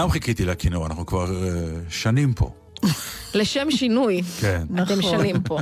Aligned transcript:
סתם 0.00 0.10
חיכיתי 0.10 0.44
לכינור, 0.44 0.86
אנחנו 0.86 1.06
כבר 1.06 1.26
uh, 1.26 1.90
שנים 1.92 2.32
פה. 2.32 2.50
לשם 3.34 3.70
שינוי, 3.70 4.22
כן. 4.22 4.66
אתם 4.74 4.98
נכון. 4.98 5.02
שנים 5.02 5.42
פה. 5.42 5.58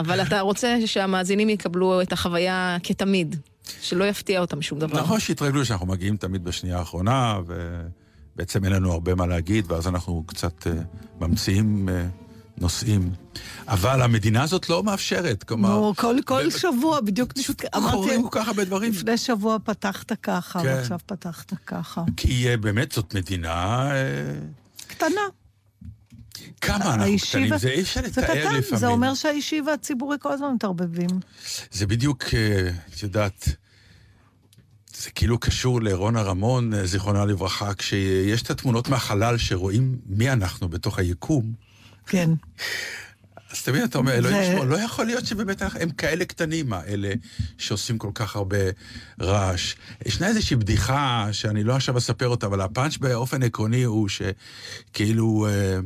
אבל 0.00 0.22
אתה 0.22 0.40
רוצה 0.40 0.76
שהמאזינים 0.86 1.48
יקבלו 1.48 2.02
את 2.02 2.12
החוויה 2.12 2.76
כתמיד, 2.82 3.36
שלא 3.80 4.04
יפתיע 4.04 4.40
אותם 4.40 4.62
שום 4.62 4.78
דבר. 4.78 5.00
נכון 5.00 5.20
שהתרגלו 5.20 5.64
שאנחנו 5.64 5.86
מגיעים 5.86 6.16
תמיד 6.16 6.44
בשנייה 6.44 6.78
האחרונה, 6.78 7.38
ובעצם 7.46 8.64
אין 8.64 8.72
לנו 8.72 8.92
הרבה 8.92 9.14
מה 9.14 9.26
להגיד, 9.26 9.72
ואז 9.72 9.88
אנחנו 9.88 10.24
קצת 10.26 10.66
uh, 10.66 10.70
ממציאים 11.20 11.88
uh, 11.88 12.21
נושאים. 12.62 13.12
אבל 13.68 14.02
המדינה 14.02 14.42
הזאת 14.42 14.68
לא 14.68 14.82
מאפשרת, 14.82 15.42
כלומר... 15.42 15.68
נו, 15.68 15.94
כל, 15.96 16.16
כל 16.24 16.46
ב- 16.46 16.50
שבוע, 16.50 17.00
בדיוק 17.00 17.32
פשוט 17.32 17.62
אמרתי, 17.76 17.96
קורים 17.96 18.22
כל 18.22 18.28
כך 18.40 18.48
הרבה 18.48 18.64
דברים. 18.64 18.92
לפני 18.92 19.18
שבוע 19.18 19.56
פתחת 19.64 20.12
ככה, 20.22 20.62
כן. 20.62 20.66
ועכשיו 20.66 20.98
פתחת 21.06 21.52
ככה. 21.66 22.02
כי 22.16 22.54
uh, 22.54 22.56
באמת 22.56 22.92
זאת 22.92 23.14
מדינה... 23.14 23.90
Uh, 23.90 24.86
קטנה. 24.86 25.20
כמה 26.60 26.94
אנחנו 26.94 27.16
קטנים, 27.28 27.52
ו- 27.52 27.58
זה 27.58 27.68
אי 27.68 27.80
אפשר 27.80 28.00
זה 28.00 28.06
לתאר 28.06 28.22
קטן, 28.22 28.54
לפעמים. 28.54 28.80
זה 28.80 28.86
אומר 28.86 29.14
שהאישי 29.14 29.60
והציבורי 29.60 30.16
כל 30.20 30.32
הזמן 30.32 30.52
מתערבבים. 30.54 31.10
זה 31.70 31.86
בדיוק, 31.86 32.24
אה, 32.34 32.70
את 32.94 33.02
יודעת, 33.02 33.48
זה 34.96 35.10
כאילו 35.10 35.38
קשור 35.38 35.82
לרונה 35.82 36.22
רמון, 36.22 36.74
אה, 36.74 36.86
זיכרונה 36.86 37.24
לברכה, 37.24 37.74
כשיש 37.74 38.42
את 38.42 38.50
התמונות 38.50 38.88
מהחלל 38.88 39.38
שרואים 39.38 39.98
מי 40.06 40.30
אנחנו 40.30 40.68
בתוך 40.68 40.98
היקום, 40.98 41.52
כן. 42.06 42.30
אז 43.52 43.62
תמיד 43.62 43.82
אתה 43.82 43.98
אומר, 43.98 44.12
אלוהים 44.12 44.42
ישמור, 44.42 44.64
לא 44.64 44.76
יכול 44.76 45.06
להיות 45.06 45.26
שבאמת 45.26 45.62
הם 45.80 45.90
כאלה 45.90 46.24
קטנים, 46.24 46.72
האלה 46.72 47.12
שעושים 47.58 47.98
כל 47.98 48.10
כך 48.14 48.36
הרבה 48.36 48.56
רעש. 49.20 49.74
ישנה 50.06 50.26
איזושהי 50.26 50.56
בדיחה, 50.56 51.28
שאני 51.32 51.64
לא 51.64 51.76
עכשיו 51.76 51.98
אספר 51.98 52.28
אותה, 52.28 52.46
אבל 52.46 52.60
הפאנץ' 52.60 52.96
באופן 52.96 53.42
עקרוני 53.42 53.82
הוא 53.82 54.08
שכאילו... 54.08 55.46
אה, 55.50 55.78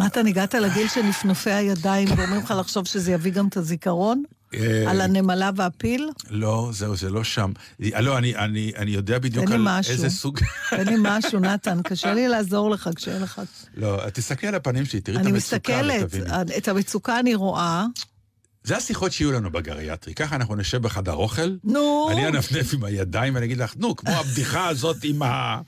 נתן, 0.00 0.26
הגעת 0.26 0.54
לגיל 0.54 0.88
של 0.88 1.02
נפנופי 1.02 1.50
הידיים 1.50 2.08
ואומרים 2.16 2.42
לך 2.42 2.54
לחשוב 2.58 2.86
שזה 2.86 3.12
יביא 3.12 3.32
גם 3.32 3.48
את 3.48 3.56
הזיכרון? 3.56 4.22
אה, 4.54 4.90
על 4.90 5.00
הנמלה 5.00 5.50
והפיל? 5.56 6.10
לא, 6.30 6.70
זהו, 6.72 6.96
זה 6.96 7.10
לא 7.10 7.24
שם. 7.24 7.52
אה, 7.82 8.00
לא, 8.00 8.18
אני, 8.18 8.36
אני, 8.36 8.72
אני 8.76 8.90
יודע 8.90 9.18
בדיוק 9.18 9.50
על 9.50 9.60
משהו. 9.60 9.92
איזה 9.92 10.10
סוג... 10.10 10.40
תן 10.70 10.88
לי 10.88 10.96
משהו, 10.98 11.40
נתן, 11.40 11.82
קשה 11.82 12.14
לי 12.14 12.28
לעזור 12.28 12.70
לך 12.70 12.90
כשאין 12.96 13.22
לך... 13.22 13.42
לא, 13.76 14.10
תסתכלי 14.12 14.48
על 14.48 14.54
הפנים 14.54 14.84
שלי, 14.84 15.00
תראי 15.00 15.16
את 15.16 15.20
אני 15.20 15.30
המצוקה 15.30 15.56
מסתכלת, 15.56 16.02
ותביני. 16.02 16.56
את 16.56 16.68
המצוקה 16.68 17.18
אני 17.18 17.34
רואה. 17.34 17.86
זה 18.64 18.76
השיחות 18.76 19.12
שיהיו 19.12 19.32
לנו 19.32 19.50
בגריאטרי. 19.50 20.14
ככה 20.14 20.36
אנחנו 20.36 20.56
נשב 20.56 20.82
בחדר 20.82 21.12
אוכל, 21.12 21.56
נו, 21.64 22.08
אני 22.12 22.28
אנפנף 22.28 22.74
עם 22.74 22.84
הידיים 22.84 23.34
ואני 23.34 23.46
אגיד 23.46 23.58
לך, 23.58 23.74
נו, 23.76 23.96
כמו 23.96 24.10
הבדיחה 24.10 24.68
הזאת 24.68 24.96
עם 25.02 25.22
ה... 25.22 25.60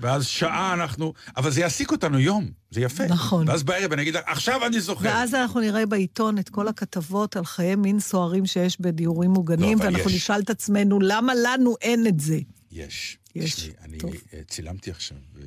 ואז 0.00 0.26
שעה 0.26 0.72
אנחנו... 0.72 1.12
אבל 1.36 1.50
זה 1.50 1.60
יעסיק 1.60 1.90
אותנו 1.90 2.18
יום, 2.18 2.50
זה 2.70 2.80
יפה. 2.80 3.06
נכון. 3.06 3.48
ואז 3.48 3.62
בערב 3.62 3.92
אני 3.92 4.02
אגיד 4.02 4.16
לך, 4.16 4.22
עכשיו 4.26 4.66
אני 4.66 4.80
זוכר. 4.80 5.08
ואז 5.08 5.34
אנחנו 5.34 5.60
נראה 5.60 5.86
בעיתון 5.86 6.38
את 6.38 6.48
כל 6.48 6.68
הכתבות 6.68 7.36
על 7.36 7.44
חיי 7.44 7.76
מין 7.76 8.00
סוערים 8.00 8.46
שיש 8.46 8.80
בדיורים 8.80 9.30
מוגנים, 9.30 9.78
לא, 9.78 9.84
ואנחנו 9.84 10.10
יש. 10.10 10.16
נשאל 10.16 10.40
את 10.40 10.50
עצמנו, 10.50 11.00
למה 11.00 11.32
לנו 11.34 11.74
אין 11.80 12.06
את 12.06 12.20
זה? 12.20 12.38
יש. 12.72 13.18
יש, 13.34 13.54
תשמעי, 13.54 13.74
אני 13.82 13.98
טוב. 13.98 14.10
אה, 14.34 14.40
צילמתי 14.48 14.90
עכשיו. 14.90 15.18
אה, 15.38 15.42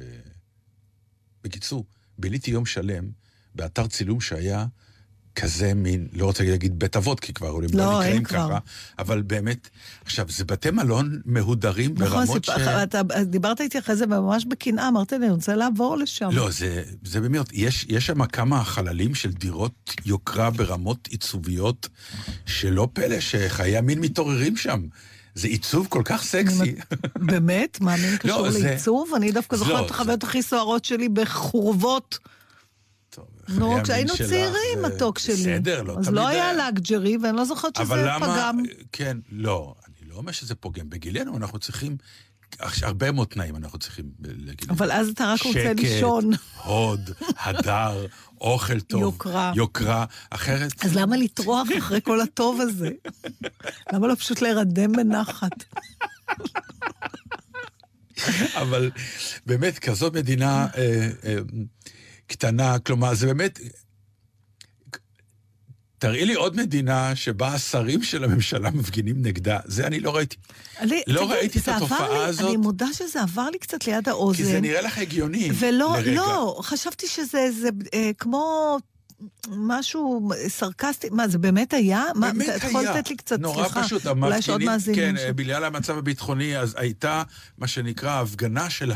בקיצור, 1.43 1.85
ביליתי 2.17 2.51
יום 2.51 2.65
שלם 2.65 3.09
באתר 3.55 3.87
צילום 3.87 4.21
שהיה 4.21 4.65
כזה 5.35 5.73
מין, 5.73 6.07
לא 6.13 6.25
רוצה 6.25 6.43
להגיד 6.43 6.79
בית 6.79 6.95
אבות, 6.95 7.19
כי 7.19 7.33
כבר 7.33 7.47
הם 7.47 7.61
לא, 7.73 7.85
לא 7.85 7.99
נקראים. 7.99 8.23
ככה, 8.23 8.57
אבל 8.99 9.21
באמת, 9.21 9.69
עכשיו, 10.05 10.25
זה 10.29 10.45
בתי 10.45 10.71
מלון 10.71 11.21
מהודרים 11.25 11.93
נכון, 11.97 12.09
ברמות 12.25 12.45
ש... 12.45 12.49
סיפ- 12.49 12.59
אתה 12.83 13.01
דיברת 13.23 13.61
איתי 13.61 13.79
אחרי 13.79 13.95
זה 13.95 14.07
ממש 14.07 14.45
בקנאה, 14.45 14.87
אמרת 14.87 15.11
לי, 15.11 15.17
אני 15.17 15.29
רוצה 15.29 15.55
לעבור 15.55 15.97
לשם. 15.97 16.29
לא, 16.31 16.51
זה, 16.51 16.83
זה 17.03 17.21
באמת, 17.21 17.45
יש, 17.53 17.85
יש 17.89 18.05
שם 18.05 18.25
כמה 18.25 18.63
חללים 18.63 19.15
של 19.15 19.31
דירות 19.31 19.93
יוקרה 20.05 20.49
ברמות 20.49 21.07
עיצוביות, 21.07 21.87
שלא 22.45 22.87
פלא 22.93 23.19
שחיי 23.19 23.77
המין 23.77 23.99
מתעוררים 23.99 24.57
שם. 24.57 24.81
זה 25.35 25.47
עיצוב 25.47 25.87
כל 25.89 26.01
כך 26.05 26.23
סקסי. 26.23 26.75
באמת? 27.15 27.77
מה, 27.81 27.95
מין 27.97 28.17
קשור 28.17 28.41
לא, 28.41 28.51
זה- 28.51 28.59
לעיצוב? 28.59 29.11
אני 29.15 29.31
דווקא 29.31 29.55
לא, 29.55 29.59
זוכרת 29.59 29.85
את 29.85 29.91
החוויות 29.91 30.23
הכי 30.23 30.41
סוערות 30.41 30.85
שלי 30.85 31.09
בחורבות. 31.09 32.17
נו, 33.57 33.71
המין 33.71 33.83
כשהיינו 33.83 34.13
צעירים, 34.17 34.81
מתוק 34.81 35.19
שלי. 35.19 35.35
בסדר, 35.35 35.83
לא 35.83 35.97
אז 35.99 36.05
תמיד 36.05 36.15
לא 36.15 36.27
היה 36.27 36.53
לאגג'רי, 36.53 37.17
ואני 37.17 37.37
לא 37.37 37.45
זוכרת 37.45 37.75
שזה 37.75 37.83
אבל 37.83 38.09
למה... 38.09 38.25
פגם. 38.25 38.63
כן, 38.91 39.17
לא, 39.31 39.75
אני 39.87 40.09
לא 40.09 40.15
אומר 40.15 40.31
שזה 40.31 40.55
פוגם. 40.55 40.89
בגילנו 40.89 41.37
אנחנו 41.37 41.59
צריכים... 41.59 41.97
הרבה 42.81 43.11
מאוד 43.11 43.27
תנאים 43.27 43.55
אנחנו 43.55 43.79
צריכים 43.79 44.05
להגיד. 44.19 44.69
אבל 44.69 44.91
אז 44.91 45.09
אתה 45.09 45.33
רק 45.33 45.41
רוצה 45.43 45.59
שקט, 45.59 45.79
לישון. 45.79 46.31
הוד, 46.63 47.09
הדר, 47.39 48.05
אוכל 48.41 48.79
טוב. 48.79 49.01
יוקרה. 49.01 49.51
יוקרה. 49.55 50.05
אחרת... 50.29 50.85
אז 50.85 50.95
למה 50.95 51.17
לטרוח 51.17 51.67
אחרי 51.77 52.01
כל 52.01 52.21
הטוב 52.21 52.61
הזה? 52.61 52.89
למה 53.93 54.07
לא 54.07 54.15
פשוט 54.15 54.41
להירדם 54.41 54.91
בנחת? 54.91 55.63
אבל 58.61 58.91
באמת, 59.45 59.79
כזאת 59.79 60.13
מדינה 60.13 60.67
אה, 60.77 61.09
אה, 61.23 61.35
קטנה, 62.29 62.79
כלומר, 62.79 63.13
זה 63.13 63.27
באמת... 63.27 63.59
תראי 65.99 66.25
לי 66.25 66.33
עוד 66.33 66.55
מדינה 66.55 67.15
שבה 67.15 67.47
השרים 67.53 68.03
של 68.03 68.23
הממשלה 68.23 68.69
מפגינים 68.71 69.15
נגדה. 69.21 69.59
זה 69.65 69.87
אני 69.87 69.99
לא 69.99 70.15
ראיתי. 70.15 70.35
אני- 70.79 71.01
לא 71.07 71.21
תגיד, 71.21 71.31
ראיתי 71.31 71.59
את 71.59 71.67
התופעה 71.67 72.09
לי- 72.09 72.17
הזאת. 72.25 72.47
אני 72.49 72.57
מודה 72.57 72.85
שזה 72.93 73.21
עבר 73.21 73.49
לי 73.49 73.59
קצת 73.59 73.87
ליד 73.87 74.09
האוזן. 74.09 74.37
כי 74.37 74.45
זה 74.45 74.61
נראה 74.61 74.81
לך 74.81 74.97
הגיוני 74.97 75.49
ולא, 75.59 75.95
לרגע. 75.97 76.11
לא, 76.11 76.59
חשבתי 76.63 77.07
שזה 77.07 77.49
זה, 77.61 77.69
אה, 77.93 78.11
כמו 78.17 78.77
משהו 79.49 80.29
סרקסטי. 80.47 81.07
מה, 81.11 81.27
זה 81.27 81.37
באמת 81.37 81.73
היה? 81.73 82.05
מה, 82.15 82.31
באמת 82.33 82.49
אתה 82.55 82.67
יכול 82.67 82.81
היה. 82.87 82.97
לתת 82.99 83.09
לי 83.09 83.15
קצת, 83.17 83.39
נורא 83.39 83.63
סליחה, 83.63 83.83
פשוט, 83.83 84.07
אולי 84.07 84.37
יש 84.37 84.49
עוד 84.49 84.63
מאזינים. 84.63 84.99
כן, 84.99 85.15
ש- 85.17 85.31
בגלל 85.35 85.63
המצב 85.63 85.97
הביטחוני, 85.97 86.57
אז 86.57 86.75
הייתה 86.77 87.23
מה 87.57 87.67
שנקרא 87.67 88.21
הפגנה 88.21 88.69
של 88.69 88.91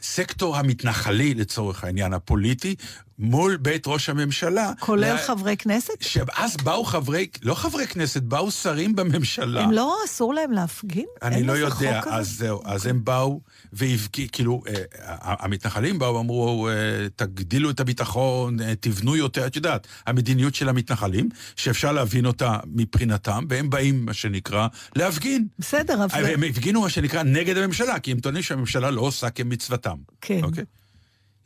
הסקטור 0.00 0.56
המתנחלי, 0.56 1.34
לצורך 1.34 1.84
העניין 1.84 2.12
הפוליטי, 2.12 2.74
מול 3.18 3.56
בית 3.56 3.86
ראש 3.86 4.08
הממשלה. 4.08 4.72
כולל 4.80 5.00
לה- 5.00 5.18
חברי 5.18 5.56
כנסת? 5.56 5.94
שאז 6.00 6.56
באו 6.56 6.84
חברי, 6.84 7.26
לא 7.42 7.54
חברי 7.54 7.86
כנסת, 7.86 8.22
באו 8.22 8.50
שרים 8.50 8.96
בממשלה. 8.96 9.60
הם 9.62 9.70
לא, 9.70 9.96
אסור 10.06 10.34
להם 10.34 10.52
להפגין? 10.52 11.06
אני 11.22 11.42
לא 11.42 11.52
יודע, 11.52 12.00
אז? 12.10 12.36
זהו, 12.36 12.62
אז 12.64 12.86
הם 12.86 13.04
באו 13.04 13.40
והבקיעו, 13.72 14.28
כאילו, 14.32 14.62
אה, 14.68 14.74
המתנחלים 15.20 15.98
באו 15.98 16.14
ואמרו, 16.14 16.68
אה, 16.68 16.72
תגדילו 17.16 17.70
את 17.70 17.80
הביטחון, 17.80 18.60
אה, 18.60 18.74
תבנו 18.80 19.16
יותר, 19.16 19.46
את 19.46 19.56
יודעת, 19.56 19.86
המדיניות 20.06 20.54
של 20.54 20.68
המתנחלים, 20.68 21.28
שאפשר 21.56 21.92
להבין 21.92 22.26
אותה 22.26 22.56
מבחינתם, 22.66 23.44
והם 23.48 23.70
באים, 23.70 24.06
מה 24.06 24.12
שנקרא, 24.12 24.66
להפגין. 24.96 25.46
בסדר, 25.58 26.04
אבל... 26.04 26.26
הם 26.26 26.42
הפגינו, 26.42 26.80
מה 26.80 26.90
שנקרא, 26.90 27.22
נגד 27.22 27.56
הממשלה, 27.56 27.98
כי 27.98 28.12
הם 28.12 28.20
טוענים 28.20 28.42
שהממשלה 28.42 28.90
לא 28.90 29.00
עושה 29.00 29.30
כמצוותם. 29.30 29.96
כן. 30.20 30.40
אוקיי? 30.44 30.64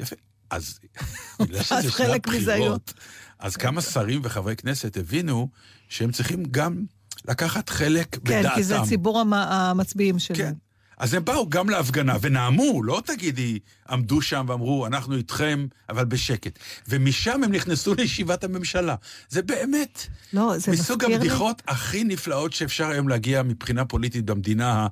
יפה. 0.01 0.17
אז 0.51 0.79
בגלל 1.41 1.63
שזה 1.63 1.91
שנת 1.91 2.27
בחירות, 2.27 2.95
אז 3.39 3.57
כמה 3.57 3.81
שרים 3.81 4.21
וחברי 4.25 4.57
כנסת 4.57 4.97
הבינו 4.97 5.49
שהם 5.89 6.13
צריכים 6.13 6.43
גם 6.51 6.85
לקחת 7.29 7.69
חלק 7.69 8.15
כן, 8.15 8.21
בדעתם. 8.25 8.55
כי 8.55 8.63
זה 8.65 8.77
ציבור 8.89 9.21
המ- 9.21 9.33
המצביעים 9.35 10.19
שלהם. 10.19 10.39
כן. 10.39 10.53
אז 10.99 11.15
הם 11.15 11.25
באו 11.25 11.49
גם 11.49 11.71
להפגנה 11.71 12.17
ונאמו, 12.21 12.83
לא 12.83 13.03
תגידי, 13.07 13.59
עמדו 13.91 14.23
שם 14.23 14.45
ואמרו, 14.49 14.87
אנחנו 14.87 15.17
איתכם, 15.17 15.67
אבל 15.89 16.05
בשקט. 16.05 16.59
ומשם 16.89 17.45
הם 17.45 17.53
נכנסו 17.53 17.95
לישיבת 17.95 18.45
הממשלה. 18.45 18.95
זה 19.29 19.43
באמת 19.43 20.07
לא, 20.33 20.59
זה 20.59 20.73
מסוג 20.73 20.97
מזכיר 20.97 21.09
לי... 21.09 21.15
הבדיחות 21.15 21.63
הכי 21.69 22.05
נפלאות 22.05 22.53
שאפשר 22.53 22.87
היום 22.87 23.09
להגיע 23.09 23.43
מבחינה 23.43 23.85
פוליטית 23.85 24.25
במדינה 24.25 24.87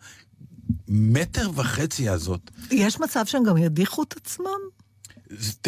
המטר 0.89 1.51
וחצי 1.55 2.09
הזאת. 2.09 2.51
יש 2.71 3.01
מצב 3.01 3.27
שהם 3.27 3.45
גם 3.45 3.57
ידיחו 3.57 4.03
את 4.03 4.17
עצמם? 4.17 4.78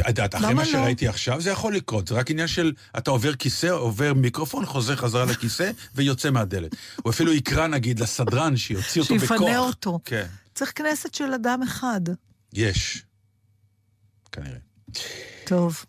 את 0.01 0.09
יודעת, 0.09 0.35
אחרי 0.35 0.55
מה 0.55 0.63
לא? 0.63 0.69
שראיתי 0.69 1.09
עכשיו, 1.09 1.41
זה 1.41 1.51
יכול 1.51 1.75
לקרות. 1.75 2.09
זה 2.09 2.15
רק 2.15 2.31
עניין 2.31 2.49
של, 2.49 2.73
אתה 2.99 3.11
עובר 3.11 3.35
כיסא, 3.35 3.67
עובר 3.67 4.15
מיקרופון, 4.15 4.67
חוזר 4.67 4.97
חזרה 4.97 5.25
לכיסא 5.25 5.71
ויוצא 5.95 6.31
מהדלת. 6.31 6.77
הוא 7.03 7.11
אפילו 7.11 7.33
יקרא, 7.33 7.67
נגיד, 7.67 8.01
לסדרן 8.01 8.57
שיוציא 8.57 9.03
אותו 9.03 9.15
בכוח. 9.15 9.29
שיפנה 9.29 9.59
אותו. 9.59 9.99
כן. 10.05 10.27
צריך 10.55 10.73
כנסת 10.75 11.15
של 11.15 11.33
אדם 11.35 11.63
אחד. 11.63 12.01
יש. 12.53 13.03
כנראה. 14.33 14.59
טוב. 15.45 15.85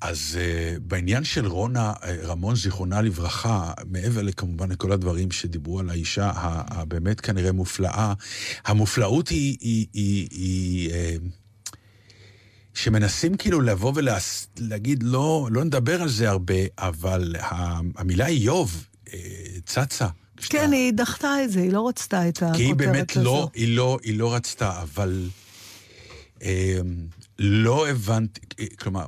אז 0.00 0.38
uh, 0.38 0.80
בעניין 0.80 1.24
של 1.24 1.46
רונה 1.46 1.92
uh, 1.92 2.06
רמון, 2.22 2.56
זיכרונה 2.56 3.02
לברכה, 3.02 3.72
מעבר 3.86 4.22
לכמובן 4.22 4.70
לכל 4.72 4.92
הדברים 4.92 5.30
שדיברו 5.30 5.80
על 5.80 5.90
האישה 5.90 6.32
הבאמת 6.34 7.20
כנראה 7.20 7.52
מופלאה, 7.52 8.12
המופלאות 8.64 9.28
היא, 9.28 9.56
היא, 9.60 9.86
היא, 9.92 10.28
היא 10.30 10.90
uh, 10.90 11.39
שמנסים 12.84 13.36
כאילו 13.36 13.60
לבוא 13.60 13.92
ולהגיד, 13.94 15.02
לא, 15.02 15.48
לא 15.50 15.64
נדבר 15.64 16.02
על 16.02 16.08
זה 16.08 16.28
הרבה, 16.30 16.54
אבל 16.78 17.34
המילה 17.96 18.26
איוב 18.26 18.86
uh, 19.06 19.10
צצה. 19.66 20.06
כשאתה- 20.36 20.56
כן, 20.58 20.72
היא 20.72 20.92
דחתה 20.92 21.44
את 21.44 21.50
זה, 21.52 21.60
היא 21.60 21.72
לא 21.72 21.88
רצתה 21.88 22.28
את 22.28 22.36
הכותרת 22.36 22.50
הזו. 22.54 22.58
כי 22.58 22.64
היא 22.64 22.74
באמת 22.74 23.16
לא, 23.16 23.50
היא 23.54 23.76
לא, 23.76 23.98
היא 24.02 24.18
לא 24.18 24.34
רצתה, 24.34 24.82
אבל 24.82 25.28
אה, 26.42 26.78
לא 27.38 27.88
הבנתי, 27.88 28.40
אה, 28.60 28.66
כלומר, 28.78 29.06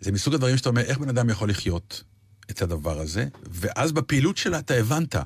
זה 0.00 0.12
מסוג 0.12 0.34
הדברים 0.34 0.56
שאתה 0.56 0.68
אומר, 0.68 0.82
איך 0.82 0.98
בן 0.98 1.08
אדם 1.08 1.30
יכול 1.30 1.50
לחיות 1.50 2.02
את 2.50 2.62
הדבר 2.62 3.00
הזה, 3.00 3.26
ואז 3.50 3.92
בפעילות 3.92 4.36
שלה 4.36 4.58
אתה 4.58 4.74
הבנת. 4.74 5.16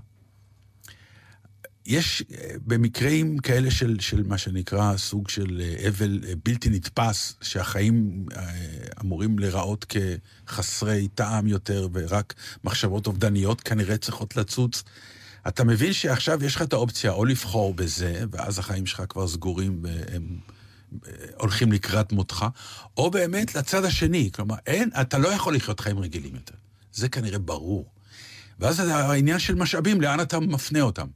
יש 1.86 2.22
אה, 2.32 2.54
במקרים 2.66 3.38
כאלה 3.38 3.70
של, 3.70 3.96
של 4.00 4.22
מה 4.22 4.38
שנקרא 4.38 4.96
סוג 4.96 5.28
של 5.28 5.60
אה, 5.60 5.88
אבל 5.88 6.20
אה, 6.28 6.32
בלתי 6.44 6.70
נתפס, 6.70 7.34
שהחיים 7.40 8.26
אמורים 9.00 9.38
להיראות 9.38 9.86
כחסרי 10.46 11.08
טעם 11.14 11.46
יותר, 11.46 11.88
ורק 11.92 12.34
מחשבות 12.64 13.06
אובדניות 13.06 13.60
כנראה 13.60 13.96
צריכות 13.96 14.36
לצוץ. 14.36 14.82
אתה 15.48 15.64
מבין 15.64 15.92
שעכשיו 15.92 16.44
יש 16.44 16.56
לך 16.56 16.62
את 16.62 16.72
האופציה 16.72 17.10
או 17.10 17.24
לבחור 17.24 17.74
בזה, 17.74 18.24
ואז 18.30 18.58
החיים 18.58 18.86
שלך 18.86 19.02
כבר 19.08 19.28
סגורים 19.28 19.82
והם 19.82 20.38
הולכים 21.36 21.72
לקראת 21.72 22.12
מותך, 22.12 22.46
או 22.96 23.10
באמת 23.10 23.54
לצד 23.54 23.84
השני. 23.84 24.30
כלומר, 24.34 24.54
אין, 24.66 24.90
אתה 25.00 25.18
לא 25.18 25.28
יכול 25.28 25.56
לחיות 25.56 25.80
חיים 25.80 25.98
רגילים 25.98 26.34
יותר. 26.34 26.54
זה 26.92 27.08
כנראה 27.08 27.38
ברור. 27.38 27.86
ואז 28.58 28.80
העניין 28.80 29.38
של 29.38 29.54
משאבים, 29.54 30.00
לאן 30.00 30.20
אתה 30.20 30.40
מפנה 30.40 30.80
אותם. 30.80 31.06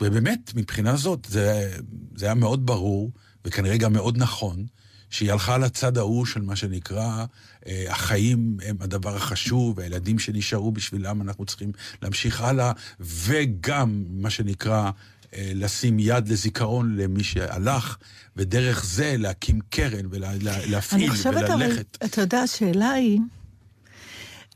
ובאמת, 0.00 0.52
מבחינה 0.54 0.96
זאת, 0.96 1.26
זה, 1.30 1.76
זה 2.14 2.26
היה 2.26 2.34
מאוד 2.34 2.66
ברור, 2.66 3.10
וכנראה 3.44 3.76
גם 3.76 3.92
מאוד 3.92 4.18
נכון, 4.18 4.66
שהיא 5.10 5.32
הלכה 5.32 5.58
לצד 5.58 5.98
ההוא 5.98 6.26
של 6.26 6.42
מה 6.42 6.56
שנקרא, 6.56 7.24
אה, 7.66 7.84
החיים 7.88 8.56
הם 8.66 8.76
הדבר 8.80 9.16
החשוב, 9.16 9.78
והילדים 9.78 10.18
שנשארו 10.18 10.72
בשבילם 10.72 11.22
אנחנו 11.22 11.44
צריכים 11.44 11.72
להמשיך 12.02 12.40
הלאה, 12.40 12.72
וגם, 13.00 14.04
מה 14.10 14.30
שנקרא, 14.30 14.90
אה, 15.34 15.52
לשים 15.54 15.98
יד 15.98 16.28
לזיכרון 16.28 16.96
למי 16.96 17.24
שהלך, 17.24 17.96
ודרך 18.36 18.84
זה 18.84 19.14
להקים 19.18 19.60
קרן 19.70 20.06
ולהפעיל 20.10 21.02
אני 21.02 21.10
חושבת, 21.10 21.42
אבל, 21.42 21.62
וללכת. 21.62 21.98
אתה 22.04 22.20
יודע, 22.20 22.38
השאלה 22.38 22.90
היא, 22.90 23.20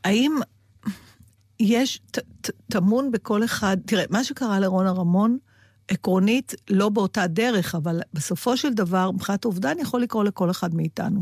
האם 0.04 0.36
יש, 1.60 2.00
טמון 2.68 3.10
בכל 3.12 3.44
אחד, 3.44 3.76
תראה, 3.86 4.04
מה 4.10 4.24
שקרה 4.24 4.60
לרונה 4.60 4.90
רמון, 4.90 5.38
עקרונית, 5.88 6.54
לא 6.70 6.88
באותה 6.88 7.26
דרך, 7.26 7.74
אבל 7.74 8.00
בסופו 8.14 8.56
של 8.56 8.72
דבר, 8.74 9.10
מבחינת 9.10 9.44
אובדן 9.44 9.78
יכול 9.80 10.02
לקרות 10.02 10.26
לכל 10.26 10.50
אחד 10.50 10.74
מאיתנו. 10.74 11.20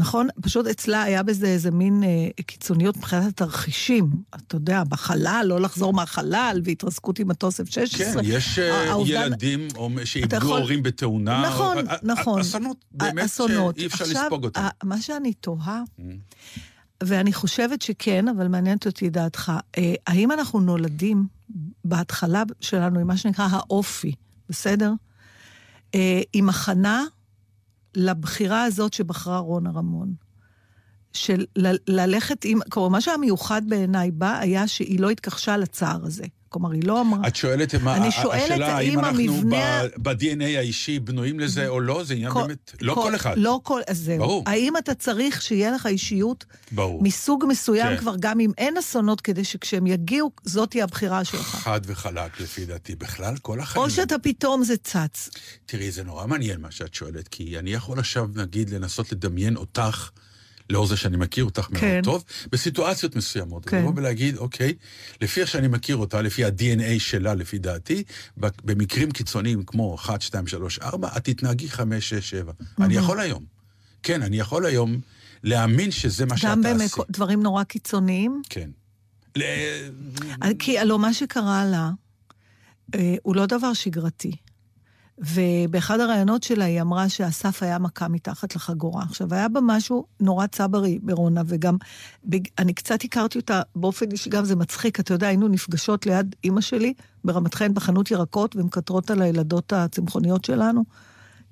נכון? 0.00 0.28
פשוט 0.42 0.66
אצלה 0.66 1.02
היה 1.02 1.22
בזה 1.22 1.46
איזה 1.46 1.70
מין 1.70 2.02
אה, 2.02 2.08
קיצוניות 2.46 2.96
מבחינת 2.96 3.24
התרחישים. 3.28 4.10
אתה 4.34 4.56
יודע, 4.56 4.82
בחלל, 4.88 5.44
לא 5.48 5.60
לחזור 5.60 5.92
מהחלל, 5.92 6.60
והתרסקות 6.64 7.18
עם 7.18 7.28
מטוס 7.28 7.60
F-16. 7.60 7.96
כן, 7.98 8.12
יש 8.22 8.58
אה, 8.58 8.90
האובדן- 8.90 9.10
ילדים 9.26 9.68
או- 9.76 9.90
שאיבדו 10.04 10.36
יכול- 10.36 10.60
הורים 10.60 10.82
בתאונה. 10.82 11.42
נכון, 11.48 11.78
או- 11.78 11.82
נכון. 12.02 12.40
אסונות 12.40 12.84
באמת 12.92 13.24
אסונות. 13.24 13.76
שאי 13.78 13.86
אפשר 13.86 14.04
עכשיו, 14.04 14.22
לספוג 14.24 14.44
אותם. 14.44 14.66
מה 14.84 15.00
שאני 15.00 15.32
תוהה, 15.34 15.82
Mm. 15.98 16.02
ואני 17.02 17.32
חושבת 17.32 17.82
שכן, 17.82 18.28
אבל 18.28 18.48
מעניינת 18.48 18.86
אותי 18.86 19.10
דעתך, 19.10 19.52
אה, 19.78 19.94
האם 20.06 20.32
אנחנו 20.32 20.60
נולדים 20.60 21.26
בהתחלה 21.84 22.42
שלנו 22.60 23.00
עם 23.00 23.06
מה 23.06 23.16
שנקרא 23.16 23.48
האופי, 23.50 24.12
בסדר? 24.48 24.92
אה, 25.94 26.20
עם 26.32 26.48
הכנה 26.48 27.04
לבחירה 27.94 28.64
הזאת 28.64 28.92
שבחרה 28.92 29.38
רונה 29.38 29.70
רמון. 29.70 30.14
של 31.12 31.44
ל- 31.56 31.76
ללכת 32.00 32.44
עם, 32.44 32.58
כלומר, 32.70 32.88
מה 32.88 33.00
שהיה 33.00 33.16
מיוחד 33.16 33.62
בעיניי 33.68 34.10
בה 34.10 34.38
היה 34.38 34.68
שהיא 34.68 35.00
לא 35.00 35.10
התכחשה 35.10 35.56
לצער 35.56 36.04
הזה. 36.04 36.24
כלומר, 36.48 36.70
היא 36.70 36.82
לא 36.84 37.00
אמרה... 37.00 37.28
את 37.28 37.36
שואלת, 37.36 37.74
מה, 37.74 37.96
אני 37.96 38.10
שואלת 38.10 38.42
השאלה 38.42 38.76
האם 38.76 38.98
אנחנו 38.98 39.20
המבנה- 39.20 39.82
ב-DNA 39.96 40.44
האישי 40.44 40.98
בנויים 40.98 41.40
לזה 41.40 41.68
או 41.68 41.80
לא, 41.80 42.04
זה 42.04 42.14
עניין 42.14 42.34
באמת, 42.34 42.72
לא 42.80 42.94
כל 42.94 43.14
אחד. 43.14 43.34
לא 43.36 43.60
כל, 43.62 43.80
אז 43.88 43.98
זהו. 43.98 44.18
ברור. 44.18 44.44
האם 44.46 44.76
אתה 44.76 44.94
צריך 44.94 45.42
שיהיה 45.42 45.70
לך 45.70 45.86
אישיות 45.86 46.44
ברור. 46.72 47.02
מסוג 47.02 47.44
מסוים 47.48 47.88
כן. 47.88 47.96
כבר, 47.96 48.14
גם 48.20 48.40
אם 48.40 48.50
אין 48.58 48.76
אסונות, 48.76 49.20
כדי 49.20 49.44
שכשהם 49.44 49.86
יגיעו, 49.86 50.30
זאת 50.44 50.70
תהיה 50.70 50.84
הבחירה 50.84 51.24
שלך. 51.24 51.40
חד 51.40 51.80
וחלק, 51.86 52.40
לפי 52.40 52.64
דעתי. 52.66 52.94
בכלל, 52.94 53.36
כל 53.42 53.60
החיים. 53.60 53.84
או 53.84 53.90
שאתה 53.90 54.18
פתאום 54.18 54.64
זה 54.64 54.76
צץ. 54.76 55.30
תראי, 55.66 55.90
זה 55.90 56.04
נורא 56.04 56.26
מעניין 56.26 56.60
מה 56.60 56.70
שאת 56.70 56.94
שואלת, 56.94 57.28
כי 57.28 57.58
אני 57.58 57.70
יכול 57.72 57.98
עכשיו, 57.98 58.28
נגיד, 58.34 58.70
לנסות 58.70 59.12
לדמיין 59.12 59.56
אותך, 59.56 60.10
לאור 60.70 60.86
זה 60.86 60.96
שאני 60.96 61.16
מכיר 61.16 61.44
אותך 61.44 61.68
מאוד 61.70 61.80
כן. 61.80 62.00
טוב, 62.04 62.24
בסיטואציות 62.52 63.16
מסוימות. 63.16 63.64
כן. 63.68 63.78
לבוא 63.78 63.92
ולהגיד, 63.96 64.36
אוקיי, 64.36 64.74
לפי 65.20 65.40
איך 65.40 65.48
שאני 65.48 65.68
מכיר 65.68 65.96
אותה, 65.96 66.22
לפי 66.22 66.44
ה-DNA 66.44 66.98
שלה, 67.00 67.34
לפי 67.34 67.58
דעתי, 67.58 68.02
במקרים 68.36 69.10
קיצוניים 69.10 69.62
כמו 69.62 69.94
1, 69.94 70.22
2, 70.22 70.46
3, 70.46 70.78
4, 70.78 71.08
את 71.16 71.24
תתנהגי 71.24 71.68
5, 71.68 72.08
6, 72.08 72.30
7. 72.30 72.52
אני 72.80 72.94
יכול 72.96 73.20
היום. 73.20 73.44
כן, 74.02 74.22
אני 74.22 74.38
יכול 74.38 74.66
היום 74.66 75.00
להאמין 75.44 75.90
שזה 75.90 76.26
מה 76.26 76.36
שאת 76.36 76.50
גם 76.50 76.62
תעשי. 76.62 77.00
בדברים 77.08 77.42
נורא 77.42 77.64
קיצוניים. 77.64 78.42
כן. 78.50 78.70
ל- 79.36 79.42
כי 80.58 80.78
הלוא 80.78 80.98
מה 80.98 81.14
שקרה 81.14 81.64
לה, 81.64 81.90
אה, 82.94 83.14
הוא 83.22 83.36
לא 83.36 83.46
דבר 83.46 83.72
שגרתי. 83.72 84.32
ובאחד 85.20 86.00
הראיונות 86.00 86.42
שלה 86.42 86.64
היא 86.64 86.80
אמרה 86.80 87.08
שאסף 87.08 87.62
היה 87.62 87.78
מכה 87.78 88.08
מתחת 88.08 88.56
לחגורה. 88.56 89.02
עכשיו, 89.02 89.34
היה 89.34 89.48
בה 89.48 89.60
משהו 89.62 90.06
נורא 90.20 90.46
צברי 90.46 90.98
ברונה, 91.02 91.42
וגם. 91.46 91.76
אני 92.58 92.74
קצת 92.74 93.04
הכרתי 93.04 93.38
אותה 93.38 93.62
באופן 93.76 94.10
אישי, 94.10 94.30
גם 94.30 94.44
זה 94.44 94.56
מצחיק, 94.56 95.00
אתה 95.00 95.14
יודע, 95.14 95.26
היינו 95.26 95.48
נפגשות 95.48 96.06
ליד 96.06 96.34
אימא 96.44 96.60
שלי 96.60 96.94
ברמת 97.24 97.54
חן 97.54 97.74
בחנות 97.74 98.10
ירקות, 98.10 98.56
ומקטרות 98.56 99.10
על 99.10 99.22
הילדות 99.22 99.72
הצמחוניות 99.72 100.44
שלנו. 100.44 100.84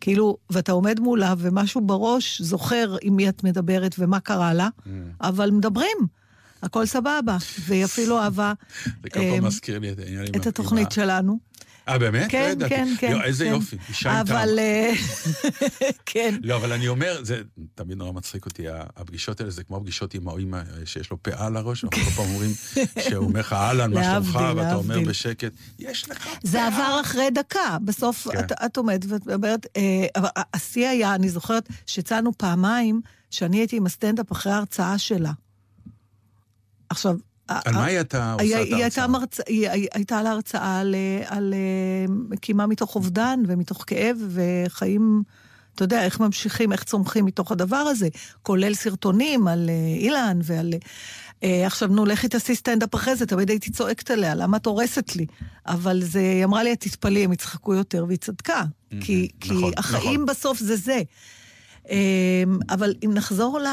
כאילו, 0.01 0.37
ואתה 0.51 0.73
עומד 0.73 1.01
מולה, 1.01 1.35
ומשהו 1.39 1.81
בראש 1.81 2.43
זוכר 2.43 2.97
עם 3.03 3.17
מי 3.17 3.29
את 3.29 3.45
מדברת 3.45 3.95
ומה 3.99 4.21
קרה 4.21 4.55
לה, 4.55 4.69
אבל 5.21 5.51
מדברים, 5.51 5.97
הכל 6.63 6.87
סבבה. 6.87 7.37
והיא 7.61 7.85
אפילו 7.85 8.19
אהבה 8.19 8.53
זה 9.03 9.11
כל 9.11 9.21
פעם 9.21 9.45
מזכיר 9.45 9.79
לי 9.79 9.95
את 10.37 10.47
התוכנית 10.47 10.93
שלנו. 10.93 11.39
אה, 11.89 11.99
באמת? 11.99 12.23
לא 12.23 12.29
כן, 12.29 12.49
ידעתי. 12.53 12.75
כן, 12.75 12.89
כן. 12.99 13.11
יו, 13.11 13.23
איזה 13.23 13.45
כן. 13.45 13.51
יופי, 13.51 13.77
אישה 13.89 14.19
עם 14.19 14.27
טעם. 14.27 14.37
אבל... 14.37 14.59
אה, 14.59 14.93
כן. 16.07 16.35
לא, 16.43 16.57
אבל 16.57 16.73
אני 16.73 16.89
אומר, 16.89 17.25
זה 17.25 17.43
תמיד 17.75 17.99
נורא 17.99 18.13
מצחיק 18.13 18.47
אותי, 18.47 18.65
הפגישות 18.97 19.41
האלה 19.41 19.51
זה 19.51 19.65
כמו 19.65 19.77
הפגישות 19.77 20.15
עם 20.15 20.29
ההוא 20.29 20.39
עם 20.41 20.55
ה- 20.55 20.63
שיש 20.85 21.11
לו 21.11 21.23
פאה 21.23 21.47
על 21.47 21.57
הראש, 21.57 21.85
אנחנו 21.85 22.03
כל 22.05 22.11
פעם 22.11 22.31
אומרים 22.31 22.51
שהוא 23.09 23.25
אומר 23.25 23.41
לך 23.41 23.53
אהלן, 23.53 23.93
מה 23.95 24.05
שלומך, 24.05 24.39
ואתה 24.57 24.75
אומר. 24.75 25.01
בשקט, 25.01 25.53
יש 25.79 26.11
לך 26.11 26.29
זה 26.43 26.59
פאה. 26.59 26.67
עבר 26.67 27.01
אחרי 27.01 27.31
דקה. 27.31 27.79
בסוף 27.85 28.29
כן. 28.29 28.39
את, 28.39 28.53
את 28.53 28.77
עומדת 28.77 29.05
ואת 29.09 29.27
מדברת, 29.27 29.67
אה, 29.77 29.83
אבל 30.17 30.29
השיא 30.55 30.89
היה, 30.89 31.15
אני 31.15 31.29
זוכרת 31.29 31.69
שיצאנו 31.87 32.33
פעמיים, 32.39 33.01
שאני 33.31 33.57
הייתי 33.59 33.77
עם 33.77 33.87
הסטנדאפ 33.87 34.33
אחרי 34.33 34.53
ההרצאה 34.53 34.99
שלה. 34.99 35.33
עכשיו... 36.91 37.17
על 37.49 37.75
מה 37.75 37.85
היא 37.85 37.97
הייתה 37.97 38.33
עושה 38.33 38.63
את 38.63 38.69
היא 38.69 38.75
הייתה 38.75 39.01
ההרצאה? 39.01 39.07
מרצ... 39.07 39.41
היא, 39.47 39.89
הייתה 39.95 40.23
לה 40.23 40.31
הרצאה 40.31 40.81
על, 40.81 40.95
אה, 40.95 41.37
על 41.37 41.55
אה, 41.55 42.37
קימה 42.37 42.67
מתוך 42.67 42.95
אובדן 42.95 43.41
ומתוך 43.47 43.85
כאב 43.87 44.19
וחיים, 44.29 45.23
אתה 45.75 45.85
יודע, 45.85 46.05
איך 46.05 46.21
ממשיכים, 46.21 46.73
איך 46.73 46.85
צומחים 46.85 47.25
מתוך 47.25 47.53
הדבר 47.53 47.77
הזה, 47.77 48.09
כולל 48.43 48.75
סרטונים 48.75 49.49
על 49.49 49.71
אה, 49.71 49.99
אילן 49.99 50.39
ועל... 50.43 50.75
אה, 51.43 51.67
עכשיו, 51.67 51.89
נו, 51.89 52.07
לכי 52.07 52.29
תעשי 52.29 52.55
סטנדאפ 52.55 52.95
אחרי 52.95 53.17
זה, 53.17 53.27
תמיד 53.27 53.51
הייתי 53.51 53.71
צועקת 53.71 54.11
עליה, 54.11 54.35
למה 54.35 54.57
את 54.57 54.67
הורסת 54.67 55.17
לי? 55.17 55.27
אבל 55.67 56.03
זה, 56.03 56.21
היא 56.21 56.45
אמרה 56.45 56.63
לי, 56.63 56.77
תתפלאי, 56.77 57.25
הם 57.25 57.33
יצחקו 57.33 57.75
יותר, 57.75 58.05
והיא 58.09 58.19
צדקה. 58.19 58.65
כי, 59.01 59.29
כי 59.41 59.55
נכון, 59.55 59.73
החיים 59.77 60.23
נכון. 60.23 60.27
בסוף 60.27 60.59
זה 60.59 60.77
זה. 60.77 61.01
אה, 61.91 62.45
אבל 62.71 62.95
אם 63.05 63.11
נחזור 63.15 63.59
ל, 63.59 63.67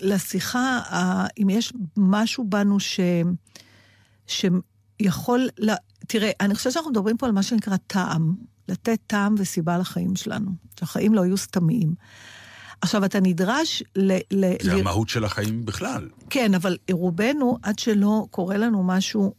לשיחה, 0.00 0.80
אם 1.38 1.50
יש 1.50 1.72
משהו 1.96 2.44
בנו 2.48 2.80
ש, 2.80 3.00
שיכול, 4.26 5.48
ל, 5.58 5.72
תראה, 6.06 6.30
אני 6.40 6.54
חושבת 6.54 6.72
שאנחנו 6.72 6.90
מדברים 6.90 7.16
פה 7.16 7.26
על 7.26 7.32
מה 7.32 7.42
שנקרא 7.42 7.76
טעם, 7.86 8.34
לתת 8.68 8.98
טעם 9.06 9.34
וסיבה 9.38 9.78
לחיים 9.78 10.16
שלנו, 10.16 10.50
שהחיים 10.80 11.14
לא 11.14 11.24
יהיו 11.24 11.36
סתמיים. 11.36 11.94
עכשיו, 12.80 13.04
אתה 13.04 13.20
נדרש 13.20 13.82
ל... 13.96 14.12
ל 14.12 14.52
זה 14.62 14.74
ל- 14.74 14.80
המהות 14.80 15.08
של 15.08 15.24
החיים 15.24 15.64
בכלל. 15.64 16.08
כן, 16.30 16.54
אבל 16.54 16.76
רובנו, 16.90 17.58
עד 17.62 17.78
שלא 17.78 18.26
קורה 18.30 18.56
לנו 18.56 18.82
משהו 18.82 19.34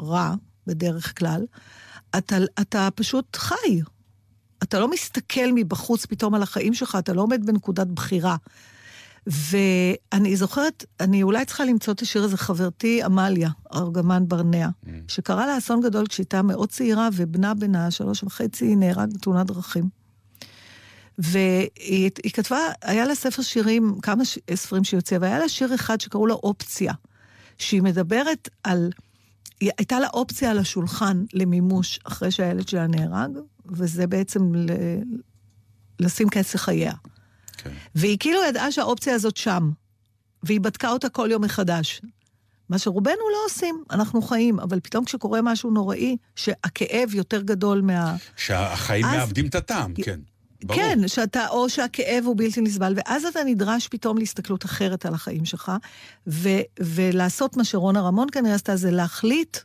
רע, 0.00 0.34
בדרך 0.66 1.18
כלל, 1.18 1.46
אתה, 2.18 2.36
אתה 2.60 2.88
פשוט 2.94 3.36
חי. 3.36 3.80
אתה 4.62 4.80
לא 4.80 4.90
מסתכל 4.90 5.52
מבחוץ 5.54 6.06
פתאום 6.06 6.34
על 6.34 6.42
החיים 6.42 6.74
שלך, 6.74 6.96
אתה 6.98 7.12
לא 7.12 7.22
עומד 7.22 7.46
בנקודת 7.46 7.86
בחירה. 7.86 8.36
ואני 9.26 10.36
זוכרת, 10.36 10.84
אני 11.00 11.22
אולי 11.22 11.44
צריכה 11.44 11.64
למצוא 11.64 11.92
את 11.92 12.00
השיר 12.00 12.24
הזה, 12.24 12.36
חברתי 12.36 13.02
עמליה, 13.02 13.50
ארגמן 13.74 14.24
ברנע, 14.28 14.68
שקרה 15.08 15.46
לה 15.46 15.58
אסון 15.58 15.80
גדול 15.80 16.06
כשהייתה 16.06 16.42
מאוד 16.42 16.68
צעירה, 16.68 17.08
ובנה 17.12 17.54
בנה, 17.54 17.90
שלוש 17.90 18.22
וחצי, 18.22 18.76
נהרג 18.76 19.14
בתאונת 19.14 19.46
דרכים. 19.46 19.88
והיא 21.18 22.10
היא 22.22 22.32
כתבה, 22.32 22.58
היה 22.82 23.06
לה 23.06 23.14
ספר 23.14 23.42
שירים, 23.42 23.94
כמה 24.02 24.24
ש, 24.24 24.38
ספרים 24.54 24.84
שהיא 24.84 24.98
הוציאה, 24.98 25.20
והיה 25.20 25.38
לה 25.38 25.48
שיר 25.48 25.74
אחד 25.74 26.00
שקראו 26.00 26.26
לו 26.26 26.34
אופציה, 26.34 26.92
שהיא 27.58 27.82
מדברת 27.82 28.48
על, 28.64 28.90
הייתה 29.60 30.00
לה 30.00 30.08
אופציה 30.08 30.50
על 30.50 30.58
השולחן 30.58 31.24
למימוש 31.32 32.00
אחרי 32.04 32.30
שהילד 32.30 32.68
שלה 32.68 32.86
נהרג, 32.86 33.30
וזה 33.66 34.06
בעצם 34.06 34.54
ל, 34.54 34.70
לשים 36.00 36.28
קץ 36.28 36.54
לחייה. 36.54 36.92
כן. 37.56 37.70
והיא 37.94 38.16
כאילו 38.20 38.40
ידעה 38.48 38.72
שהאופציה 38.72 39.14
הזאת 39.14 39.36
שם, 39.36 39.70
והיא 40.42 40.60
בדקה 40.60 40.90
אותה 40.90 41.08
כל 41.08 41.28
יום 41.30 41.44
מחדש. 41.44 42.00
מה 42.68 42.78
שרובנו 42.78 43.14
לא 43.32 43.38
עושים, 43.46 43.84
אנחנו 43.90 44.22
חיים, 44.22 44.60
אבל 44.60 44.80
פתאום 44.80 45.04
כשקורה 45.04 45.42
משהו 45.42 45.70
נוראי, 45.70 46.16
שהכאב 46.36 47.14
יותר 47.14 47.42
גדול 47.42 47.80
מה... 47.80 48.16
שהחיים 48.36 49.04
אז- 49.04 49.16
מאבדים 49.16 49.46
את 49.46 49.54
הטעם, 49.54 49.94
כן. 49.94 50.20
ברור. 50.64 50.80
כן, 50.80 51.08
שאתה, 51.08 51.48
או 51.48 51.68
שהכאב 51.68 52.24
הוא 52.26 52.34
בלתי 52.36 52.60
נסבל, 52.60 52.94
ואז 52.96 53.24
אתה 53.24 53.44
נדרש 53.44 53.88
פתאום 53.88 54.18
להסתכלות 54.18 54.64
אחרת 54.64 55.06
על 55.06 55.14
החיים 55.14 55.44
שלך, 55.44 55.72
ו, 56.26 56.48
ולעשות 56.80 57.56
מה 57.56 57.64
שרונה 57.64 58.00
רמון 58.00 58.28
כנראה 58.32 58.54
עשתה, 58.54 58.76
זה 58.76 58.90
להחליט 58.90 59.56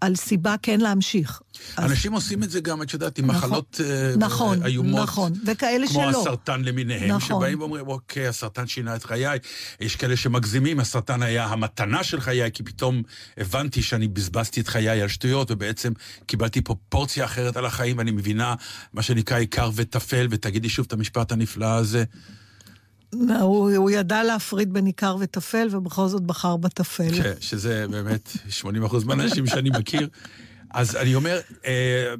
על 0.00 0.16
סיבה 0.16 0.54
כן 0.62 0.80
להמשיך. 0.80 1.40
אז- 1.76 1.90
אנשים 1.90 2.12
עושים 2.12 2.42
את 2.42 2.50
זה 2.50 2.60
גם, 2.60 2.82
את 2.82 2.92
יודעת, 2.92 3.18
עם 3.18 3.26
נכון, 3.26 3.36
מחלות 3.38 3.80
אה, 3.84 4.12
נכון, 4.16 4.66
איומות. 4.66 5.02
נכון, 5.02 5.32
וכאלה 5.46 5.86
כמו 5.88 6.02
שלא. 6.10 6.20
הסרטן 6.20 6.62
למיניהם, 6.62 7.08
נכון. 7.10 7.38
שבאים 7.38 7.60
ואומרים, 7.60 7.86
אוקיי, 7.88 8.28
הסרטן 8.28 8.66
שינה 8.66 8.96
את 8.96 9.04
חיי. 9.04 9.38
יש 9.80 9.96
כאלה 9.96 10.16
שמגזימים, 10.16 10.80
הסרטן 10.80 11.22
היה 11.22 11.44
המתנה 11.46 12.04
של 12.04 12.20
חיי, 12.20 12.50
כי 12.52 12.62
פתאום 12.62 13.02
הבנתי 13.38 13.82
שאני 13.82 14.08
בזבזתי 14.08 14.60
את 14.60 14.68
חיי 14.68 15.02
על 15.02 15.08
שטויות, 15.08 15.50
ובעצם 15.50 15.92
קיבלתי 16.26 16.60
פרופורציה 16.60 17.24
אחרת 17.24 17.56
על 17.56 17.66
החיים, 17.66 17.98
ואני 17.98 18.10
מבינה 18.10 18.54
מה 18.92 19.02
שנקרא 19.02 19.38
עיקר 19.38 19.70
וטפל, 19.74 20.26
ותגידי 20.30 20.68
שוב 20.68 20.86
את 20.86 20.92
המשפט 20.92 21.32
הנפלא 21.32 21.66
הזה. 21.66 22.04
הוא, 23.14 23.70
הוא 23.76 23.90
ידע 23.90 24.22
להפריד 24.22 24.72
בין 24.72 24.86
עיקר 24.86 25.16
וטפל, 25.20 25.68
ובכל 25.70 26.08
זאת 26.08 26.22
בחר 26.22 26.56
בטפל. 26.56 27.14
ש- 27.14 27.48
שזה 27.50 27.86
באמת 27.90 28.28
80% 28.60 28.64
מהאנשים 29.04 29.46
שאני 29.46 29.70
מכיר. 29.70 30.08
אז 30.70 30.96
אני 30.96 31.14
אומר, 31.14 31.40
אה, 31.66 32.14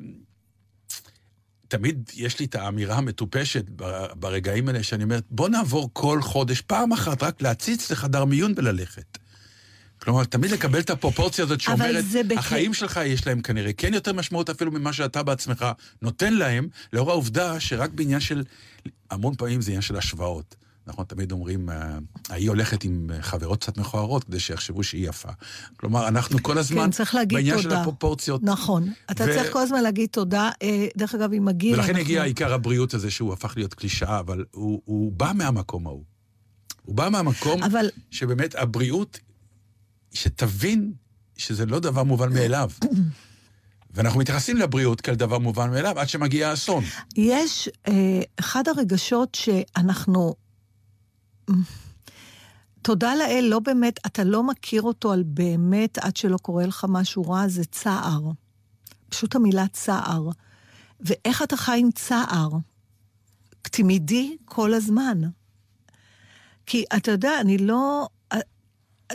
תמיד 1.68 2.10
יש 2.14 2.38
לי 2.40 2.46
את 2.46 2.54
האמירה 2.54 2.96
המטופשת 2.96 3.64
ברגעים 4.14 4.68
האלה, 4.68 4.82
שאני 4.82 5.04
אומר, 5.04 5.18
בוא 5.30 5.48
נעבור 5.48 5.90
כל 5.92 6.22
חודש 6.22 6.60
פעם 6.60 6.92
אחת 6.92 7.22
רק 7.22 7.42
להציץ 7.42 7.90
לחדר 7.90 8.24
מיון 8.24 8.52
וללכת. 8.56 9.18
כלומר, 10.02 10.24
תמיד 10.24 10.50
לקבל 10.50 10.80
את 10.80 10.90
הפרופורציה 10.90 11.44
הזאת 11.44 11.60
שאומרת, 11.60 12.04
בכ- 12.28 12.38
החיים 12.38 12.74
שלך 12.74 13.00
יש 13.04 13.26
להם 13.26 13.42
כנראה 13.42 13.72
כן 13.72 13.94
יותר 13.94 14.12
משמעות 14.12 14.50
אפילו 14.50 14.72
ממה 14.72 14.92
שאתה 14.92 15.22
בעצמך 15.22 15.64
נותן 16.02 16.34
להם, 16.34 16.68
לאור 16.92 17.10
העובדה 17.10 17.60
שרק 17.60 17.90
בעניין 17.90 18.20
של, 18.20 18.42
המון 19.10 19.34
פעמים 19.34 19.60
זה 19.60 19.70
עניין 19.70 19.82
של 19.82 19.96
השוואות. 19.96 20.54
אנחנו 20.88 21.04
תמיד 21.04 21.32
אומרים, 21.32 21.70
אה, 21.70 21.98
היא 22.28 22.48
הולכת 22.48 22.84
עם 22.84 23.10
חברות 23.20 23.60
קצת 23.62 23.78
מכוערות 23.78 24.24
כדי 24.24 24.40
שיחשבו 24.40 24.82
שהיא 24.82 25.08
יפה. 25.08 25.28
כלומר, 25.76 26.08
אנחנו 26.08 26.42
כל 26.42 26.58
הזמן 26.58 26.84
כן, 26.84 26.90
צריך 26.90 27.14
להגיד 27.14 27.38
בעניין 27.38 27.56
תודה. 27.56 27.70
של 27.70 27.76
הפרופורציות. 27.80 28.42
נכון. 28.42 28.92
אתה 29.10 29.24
ו- 29.24 29.34
צריך 29.34 29.52
כל 29.52 29.58
הזמן 29.58 29.82
להגיד 29.82 30.08
תודה. 30.12 30.50
אה, 30.62 30.86
דרך 30.96 31.14
אגב, 31.14 31.30
עם 31.32 31.48
הגיל... 31.48 31.74
ולכן 31.74 31.88
אנחנו- 31.88 32.00
הגיע 32.00 32.22
עיקר 32.22 32.52
הבריאות 32.54 32.94
הזה 32.94 33.10
שהוא 33.10 33.32
הפך 33.32 33.52
להיות 33.56 33.74
קלישאה, 33.74 34.18
אבל 34.20 34.44
הוא, 34.50 34.82
הוא 34.84 35.12
בא 35.12 35.32
מהמקום 35.34 35.86
ההוא. 35.86 36.04
הוא 36.82 36.94
בא 36.96 37.08
מהמקום 37.08 37.62
אבל 37.62 37.86
שבאמת 38.10 38.54
הבריאות, 38.54 39.18
שתבין 40.12 40.92
שזה 41.36 41.66
לא 41.66 41.80
דבר 41.80 42.02
מובן 42.02 42.32
מאליו. 42.32 42.70
ואנחנו 43.90 44.20
מתייחסים 44.20 44.56
לבריאות 44.56 45.00
כאל 45.00 45.14
דבר 45.14 45.38
מובן 45.38 45.70
מאליו 45.70 45.98
עד 45.98 46.08
שמגיע 46.08 46.48
האסון. 46.50 46.84
יש 47.16 47.68
אה, 47.88 47.92
אחד 48.40 48.68
הרגשות 48.68 49.34
שאנחנו... 49.34 50.34
תודה 52.82 53.14
לאל, 53.14 53.46
לא 53.50 53.58
באמת, 53.58 54.00
אתה 54.06 54.24
לא 54.24 54.42
מכיר 54.42 54.82
אותו 54.82 55.12
על 55.12 55.22
באמת 55.26 55.98
עד 55.98 56.16
שלא 56.16 56.36
קורה 56.36 56.66
לך 56.66 56.86
משהו 56.88 57.22
רע, 57.22 57.48
זה 57.48 57.64
צער. 57.64 58.20
פשוט 59.08 59.34
המילה 59.34 59.66
צער. 59.72 60.28
ואיך 61.00 61.42
אתה 61.42 61.56
חי 61.56 61.78
עם 61.80 61.90
צער? 61.90 62.50
תמידי 63.62 64.36
כל 64.44 64.74
הזמן. 64.74 65.20
כי 66.66 66.84
אתה 66.96 67.10
יודע, 67.10 67.40
אני 67.40 67.58
לא... 67.58 68.08
אה, 68.32 68.38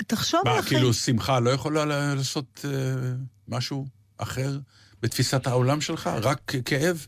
תחשוב 0.08 0.42
מה, 0.46 0.52
החיים. 0.52 0.64
כאילו 0.64 0.94
שמחה 0.94 1.40
לא 1.40 1.50
יכולה 1.50 1.86
לעשות 1.86 2.66
אה, 2.66 2.70
משהו 3.48 3.88
אחר 4.18 4.60
בתפיסת 5.02 5.48
העולם 5.48 5.82
שלך? 5.82 6.10
רק 6.22 6.52
כאב? 6.66 7.08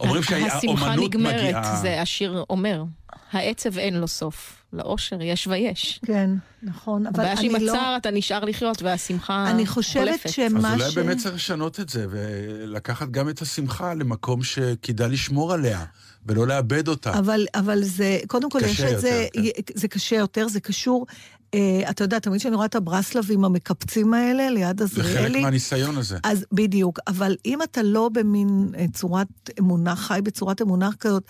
אומרים 0.00 0.22
השמחה 0.22 0.60
שהאומנות 0.60 1.10
נגמרת, 1.10 1.34
מגיעה... 1.34 1.76
זה 1.82 2.02
השיר 2.02 2.44
אומר. 2.50 2.84
העצב 3.32 3.78
אין 3.78 3.94
לו 3.94 4.08
סוף. 4.08 4.58
לאושר 4.72 5.22
יש 5.22 5.46
ויש. 5.46 6.00
כן, 6.06 6.30
נכון, 6.62 7.06
אבל 7.06 7.20
הבעיה 7.20 7.36
שעם 7.36 7.56
אני 7.56 7.64
לא... 7.64 7.72
הצער 7.72 7.96
אתה 7.96 8.10
נשאר 8.10 8.44
לחיות 8.44 8.82
והשמחה 8.82 9.50
אני 9.50 9.66
חושבת 9.66 10.04
חולפת. 10.04 10.28
שמה 10.28 10.74
אז 10.74 10.80
אולי 10.80 10.90
ש... 10.90 10.94
באמת 10.94 11.18
צריך 11.18 11.34
לשנות 11.34 11.80
את 11.80 11.88
זה, 11.88 12.06
ולקחת 12.10 13.08
גם 13.08 13.28
את 13.28 13.42
השמחה 13.42 13.94
למקום 13.94 14.42
שכדאי 14.42 15.08
לשמור 15.08 15.52
עליה, 15.52 15.84
ולא 16.26 16.46
לאבד 16.46 16.88
אותה. 16.88 17.18
אבל, 17.18 17.46
אבל 17.54 17.82
זה, 17.82 18.18
קודם 18.26 18.50
כל, 18.50 18.58
יש 18.64 18.74
קשה 18.76 18.92
את 18.92 19.00
זה, 19.00 19.26
יותר, 19.34 19.72
זה 19.74 19.88
קשה 19.88 20.16
יותר, 20.16 20.48
זה 20.48 20.60
קשור, 20.60 21.06
אה, 21.54 21.90
אתה 21.90 22.04
יודע, 22.04 22.18
תמיד 22.18 22.40
כשאני 22.40 22.56
רואה 22.56 22.66
את 22.66 22.74
הברסלבים 22.74 23.44
המקפצים 23.44 24.14
האלה 24.14 24.50
ליד 24.50 24.82
זה 24.82 25.02
חלק 25.02 25.06
עזריאלי, 25.06 25.42
מהניסיון 25.42 25.96
הזה. 25.96 26.18
אז 26.22 26.46
בדיוק, 26.52 26.98
אבל 27.06 27.36
אם 27.46 27.62
אתה 27.62 27.82
לא 27.82 28.10
במין 28.12 28.68
אה, 28.78 28.86
צורת 28.92 29.28
אמונה, 29.58 29.96
חי 29.96 30.20
בצורת 30.22 30.62
אמונה 30.62 30.90
כזאת, 31.00 31.24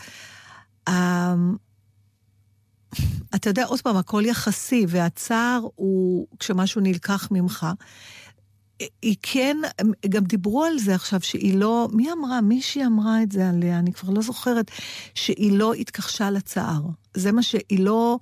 אה, 0.88 1.34
אתה 3.34 3.50
יודע, 3.50 3.64
עוד 3.64 3.80
פעם, 3.80 3.96
הכל 3.96 4.22
יחסי, 4.26 4.86
והצער 4.88 5.60
הוא 5.74 6.26
כשמשהו 6.38 6.80
נלקח 6.80 7.28
ממך. 7.30 7.66
היא 9.02 9.16
כן, 9.22 9.56
גם 10.08 10.24
דיברו 10.24 10.64
על 10.64 10.78
זה 10.78 10.94
עכשיו, 10.94 11.20
שהיא 11.20 11.56
לא, 11.56 11.88
מי 11.92 12.12
אמרה? 12.12 12.40
מישהי 12.40 12.86
אמרה 12.86 13.22
את 13.22 13.32
זה 13.32 13.48
עליה, 13.48 13.78
אני 13.78 13.92
כבר 13.92 14.12
לא 14.12 14.22
זוכרת, 14.22 14.70
שהיא 15.14 15.52
לא 15.52 15.74
התכחשה 15.74 16.30
לצער. 16.30 16.82
זה 17.14 17.32
מה 17.32 17.42
שהיא 17.42 17.80
לא 17.80 18.18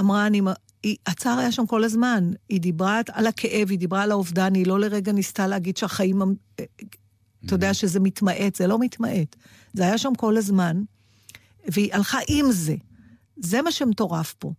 אמרה, 0.00 0.26
אני... 0.26 0.40
היא, 0.82 0.96
הצער 1.06 1.38
היה 1.38 1.52
שם 1.52 1.66
כל 1.66 1.84
הזמן. 1.84 2.30
היא 2.48 2.60
דיברה 2.60 3.00
על 3.12 3.26
הכאב, 3.26 3.70
היא 3.70 3.78
דיברה 3.78 4.02
על 4.02 4.10
האובדן, 4.10 4.54
היא 4.54 4.66
לא 4.66 4.80
לרגע 4.80 5.12
ניסתה 5.12 5.46
להגיד 5.46 5.76
שהחיים, 5.76 6.22
אתה 7.46 7.54
יודע 7.54 7.74
שזה 7.74 8.00
מתמעט, 8.00 8.54
זה 8.54 8.66
לא 8.66 8.78
מתמעט. 8.78 9.36
זה 9.72 9.82
היה 9.82 9.98
שם 9.98 10.12
כל 10.16 10.36
הזמן, 10.36 10.82
והיא 11.68 11.94
הלכה 11.94 12.18
עם 12.28 12.52
זה. 12.52 12.74
זה 13.36 13.62
מה 13.62 13.72
שמטורף 13.72 14.34
פה. 14.38 14.52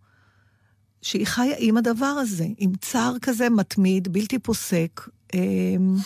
שהיא 1.02 1.26
חיה 1.26 1.54
עם 1.58 1.76
הדבר 1.76 2.06
הזה, 2.06 2.46
עם 2.58 2.72
צער 2.80 3.14
כזה 3.22 3.50
מתמיד, 3.50 4.08
בלתי 4.08 4.38
פוסק. 4.38 5.08
אמ, 5.34 5.96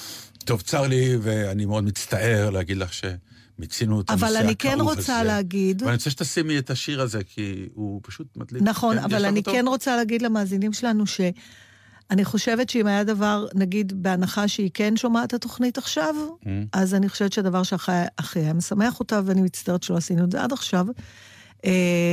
טוב, 0.44 0.60
צר 0.60 0.86
לי, 0.86 1.16
ואני 1.22 1.64
מאוד 1.64 1.84
מצטער 1.84 2.50
להגיד 2.50 2.76
לך 2.76 2.90
שמיצינו 2.92 4.00
את 4.00 4.10
הנושא 4.10 4.26
אבל 4.26 4.36
הכאוב 4.36 4.38
הזה. 4.38 4.48
אני 4.48 4.56
כן 4.56 4.80
רוצה 4.80 5.24
להגיד, 5.24 5.82
ואני 5.82 5.94
רוצה 5.94 6.10
שתשימי 6.10 6.58
את 6.58 6.70
השיר 6.70 7.00
הזה, 7.00 7.24
כי 7.24 7.68
הוא 7.74 8.00
פשוט 8.02 8.36
מדליק. 8.36 8.62
נכון, 8.62 8.98
כן, 8.98 9.04
אבל 9.04 9.24
אני 9.24 9.38
אותו? 9.38 9.52
כן 9.52 9.64
רוצה 9.68 9.96
להגיד 9.96 10.22
למאזינים 10.22 10.72
שלנו 10.72 11.06
שאני 11.06 12.24
חושבת 12.24 12.70
שאם 12.70 12.86
היה 12.86 13.04
דבר, 13.04 13.46
נגיד, 13.54 14.02
בהנחה 14.02 14.48
שהיא 14.48 14.70
כן 14.74 14.96
שומעת 14.96 15.28
את 15.28 15.34
התוכנית 15.34 15.78
עכשיו, 15.78 16.14
Mm. 16.42 16.46
אז 16.72 16.94
אני 16.94 17.08
חושבת 17.08 17.32
שהדבר 17.32 17.62
שהכי 17.62 17.92
הכי 18.18 18.38
היה 18.38 18.52
משמח 18.52 19.00
אותה, 19.00 19.20
ואני 19.24 19.42
מצטערת 19.42 19.82
שלא 19.82 19.96
עשינו 19.96 20.24
את 20.24 20.32
זה 20.32 20.42
עד 20.42 20.52
עכשיו, 20.52 20.86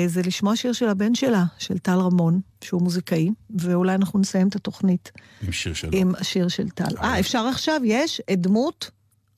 זה 0.07 0.21
לשמוע 0.25 0.55
שיר 0.55 0.73
של 0.73 0.89
הבן 0.89 1.15
שלה, 1.15 1.43
של 1.57 1.77
טל 1.77 1.99
רמון, 1.99 2.39
שהוא 2.61 2.81
מוזיקאי, 2.81 3.29
ואולי 3.49 3.95
אנחנו 3.95 4.19
נסיים 4.19 4.47
את 4.47 4.55
התוכנית 4.55 5.11
עם 5.41 5.51
שיר 5.51 5.73
שלו. 5.73 5.89
עם 5.93 6.13
השיר 6.17 6.47
של 6.47 6.69
טל. 6.69 6.97
אה, 6.97 7.19
אפשר 7.19 7.39
עכשיו? 7.39 7.81
יש? 7.83 8.21
דמות? 8.31 8.91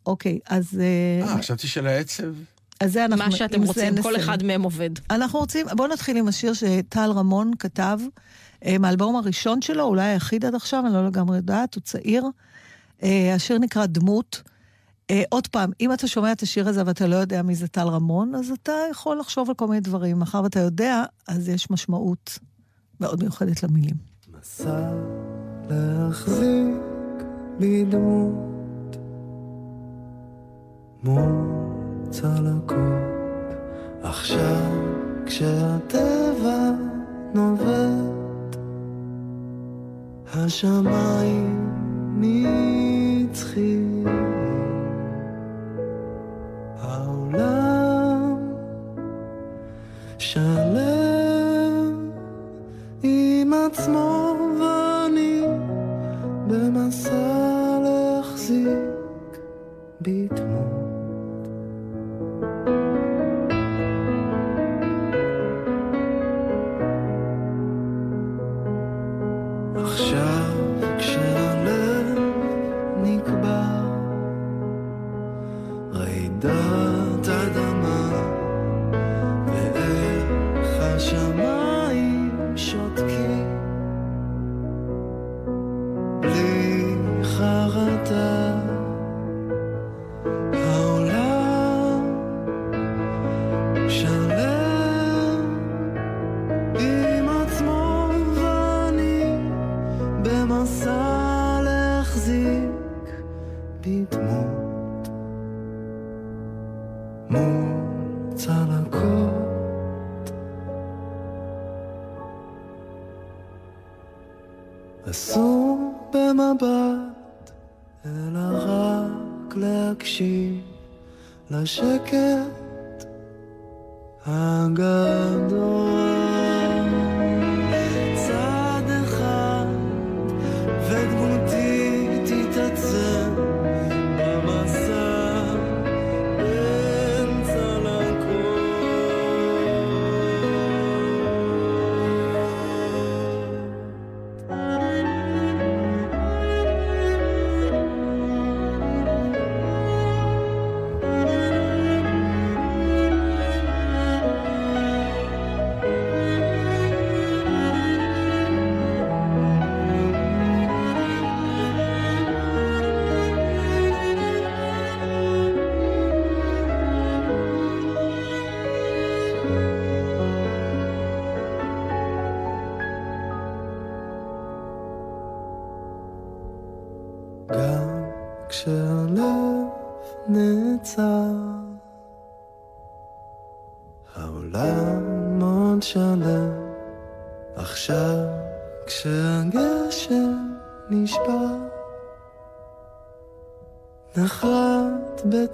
אוקיי, 0.05 0.39
אז... 0.47 0.79
אה, 0.79 1.27
אה, 1.27 1.37
חשבתי 1.37 1.67
של 1.67 1.87
העצב. 1.87 2.33
אז 2.79 2.93
זה 2.93 3.05
אנחנו... 3.05 3.25
מה 3.25 3.31
שאתם 3.31 3.63
רוצים, 3.63 4.01
כל. 4.01 4.15
אחד 4.15 4.43
מהם 4.43 4.61
עובד. 4.61 4.89
אנחנו 5.09 5.39
רוצים, 5.39 5.67
בואו 5.75 5.87
נתחיל 5.87 6.17
עם 6.17 6.27
השיר 6.27 6.53
שטל 6.53 7.11
רמון 7.11 7.51
כתב, 7.59 7.99
אה, 8.65 8.77
מהאלבום 8.77 9.15
הראשון 9.15 9.61
שלו, 9.61 9.83
אולי 9.83 10.03
היחיד 10.03 10.45
עד 10.45 10.55
עכשיו, 10.55 10.83
אני 10.85 10.93
לא 10.93 11.07
לגמרי 11.07 11.37
יודעת, 11.37 11.75
הוא 11.75 11.81
צעיר. 11.81 12.23
אה, 13.03 13.33
השיר 13.35 13.57
נקרא 13.57 13.85
דמות. 13.85 14.41
אה, 15.10 15.24
עוד 15.29 15.48
פעם, 15.48 15.72
אם 15.81 15.93
אתה 15.93 16.08
שומע 16.08 16.31
את 16.31 16.41
השיר 16.41 16.67
הזה 16.67 16.84
ואתה 16.86 17.08
לא 17.08 17.15
יודע 17.15 17.41
מי 17.41 17.55
זה 17.55 17.67
טל 17.67 17.88
רמון, 17.88 18.36
אז 18.36 18.51
אתה 18.51 18.74
יכול 18.91 19.20
לחשוב 19.20 19.50
על 19.50 19.55
כל 19.55 19.67
מיני 19.67 19.81
דברים. 19.81 20.20
מאחר 20.20 20.43
ואתה 20.43 20.60
יודע, 20.60 21.03
אז 21.27 21.50
יש 21.50 21.72
משמעות 21.72 22.39
מאוד 23.00 23.24
מיוחדת 23.24 23.63
למילים. 23.63 23.96
מסע 24.41 24.91
להחזיק 25.70 26.75
בי 27.60 27.86
דמות 27.86 28.98
מול 31.03 31.51
צלקות 32.10 32.77
עכשיו 34.03 34.72
כשהטבע 35.25 36.72
נובט 37.34 38.58
השמיים 40.34 41.70
נצחיים 42.17 44.00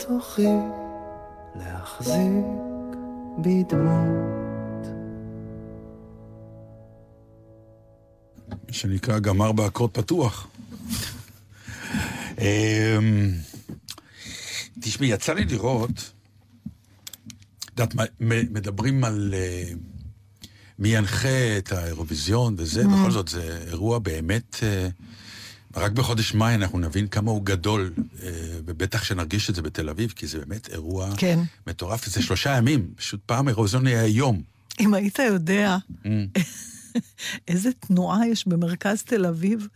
בתוכי 0.07 0.47
להחזיק 1.55 2.45
בדמות 3.37 4.87
שנקרא 8.71 9.19
גמר 9.19 9.51
באקורד 9.51 9.91
פתוח. 9.91 10.47
אמ, 12.39 13.31
תשמעי, 14.79 15.09
יצא 15.09 15.33
לי 15.33 15.45
לראות, 15.45 16.11
את 17.65 17.79
יודעת, 17.79 18.11
מדברים 18.51 19.03
על 19.03 19.33
אה, 19.37 19.71
מי 20.79 20.89
ינחה 20.89 21.57
את 21.57 21.71
האירוויזיון 21.71 22.55
וזה, 22.57 22.83
בכל 22.87 23.11
זאת 23.11 23.27
זה 23.27 23.63
אירוע 23.67 23.99
באמת, 23.99 24.55
אה, 24.63 24.87
רק 25.75 25.91
בחודש 25.91 26.33
מאי 26.33 26.55
אנחנו 26.55 26.79
נבין 26.79 27.07
כמה 27.07 27.31
הוא 27.31 27.41
גדול, 27.43 27.93
אה, 28.23 28.46
ובטח 28.67 29.03
שנרגיש 29.03 29.49
את 29.49 29.55
זה 29.55 29.61
בתל 29.61 29.89
אביב, 29.89 30.13
כי 30.15 30.27
זה 30.27 30.39
באמת 30.39 30.69
אירוע 30.69 31.09
כן. 31.17 31.39
מטורף, 31.67 32.05
זה 32.05 32.21
שלושה 32.21 32.57
ימים, 32.57 32.91
פשוט 32.95 33.19
פעם 33.25 33.47
האירוויזיון 33.47 33.87
היה 33.87 34.07
יום. 34.07 34.41
אם 34.79 34.93
היית 34.93 35.19
יודע 35.19 35.77
Mm. 36.03 36.07
איזה 37.47 37.69
תנועה 37.79 38.27
יש 38.27 38.47
במרכז 38.47 39.03
תל 39.03 39.25
אביב, 39.25 39.67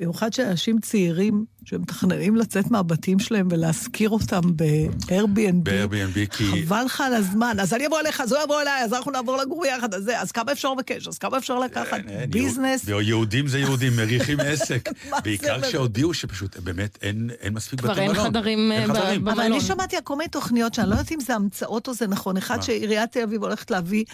במיוחד 0.00 0.32
שאנשים 0.32 0.78
צעירים 0.80 1.44
שמתכננים 1.64 2.36
לצאת 2.36 2.70
מהבתים 2.70 3.18
שלהם 3.18 3.48
ולהשכיר 3.50 4.10
אותם 4.10 4.40
ב-Airbnb. 4.56 5.52
ב-Airbnb, 5.62 6.36
כי... 6.36 6.44
חבל 6.66 6.82
לך 6.84 7.00
על 7.00 7.14
הזמן, 7.14 7.56
אז 7.60 7.74
אני 7.74 7.86
אבוא 7.86 8.00
אליך, 8.00 8.20
אז 8.20 8.32
הוא 8.32 8.40
יבוא 8.44 8.60
אליי, 8.62 8.82
אז 8.84 8.92
אנחנו 8.92 9.10
נעבור 9.10 9.36
לגור 9.36 9.62
ביחד, 9.62 9.94
אז 9.94 10.02
זה, 10.04 10.20
אז 10.20 10.32
כמה 10.32 10.52
אפשר 10.52 10.72
לבקש, 10.72 11.08
אז 11.08 11.18
כמה 11.18 11.38
אפשר 11.38 11.58
לקחת 11.58 11.98
ביזנס. 12.30 12.88
יהוד- 12.88 13.02
יהודים 13.04 13.48
זה 13.48 13.58
יהודים, 13.58 13.96
מריחים 13.96 14.40
עסק. 14.40 14.88
בעיקר 15.24 15.52
באמת? 15.54 15.64
כשהודיעו 15.64 16.14
שפשוט 16.14 16.56
באמת 16.56 16.98
אין 17.02 17.30
מספיק 17.50 17.80
כבר 17.80 17.92
בתי 17.92 18.08
מלון. 18.08 18.24
חדרים, 18.26 18.72
אין 18.72 18.90
אה, 18.90 18.96
חדרים. 18.96 19.24
ב- 19.24 19.28
אבל 19.28 19.40
אני 19.40 19.48
במלון. 19.48 19.60
שמעתי 19.64 19.96
על 19.96 20.02
כל 20.02 20.16
מיני 20.16 20.28
תוכניות 20.28 20.74
שאני 20.74 20.88
לא 20.90 20.94
יודעת 20.94 21.12
אם 21.12 21.20
זה 21.20 21.34
המצאות 21.34 21.88
או 21.88 21.94
זה 21.94 22.06
נכון. 22.06 22.36
אחד? 22.36 22.60
שעיריית 22.62 23.12
תל 23.12 23.20
אביב 23.22 23.42
הולכת 23.42 23.70
להביא 23.70 24.04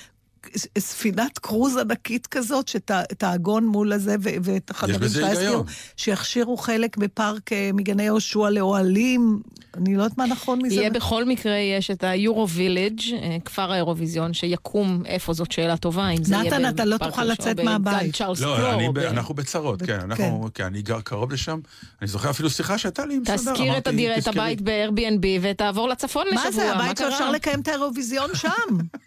ספינת 0.79 1.39
קרוז 1.39 1.77
ענקית 1.77 2.27
כזאת, 2.27 2.69
שתעגון 2.69 3.67
מול 3.67 3.93
הזה, 3.93 4.17
ו- 4.23 4.31
ואת 4.43 4.71
החדרים. 4.71 5.03
יזכירו, 5.03 5.65
שיכשירו 5.97 6.57
חלק 6.57 6.97
בפארק 6.97 7.53
אה, 7.53 7.71
מגני 7.75 8.03
יהושע 8.03 8.51
לאוהלים. 8.51 9.41
אני 9.77 9.97
לא 9.97 10.03
יודעת 10.03 10.19
מה 10.19 10.27
נכון 10.27 10.63
מזה. 10.63 10.75
יהיה 10.75 10.91
בכל 10.91 11.25
מקרה, 11.25 11.57
יש 11.57 11.91
את 11.91 12.05
היורו 12.05 12.49
וילג', 12.49 13.01
אה, 13.13 13.37
כפר 13.45 13.73
האירוויזיון, 13.73 14.35
שיקום 14.35 15.03
איפה, 15.07 15.33
זאת 15.33 15.53
שאלה 15.53 15.77
טובה, 15.77 16.09
אם 16.09 16.25
זה 16.25 16.35
יהיה 16.35 16.45
נתן, 16.45 16.69
אתה 16.69 16.85
לא 16.85 16.97
בפארק 16.97 17.11
תוכל 17.11 17.25
לצאת 17.25 17.61
מהבית. 17.61 18.21
לא, 18.21 18.35
קלור, 18.37 18.71
אני 18.71 18.87
או 18.87 18.93
ב- 18.93 19.01
ב- 19.01 19.03
אנחנו 19.03 19.35
בצרות, 19.35 19.83
כן, 19.83 20.01
אנחנו, 20.01 20.49
כן, 20.55 20.65
אני 20.65 20.83
גר 20.83 21.01
קרוב 21.01 21.33
לשם. 21.33 21.61
אני 22.03 22.09
זוכר 22.09 22.31
אפילו 22.31 22.51
שיחה 22.51 22.79
שהייתה 22.79 23.07
לי 23.07 23.15
עם 23.15 23.23
סדר, 23.25 23.53
תשכיר 23.53 23.79
את. 23.79 23.89
הבית 24.27 24.61
ב-Airbnb 24.61 25.27
ותעבור 25.43 25.89
לצפון 25.89 26.27
לשבוע, 26.27 26.45
מה 26.45 26.51
זה, 26.53 26.73
הבית 26.73 26.99
קרה? 26.99 27.11
שאפשר 27.11 27.31
לקיים 27.31 27.61
את 27.61 27.69
האירוויזיון 27.69 28.31
שם. 28.35 28.49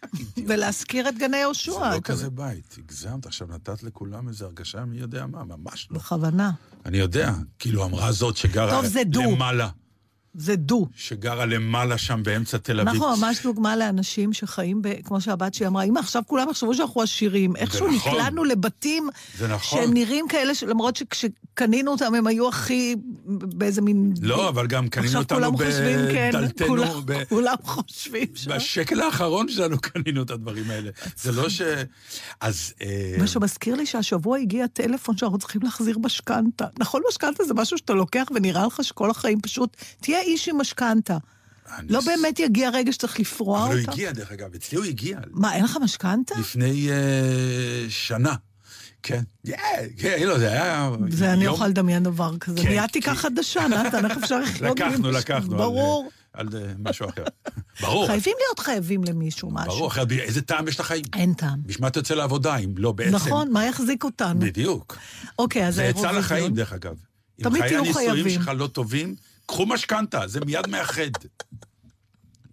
ולהזכיר 0.47 1.09
את 1.09 1.13
גני 1.27 1.37
יהושע. 1.37 1.71
זה 1.71 1.95
לא 1.95 1.99
כזה 2.03 2.29
בית, 2.29 2.75
הגזמת, 2.77 3.25
עכשיו 3.25 3.47
נתת 3.47 3.83
לכולם 3.83 4.27
איזו 4.27 4.45
הרגשה 4.45 4.85
מי 4.85 4.97
יודע 4.97 5.25
מה, 5.25 5.43
ממש 5.43 5.87
לא. 5.91 5.97
בכוונה. 5.97 6.51
אני 6.85 6.97
יודע, 6.97 7.33
כאילו 7.59 7.85
אמרה 7.85 8.11
זאת 8.11 8.37
שגרה 8.37 8.71
טוב, 8.71 8.85
זה 8.85 9.03
דו. 9.03 9.21
זה 10.37 10.55
דו. 10.55 10.87
שגרה 10.95 11.45
למעלה 11.45 11.97
שם 11.97 12.23
באמצע 12.23 12.57
תל 12.57 12.79
אביב. 12.79 13.03
אנחנו 13.03 13.17
ממש 13.17 13.43
דוגמה 13.43 13.75
לאנשים 13.75 14.33
שחיים, 14.33 14.81
ב, 14.81 14.93
כמו 15.03 15.21
שהבת 15.21 15.53
שלי 15.53 15.67
אמרה, 15.67 15.83
אמא, 15.83 15.99
עכשיו 15.99 16.23
כולם 16.27 16.49
יחשבו 16.49 16.73
שאנחנו 16.73 17.01
עשירים. 17.01 17.55
איכשהו 17.55 17.87
נכון. 17.87 18.11
נקלענו 18.13 18.43
לבתים 18.43 19.09
זה 19.37 19.47
נכון. 19.47 19.79
שהם 19.79 19.93
נראים 19.93 20.27
כאלה, 20.29 20.55
ש- 20.55 20.63
למרות 20.63 20.95
שכשקנינו 20.95 21.91
אותם 21.91 22.15
הם 22.15 22.27
היו 22.27 22.47
הכי 22.49 22.95
באיזה 23.25 23.81
מין... 23.81 24.13
לא, 24.21 24.49
אבל 24.49 24.67
גם 24.67 24.87
קנינו 24.89 25.07
עכשיו 25.07 25.21
אותנו 25.21 25.37
כולם 25.37 25.57
חושבים, 25.57 25.99
כן, 26.11 26.29
בדלתנו, 26.33 26.67
כולם, 26.67 27.01
ב- 27.05 27.23
כולם 27.29 27.55
חושבים 27.63 28.27
ש... 28.35 28.47
בשקל 28.47 29.01
האחרון 29.01 29.49
שלנו 29.49 29.77
קנינו 29.81 30.21
את 30.21 30.31
הדברים 30.31 30.69
האלה. 30.69 30.91
זה 31.17 31.31
לא 31.31 31.49
ש... 31.49 31.61
אז... 32.41 32.73
אה, 32.81 33.15
מה 33.19 33.27
שמזכיר 33.27 33.75
לי 33.75 33.85
שהשבוע 33.85 34.37
הגיע 34.37 34.67
טלפון 34.67 35.17
שאנחנו 35.17 35.37
צריכים 35.37 35.61
להחזיר 35.63 35.97
משכנתה. 35.99 36.65
נכון, 36.79 37.01
משכנתה 37.09 37.43
זה 37.43 37.53
משהו 37.53 37.77
שאתה 37.77 37.93
לוקח 37.93 38.27
ונראה 38.35 38.67
לך 38.67 38.83
שכל 38.83 39.09
החיים 39.09 39.41
פשוט, 39.41 39.77
תהיה 40.01 40.19
איש 40.25 40.49
עם 40.49 40.57
משכנתה. 40.57 41.17
לא 41.89 42.01
באמת 42.01 42.39
יגיע 42.39 42.69
רגע 42.69 42.91
שצריך 42.91 43.19
לפרוע 43.19 43.63
אבל 43.65 43.71
הוא 43.73 43.79
אותה. 43.79 43.91
הגיע, 43.91 44.11
דרך 44.11 44.31
אגב, 44.31 44.55
אצלי 44.55 44.77
הוא 44.77 44.85
הגיע. 44.85 45.19
מה, 45.31 45.55
אין 45.55 45.63
לך 45.63 45.77
משכנתה? 45.83 46.35
לפני 46.39 46.89
אה, 46.89 47.85
שנה. 47.89 48.35
כן. 49.03 49.23
כן, 49.97 50.17
לא, 50.25 50.39
זה 50.39 50.51
היה... 50.51 50.91
זה 51.09 51.33
אני 51.33 51.47
אוכל 51.47 51.67
לדמיין 51.67 52.03
דבר 52.03 52.37
כזה. 52.37 52.63
כן, 52.63 52.69
נהייתי 52.69 53.01
ככה 53.01 53.15
חדשה, 53.15 53.67
נתן, 53.67 54.05
איך 54.05 54.17
אפשר 54.17 54.39
לחיות 54.43 54.79
לקחנו, 54.79 55.11
לקחנו. 55.11 55.57
ברור. 55.57 56.03
אה, 56.05 56.39
על 56.39 56.47
אה, 56.55 56.73
משהו 56.79 57.09
אחר. 57.09 57.23
ברור. 57.81 58.07
חייבים 58.07 58.33
להיות 58.39 58.59
חייבים 58.59 59.03
למישהו 59.03 59.51
משהו. 59.51 59.71
ברור, 59.71 59.87
אחרת 59.87 60.11
איזה 60.11 60.41
טעם 60.41 60.67
יש 60.67 60.79
לחיים? 60.79 61.03
אין 61.13 61.33
טעם. 61.33 61.59
בשביל 61.65 61.81
מה 61.81 61.87
אתה 61.87 61.99
יוצא 61.99 62.13
לעבודה 62.13 62.55
אם 62.57 62.73
לא 62.77 62.91
בעצם... 62.91 63.15
נכון, 63.15 63.51
מה 63.51 63.65
יחזיק 63.65 64.03
אותנו? 64.03 64.39
בדיוק. 64.39 64.97
אוקיי, 65.39 65.67
אז 65.67 65.75
זה 65.75 65.83
עצה. 65.83 66.11
לחיים, 66.11 66.53
דרך 66.53 66.73
אגב. 66.73 66.95
תמיד 67.41 67.61
אם 67.63 67.67
תהיו 67.67 67.83
חיי 67.83 67.87
הנישואים 67.87 68.13
חייבים. 68.13 68.41
שלך 68.41 68.51
לא 68.57 68.67
טובים, 68.67 69.15
קחו 69.45 69.65
משכנתה, 69.65 70.27
זה 70.27 70.39
מיד 70.39 70.67
מאחד. 70.67 71.11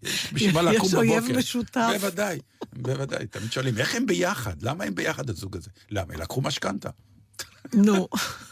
יש 0.02 0.32
בשביל 0.32 0.52
מה 0.52 0.72
יש 0.72 0.76
לקום 0.76 0.94
אויב. 0.94 1.24
משותף. 1.38 1.88
בוודאי, 1.92 2.38
בוודאי. 2.72 3.26
תמיד 3.26 3.52
שואלים, 3.52 3.78
איך 3.78 3.94
הם 3.94 4.06
ביחד? 4.06 4.62
למה 4.62 4.84
הם 4.84 4.94
ביחד, 4.94 5.30
הזוג 5.30 5.56
הזה? 5.56 5.70
למה? 5.90 6.14
הם 6.14 6.20
לקחו 6.20 6.40
משכנתה. 6.40 6.90
נו. 7.74 8.08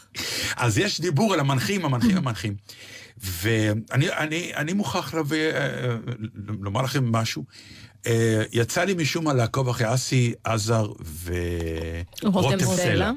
אז 0.55 0.77
יש 0.77 1.01
דיבור 1.01 1.33
על 1.33 1.39
המנחים, 1.39 1.85
המנחים, 1.85 2.17
המנחים. 2.17 2.55
ואני 3.17 4.09
אני, 4.09 4.55
אני 4.55 4.73
מוכרח 4.73 5.13
להביא, 5.13 5.51
אה, 5.51 5.95
לומר 6.59 6.81
לכם 6.81 7.11
משהו. 7.11 7.43
אה, 8.07 8.43
יצא 8.51 8.83
לי 8.83 8.93
משום 8.93 9.25
מה 9.25 9.33
לעקוב 9.33 9.69
אחרי 9.69 9.93
אסי 9.93 10.33
עזר 10.43 10.91
ורותם 11.23 12.27
רותם 12.27 12.59
סלע. 12.59 13.11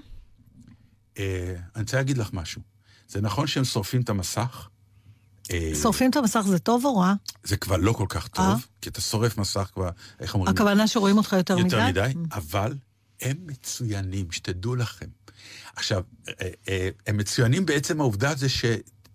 אה, 1.18 1.54
אני 1.76 1.82
רוצה 1.82 1.96
להגיד 1.96 2.18
לך 2.18 2.30
משהו. 2.32 2.62
זה 3.08 3.20
נכון 3.20 3.46
שהם 3.46 3.64
שורפים 3.64 4.00
את 4.00 4.08
המסך? 4.08 4.68
אה, 5.52 5.72
שורפים 5.82 6.10
את 6.10 6.16
המסך 6.16 6.44
זה 6.48 6.58
טוב 6.58 6.84
או 6.84 6.96
רע? 6.96 7.14
זה 7.44 7.56
כבר 7.56 7.76
לא 7.76 7.92
כל 7.92 8.06
כך 8.08 8.28
טוב, 8.28 8.44
אה? 8.44 8.54
כי 8.80 8.88
אתה 8.88 9.00
שורף 9.00 9.38
מסך 9.38 9.70
כבר, 9.74 9.90
איך 10.20 10.34
אומרים? 10.34 10.54
הכוונה 10.54 10.86
שרואים 10.86 11.18
אותך 11.18 11.32
יותר 11.32 11.56
מדי? 11.56 11.64
יותר 11.64 11.86
מדי, 11.86 12.12
אבל 12.32 12.74
הם 13.22 13.36
מצוינים, 13.46 14.32
שתדעו 14.32 14.76
לכם. 14.76 15.06
עכשיו, 15.76 16.02
אה, 16.68 16.88
הם 17.06 17.16
מצוינים 17.16 17.66
בעצם 17.66 18.00
העובדה 18.00 18.34
זה 18.34 18.48
ש... 18.48 18.64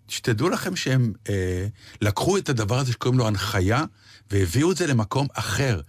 שתדעו 0.08 0.48
לכם 0.48 0.76
שהם 0.76 1.12
אה, 1.28 1.66
לקחו 2.00 2.38
את 2.38 2.48
הדבר 2.48 2.78
הזה 2.78 2.92
שקוראים 2.92 3.18
לו 3.18 3.26
הנחיה, 3.26 3.84
והביאו 4.30 4.72
את 4.72 4.76
זה 4.76 4.86
למקום 4.86 5.26
אחר. 5.34 5.80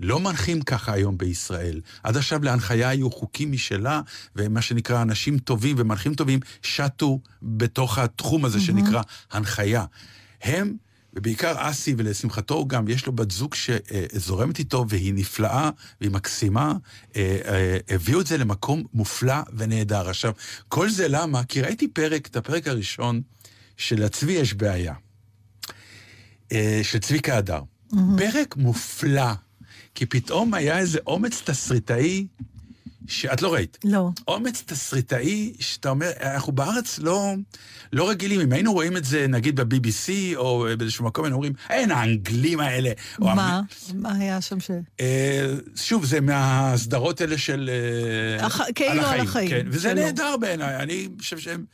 לא 0.00 0.20
מנחים 0.20 0.62
ככה 0.62 0.92
היום 0.92 1.18
בישראל. 1.18 1.80
עד 2.02 2.16
עכשיו 2.16 2.44
להנחיה 2.44 2.88
היו 2.88 3.10
חוקים 3.10 3.52
משלה, 3.52 4.00
ומה 4.36 4.62
שנקרא 4.62 5.02
אנשים 5.02 5.38
טובים 5.38 5.76
ומנחים 5.78 6.14
טובים 6.14 6.40
שטו 6.62 7.20
בתוך 7.42 7.98
התחום 7.98 8.44
הזה 8.44 8.60
שנקרא 8.60 9.02
הנחיה. 9.32 9.84
הם, 10.42 10.76
ובעיקר 11.14 11.54
אסי, 11.58 11.94
ולשמחתו 11.98 12.66
גם, 12.66 12.88
יש 12.88 13.06
לו 13.06 13.12
בת 13.12 13.30
זוג 13.30 13.54
שזורמת 13.54 14.58
איתו, 14.58 14.84
והיא 14.88 15.14
נפלאה, 15.14 15.70
והיא 16.00 16.10
מקסימה, 16.10 16.74
אה, 17.16 17.38
אה, 17.44 17.78
הביאו 17.88 18.20
את 18.20 18.26
זה 18.26 18.38
למקום 18.38 18.82
מופלא 18.94 19.34
ונהדר. 19.56 20.08
עכשיו, 20.08 20.32
כל 20.68 20.90
זה 20.90 21.08
למה? 21.08 21.44
כי 21.44 21.60
ראיתי 21.60 21.88
פרק, 21.88 22.26
את 22.26 22.36
הפרק 22.36 22.68
הראשון, 22.68 23.22
שלצבי 23.76 24.32
יש 24.32 24.54
בעיה. 24.54 24.94
אה, 26.52 26.80
של 26.82 26.98
צביקה 26.98 27.36
הדר. 27.36 27.62
פרק 28.18 28.56
מופלא, 28.56 29.32
כי 29.94 30.06
פתאום 30.06 30.54
היה 30.54 30.78
איזה 30.78 30.98
אומץ 31.06 31.42
תסריטאי, 31.44 32.26
שאת 33.08 33.42
לא 33.42 33.54
ראית. 33.54 33.78
לא. 33.84 34.08
אומץ 34.28 34.62
תסריטאי, 34.66 35.52
שאתה 35.60 35.90
אומר, 35.90 36.10
אנחנו 36.22 36.52
בארץ 36.52 36.98
לא, 36.98 37.34
לא 37.92 38.10
רגילים. 38.10 38.40
אם 38.40 38.52
היינו 38.52 38.72
רואים 38.72 38.96
את 38.96 39.04
זה, 39.04 39.26
נגיד 39.28 39.60
ב-BBC, 39.60 40.10
או 40.36 40.66
באיזשהו 40.78 41.04
מקום, 41.04 41.24
היינו 41.24 41.36
אומרים, 41.36 41.52
אין, 41.70 41.90
האנגלים 41.90 42.60
האלה. 42.60 42.90
מה? 43.18 43.60
מה 43.94 44.14
היה 44.14 44.40
שם 44.40 44.60
ש... 44.60 44.70
אה, 45.00 45.46
שוב, 45.76 46.04
זה 46.04 46.20
מהסדרות 46.20 47.20
האלה 47.20 47.38
של... 47.38 47.70
אה, 48.40 48.46
הח- 48.46 48.60
כאילו 48.74 48.90
על 49.06 49.20
החיים, 49.20 49.48
כן, 49.50 49.66
וזה 49.70 49.90
שלא. 49.90 49.94
נהדר 49.94 50.36
בעיניי. 50.40 50.76
אני 50.76 51.08
חושב 51.20 51.38
שהם... 51.38 51.64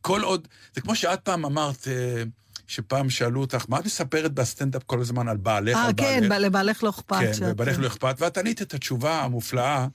כל 0.00 0.22
עוד... 0.22 0.48
זה 0.74 0.80
כמו 0.80 0.94
שאת 0.94 1.20
פעם 1.20 1.44
אמרת, 1.44 1.88
אה, 1.88 2.22
שפעם 2.68 3.10
שאלו 3.10 3.40
אותך, 3.40 3.64
מה 3.68 3.78
את 3.78 3.84
מספרת 3.84 4.32
בסטנדאפ 4.34 4.82
כל 4.86 5.00
הזמן 5.00 5.28
על 5.28 5.36
בעלך, 5.36 5.76
אה, 5.76 5.86
על 5.86 5.92
כן, 5.96 6.20
בעלך? 6.28 6.32
ב- 6.42 6.44
לבעלך 6.44 6.84
לא 6.84 6.90
אכפת. 6.90 7.16
כן, 7.20 7.34
שאת- 7.34 7.42
ובעלך 7.52 7.78
לא 7.78 7.86
אכפת, 7.86 8.14
ואת 8.18 8.38
ענית 8.38 8.62
את 8.62 8.74
התשובה 8.74 9.22
המופלאה, 9.22 9.86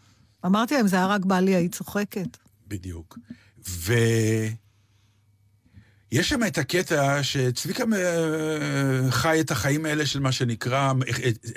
אמרתי 0.46 0.76
להם, 0.76 0.88
זה 0.88 0.96
היה 0.96 1.06
רק 1.06 1.26
בעלי, 1.26 1.56
היית 1.56 1.76
צוחקת. 1.76 2.38
בדיוק. 2.68 3.18
ו... 3.68 3.94
יש 6.12 6.30
שם 6.30 6.40
את 6.48 6.58
הקטע 6.58 7.24
שצביקה 7.24 7.84
אה, 7.96 9.12
חי 9.12 9.42
את 9.42 9.52
החיים 9.52 9.86
האלה 9.86 10.06
של 10.06 10.20
מה 10.20 10.32
שנקרא, 10.32 10.94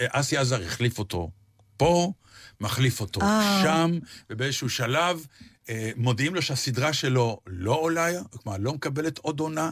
אה, 0.01 0.07
אסי 0.11 0.37
עזר 0.37 0.63
החליף 0.63 0.99
אותו 0.99 1.31
פה, 1.77 2.13
מחליף 2.61 3.01
אותו 3.01 3.21
אה. 3.23 3.61
שם, 3.63 3.99
ובאיזשהו 4.31 4.69
שלב 4.69 5.27
אה, 5.69 5.91
מודיעים 5.97 6.35
לו 6.35 6.43
שהסדרה 6.43 6.93
שלו 6.93 7.41
לא 7.47 7.73
עולה, 7.75 8.09
כלומר, 8.43 8.59
לא 8.61 8.73
מקבלת 8.75 9.19
עוד 9.19 9.41
עונה, 9.41 9.71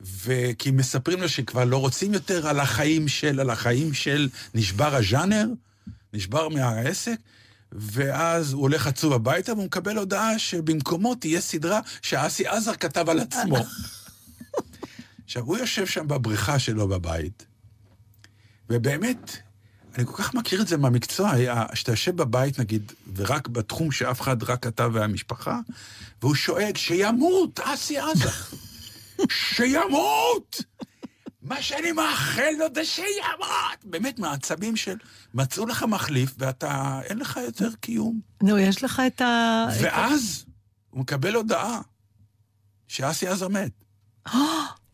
וכי 0.00 0.70
מספרים 0.70 1.20
לו 1.20 1.28
שכבר 1.28 1.64
לא 1.64 1.76
רוצים 1.76 2.14
יותר 2.14 2.48
על 2.48 2.60
החיים 2.60 3.08
של, 3.08 3.40
על 3.40 3.50
החיים 3.50 3.94
של 3.94 4.28
נשבר 4.54 4.94
הז'אנר, 4.94 5.46
נשבר 6.12 6.48
מהעסק, 6.48 7.16
ואז 7.72 8.52
הוא 8.52 8.62
הולך 8.62 8.86
עצוב 8.86 9.12
הביתה 9.12 9.52
והוא 9.52 9.64
מקבל 9.64 9.98
הודעה 9.98 10.38
שבמקומו 10.38 11.14
תהיה 11.14 11.40
סדרה 11.40 11.80
שאסי 12.02 12.46
עזר 12.46 12.74
כתב 12.74 13.10
על 13.10 13.20
עצמו. 13.20 13.56
עכשיו, 15.24 15.42
הוא 15.42 15.58
יושב 15.58 15.86
שם 15.86 16.08
בבריכה 16.08 16.58
שלו 16.58 16.88
בבית, 16.88 17.46
ובאמת, 18.70 19.36
אני 19.94 20.06
כל 20.06 20.12
כך 20.16 20.34
מכיר 20.34 20.62
את 20.62 20.68
זה 20.68 20.76
מהמקצוע, 20.76 21.32
שאתה 21.74 21.92
יושב 21.92 22.16
בבית, 22.16 22.58
נגיד, 22.58 22.92
ורק 23.16 23.48
בתחום 23.48 23.92
שאף 23.92 24.20
אחד, 24.20 24.42
רק 24.42 24.66
אתה 24.66 24.88
והמשפחה, 24.92 25.60
והוא 26.22 26.34
שואג, 26.34 26.76
שימות, 26.76 27.60
אסי 27.60 27.98
עזר. 27.98 28.30
שימות! 29.30 30.62
מה 31.42 31.62
שאני 31.62 31.92
מאחל 31.92 32.50
לו 32.58 32.66
זה 32.74 32.84
שימות! 32.84 33.84
באמת, 33.84 34.18
מהעצבים 34.18 34.76
של 34.76 34.96
מצאו 35.34 35.66
לך 35.66 35.82
מחליף 35.82 36.30
ואתה, 36.38 37.00
אין 37.04 37.18
לך 37.18 37.36
יותר 37.44 37.68
קיום. 37.80 38.20
נו, 38.42 38.58
יש 38.58 38.84
לך 38.84 39.02
את 39.06 39.20
ה... 39.20 39.66
ואז 39.80 40.44
הוא 40.90 41.00
מקבל 41.00 41.34
הודעה 41.34 41.80
שאסי 42.88 43.26
עזר 43.28 43.48
מת. 43.48 43.72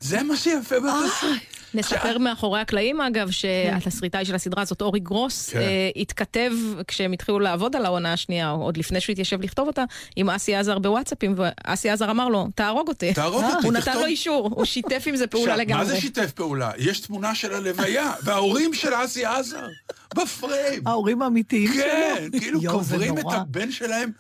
זה 0.01 0.23
מה 0.23 0.37
שיפה 0.37 0.77
בתסריט. 0.81 1.43
נספר 1.75 2.19
מאחורי 2.25 2.61
הקלעים, 2.61 3.01
אגב, 3.01 3.31
שהתסריטאי 3.31 4.25
של 4.25 4.35
הסדרה 4.35 4.63
הזאת, 4.63 4.83
אורי 4.83 5.01
גרוס, 5.01 5.51
כן. 5.51 5.59
אה, 5.59 5.91
התכתב 5.97 6.51
כשהם 6.89 7.13
התחילו 7.13 7.41
לעבוד 7.41 7.77
על 7.77 7.87
העונה 7.87 8.13
השנייה, 8.13 8.51
או 8.51 8.63
עוד 8.63 8.77
לפני 8.77 9.01
שהוא 9.01 9.13
התיישב 9.13 9.41
לכתוב 9.43 9.67
אותה, 9.67 9.85
עם 10.17 10.31
אסי 10.31 10.55
עזר 10.55 10.79
בוואטסאפים, 10.79 11.35
ואסי 11.37 11.91
עזר 11.91 12.11
אמר 12.11 12.29
לו, 12.29 12.49
תהרוג 12.55 12.89
אותי. 12.89 13.15
תהרוג 13.15 13.45
אותי, 13.55 13.67
הוא 13.67 13.73
נתן. 13.73 13.99
לו 13.99 14.07
אישור, 14.07 14.51
הוא 14.55 14.65
שיתף 14.65 15.05
עם 15.07 15.17
זה 15.17 15.27
פעולה 15.27 15.57
לגמרי. 15.57 15.85
מה 15.85 15.91
זה 15.91 16.01
שיתף 16.01 16.33
פעולה? 16.33 16.71
יש 16.79 17.01
תמונה 17.01 17.35
של 17.35 17.55
הלוויה, 17.55 18.13
וההורים 18.25 18.75
של 18.75 18.91
אסי 19.05 19.25
עזר, 19.25 19.67
בפריים. 20.15 20.87
ההורים 20.87 21.23
האמיתיים 21.23 21.73
שלו. 21.73 21.83
כן, 21.83 22.39
כאילו 22.39 22.61
קוברים 22.71 23.19
את. 23.19 23.25
הבן 23.29 23.71
שלהם 23.71 24.11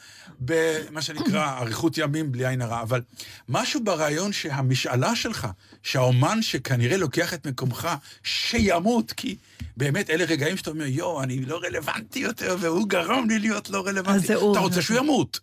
במה 0.44 1.02
שנקרא 1.02 1.58
אריכות 1.58 1.98
ימים 1.98 2.32
בלי 2.32 2.46
עין 2.46 2.62
הרע, 2.62 2.82
אבל 2.82 3.02
משהו 3.48 3.84
ברעיון 3.84 4.32
שהמשאלה 4.32 5.16
שלך, 5.16 5.46
שהאומן 5.82 6.42
שכנראה 6.42 6.96
לוקח 6.96 7.34
את 7.34 7.46
מקומך, 7.46 7.88
שימות, 8.22 9.12
כי 9.12 9.36
באמת 9.76 10.10
אלה 10.10 10.24
רגעים 10.24 10.56
שאתה 10.56 10.70
אומר, 10.70 10.86
יואו, 10.86 11.22
אני 11.22 11.44
לא 11.44 11.60
רלוונטי 11.62 12.18
יותר, 12.18 12.56
והוא 12.60 12.88
גרם 12.88 13.28
לי 13.28 13.38
להיות 13.38 13.70
לא 13.70 13.86
רלוונטי. 13.86 14.34
הוא. 14.34 14.52
אתה 14.52 14.60
רוצה 14.60 14.82
שהוא 14.82 14.98
ימות. 14.98 15.40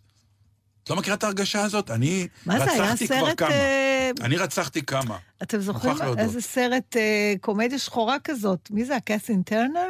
את 0.84 0.90
לא 0.90 0.96
מכירה 0.96 1.16
את 1.16 1.24
ההרגשה 1.24 1.62
הזאת? 1.62 1.90
אני 1.90 2.28
רצחתי 2.46 3.06
כבר 3.06 3.26
סרט... 3.26 3.38
כמה. 3.38 3.50
אה, 3.50 4.10
אני 4.20 4.36
רצחתי 4.36 4.82
כמה. 4.82 5.16
אתם 5.42 5.60
זוכרים. 5.60 5.96
איזה 6.18 6.40
סרט 6.40 6.96
אה, 6.96 7.34
קומדיה 7.40 7.78
שחורה 7.78 8.16
כזאת? 8.24 8.68
מי 8.70 8.84
זה, 8.84 8.96
הקסין 8.96 9.42
טרנר? 9.42 9.86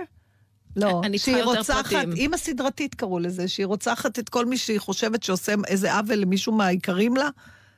לא, 0.77 1.03
שהיא 1.17 1.43
רוצחת. 1.43 1.93
אימא 2.17 2.37
סדרתית 2.37 2.95
קראו 2.95 3.19
לזה, 3.19 3.49
שהיא 3.49 3.67
רוצחת 3.67 4.19
את 4.19 4.29
כל 4.29 4.47
מי 4.47 4.57
שהיא 4.57 4.81
חושבת 4.81 5.23
שעושה 5.23 5.55
איזה 5.67 5.95
עוול 5.95 6.15
למישהו 6.15 6.53
מהיקרים 6.53 7.17
לה. 7.17 7.29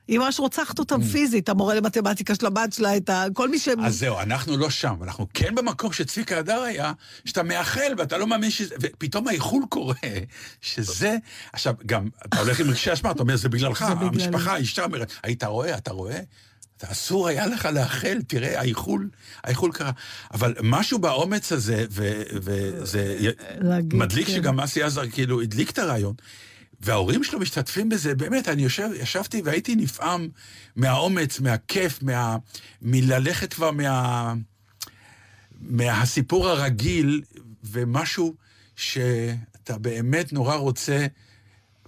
היא 0.09 0.19
ממש 0.19 0.41
רוצחת 0.41 0.79
אותם 0.79 1.03
פיזית, 1.03 1.49
המורה 1.49 1.75
למתמטיקה 1.75 2.35
של 2.35 2.47
הבת 2.47 2.73
שלה, 2.73 2.97
את 2.97 3.11
ה... 3.11 3.25
כל 3.35 3.49
מי 3.49 3.59
ש... 3.59 3.69
אז 3.85 3.99
זהו, 3.99 4.21
אנחנו 4.21 4.57
לא 4.57 4.71
שם, 4.71 4.95
אנחנו 5.03 5.27
כן 5.35 5.55
במקום 5.55 5.93
שצביקה 5.93 6.39
הדר 6.39 6.61
היה, 6.63 6.93
שאתה 7.25 7.43
מאחל 7.43 7.95
ואתה 7.99 8.19
לא 8.19 8.27
מאמין 8.27 8.51
שזה, 8.51 8.75
ופתאום 8.81 9.29
האיחול 9.29 9.63
קורה, 9.69 9.95
שזה, 10.61 11.17
עכשיו, 11.53 11.75
גם, 11.87 12.09
אתה 12.27 12.39
הולך 12.41 12.61
עם 12.61 12.71
רגשי 12.71 12.93
אשמה, 12.93 13.11
אתה 13.11 13.23
אומר, 13.23 13.37
זה 13.37 13.49
בגללך. 13.49 13.83
המשפחה, 13.83 14.53
האישה 14.53 14.85
אומרת, 14.85 15.13
היית 15.23 15.45
רואה, 15.45 15.77
אתה 15.77 15.93
רואה? 15.93 16.21
אסור 16.93 17.29
היה 17.29 17.47
לך 17.47 17.67
לאחל, 17.67 18.19
תראה, 18.27 18.61
האיחול, 18.61 19.09
האיחול 19.45 19.73
קרה. 19.73 19.91
אבל 20.35 20.55
משהו 20.63 20.99
באומץ 20.99 21.53
הזה, 21.53 21.85
וזה 21.91 23.31
מדליק 23.93 24.27
כן. 24.27 24.33
שגם 24.33 24.61
אסי 24.61 24.83
עזר 24.83 25.11
כאילו 25.11 25.41
הדליק 25.41 25.71
את 25.71 25.79
הרעיון, 25.79 26.15
וההורים 26.81 27.25
שלו 27.25 27.41
משתתפים 27.41 27.89
בזה, 27.89 28.15
באמת, 28.15 28.49
אני 28.49 28.63
יושב, 28.63 28.89
ישבתי 28.95 29.43
והייתי 29.45 29.75
נפעם 29.75 30.29
מהאומץ, 30.77 31.41
מהכיף, 31.41 32.03
מה, 32.03 32.37
מללכת 32.83 33.55
כבר 33.55 33.71
מה, 33.71 34.35
מהסיפור 35.61 36.49
הרגיל, 36.49 37.23
ומשהו 37.65 38.35
שאתה 38.77 39.79
באמת 39.79 40.33
נורא 40.33 40.55
רוצה, 40.55 41.07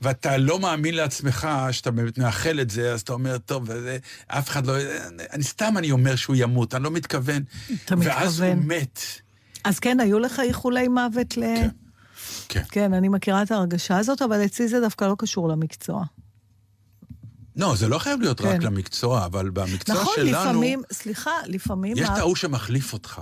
ואתה 0.02 0.36
לא 0.36 0.60
מאמין 0.60 0.94
לעצמך 0.94 1.48
שאתה 1.70 1.90
באמת 1.90 2.18
מאחל 2.18 2.60
את 2.60 2.70
זה, 2.70 2.92
אז 2.92 3.00
אתה 3.00 3.12
אומר, 3.12 3.38
טוב, 3.38 3.62
וזה, 3.66 3.98
אף 4.26 4.48
אחד 4.48 4.66
לא... 4.66 4.74
אני 5.32 5.42
סתם 5.42 5.74
אני 5.78 5.90
אומר 5.90 6.16
שהוא 6.16 6.36
ימות, 6.38 6.74
אני 6.74 6.84
לא 6.84 6.90
מתכוון. 6.90 7.42
אתה 7.84 7.94
ואז 7.98 8.40
הוא 8.40 8.48
מתכוון. 8.50 8.66
מת. 8.78 9.00
אז 9.64 9.78
כן, 9.78 10.00
היו 10.00 10.18
לך 10.18 10.40
איחולי 10.40 10.88
מוות 10.88 11.36
ל... 11.36 11.40
כן. 11.40 11.68
כן. 12.48 12.62
כן, 12.70 12.94
אני 12.94 13.08
מכירה 13.08 13.42
את 13.42 13.50
ההרגשה 13.50 13.98
הזאת, 13.98 14.22
אבל 14.22 14.44
אצלי 14.44 14.68
זה 14.68 14.80
דווקא 14.80 15.04
לא 15.04 15.14
קשור 15.18 15.48
למקצוע. 15.48 16.04
לא, 17.56 17.74
זה 17.76 17.88
לא 17.88 17.98
חייב 17.98 18.20
להיות 18.20 18.40
כן. 18.40 18.46
רק 18.48 18.62
למקצוע, 18.62 19.24
אבל 19.24 19.50
במקצוע 19.50 19.94
נכון, 19.94 20.14
שלנו... 20.16 20.30
לפעמים, 20.30 20.82
סליחה, 20.92 21.30
לפעמים... 21.46 21.96
יש 21.96 22.08
את 22.08 22.18
ההוא 22.18 22.36
שמחליף 22.36 22.92
אותך. 22.92 23.20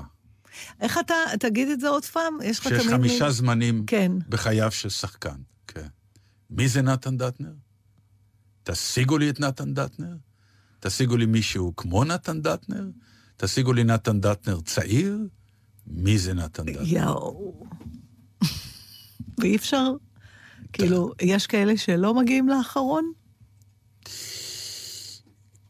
איך 0.80 0.98
אתה, 0.98 1.14
תגיד 1.40 1.68
את 1.68 1.80
זה 1.80 1.88
עוד 1.88 2.04
פעם? 2.04 2.38
יש 2.44 2.60
לך 2.60 2.66
תמיד... 2.68 2.80
שיש 2.80 2.90
חמישה 2.90 3.24
מין- 3.24 3.32
זמנים 3.32 3.84
כן. 3.86 4.12
בחייו 4.28 4.70
של 4.70 4.88
שחקן. 4.88 5.36
מי 6.50 6.68
זה 6.68 6.82
נתן 6.82 7.16
דטנר? 7.16 7.52
תשיגו 8.62 9.18
לי 9.18 9.30
את 9.30 9.40
נתן 9.40 9.74
דטנר? 9.74 10.16
תשיגו 10.80 11.16
לי 11.16 11.26
מישהו 11.26 11.76
כמו 11.76 12.04
נתן 12.04 12.42
דטנר? 12.42 12.88
תשיגו 13.36 13.72
לי 13.72 13.84
נתן 13.84 14.20
דטנר 14.20 14.60
צעיר? 14.60 15.18
מי 15.86 16.18
זה 16.18 16.34
נתן 16.34 16.64
דטנר? 16.64 16.82
יואו. 16.86 17.66
ואי 19.38 19.56
אפשר, 19.56 19.92
כאילו, 20.72 21.12
יש 21.22 21.46
כאלה 21.46 21.76
שלא 21.76 22.14
מגיעים 22.14 22.48
לאחרון? 22.48 23.12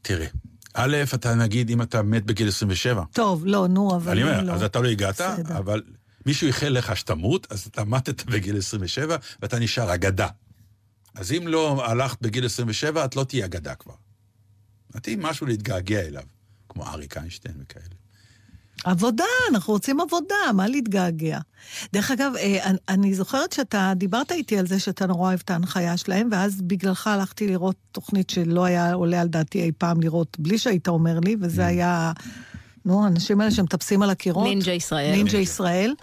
תראה, 0.03 0.27
א', 0.75 0.97
אתה 1.15 1.35
נגיד, 1.35 1.71
אם 1.71 1.83
אתה 1.83 2.03
מת 2.03 2.25
בגיל 2.25 2.49
27, 2.49 3.05
טוב, 3.13 3.47
לא, 3.47 3.67
נו, 3.67 3.97
אבל 3.97 4.19
אם 4.19 4.47
לא. 4.47 4.53
אז 4.53 4.63
אתה 4.63 4.81
לא 4.81 4.89
הגעת, 4.89 5.15
בסדר. 5.15 5.59
אבל 5.59 5.83
מישהו 6.27 6.47
איחל 6.47 6.69
לך 6.69 6.97
שתמות, 6.97 7.47
אז 7.51 7.67
אתה 7.67 7.85
מתת 7.85 8.25
בגיל 8.25 8.59
27, 8.59 9.17
ואתה 9.43 9.59
נשאר 9.59 9.95
אגדה. 9.95 10.29
אז 11.15 11.33
אם 11.33 11.49
לא 11.49 11.85
הלכת 11.87 12.23
בגיל 12.23 12.45
27, 12.47 13.05
את 13.05 13.17
לא 13.17 13.25
תהיה 13.25 13.47
אגדה 13.47 13.75
כבר. 13.75 13.95
את 14.97 15.03
תהיי 15.03 15.17
משהו 15.19 15.47
להתגעגע 15.47 16.01
אליו, 16.01 16.23
כמו 16.69 16.87
אריק 16.87 17.17
איינשטיין 17.17 17.55
וכאלה. 17.63 17.85
עבודה, 18.85 19.25
אנחנו 19.51 19.73
רוצים 19.73 20.01
עבודה, 20.01 20.35
מה 20.55 20.69
להתגעגע? 20.69 21.39
דרך 21.93 22.11
אגב, 22.11 22.33
אה, 22.39 22.71
אני- 22.89 23.15
זוכרת 23.15 23.53
שאתה 23.53 23.93
דיברת 23.97 24.33
איתי 24.33 24.59
על 24.59 24.67
זה 24.67 24.79
שאתה 24.81 25.07
נורא 25.07 25.29
אוהב 25.29 25.41
את 25.45 25.51
ההנחיה 25.51 25.97
שלהם, 25.97 26.29
ואז 26.33 26.63
בגללך 26.63 27.07
הלכתי 27.07 27.47
לראות 27.49 27.77
תוכנית 27.93 28.31
שלא 28.31 28.65
היה 28.65 28.93
עולה 28.93 29.21
על 29.21 29.29
דעתי 29.29 29.63
אי 29.63 29.73
פעם 29.79 30.01
לראות, 30.01 30.37
בלי 30.41 30.59
שהיית 30.59 30.89
אומר 30.89 31.21
לי, 31.21 31.37
וזה 31.41 31.67
היה, 31.67 32.13
נו, 32.85 33.05
האנשים 33.05 33.41
האלה 33.41 33.51
שמטפסים 33.51 34.03
על 34.03 34.11
הקירות. 34.11 34.45
נינג'ה 34.47 34.73
ישראל. 34.73 35.11
נינג'ה 35.11 35.39
ישראל. 35.39 35.95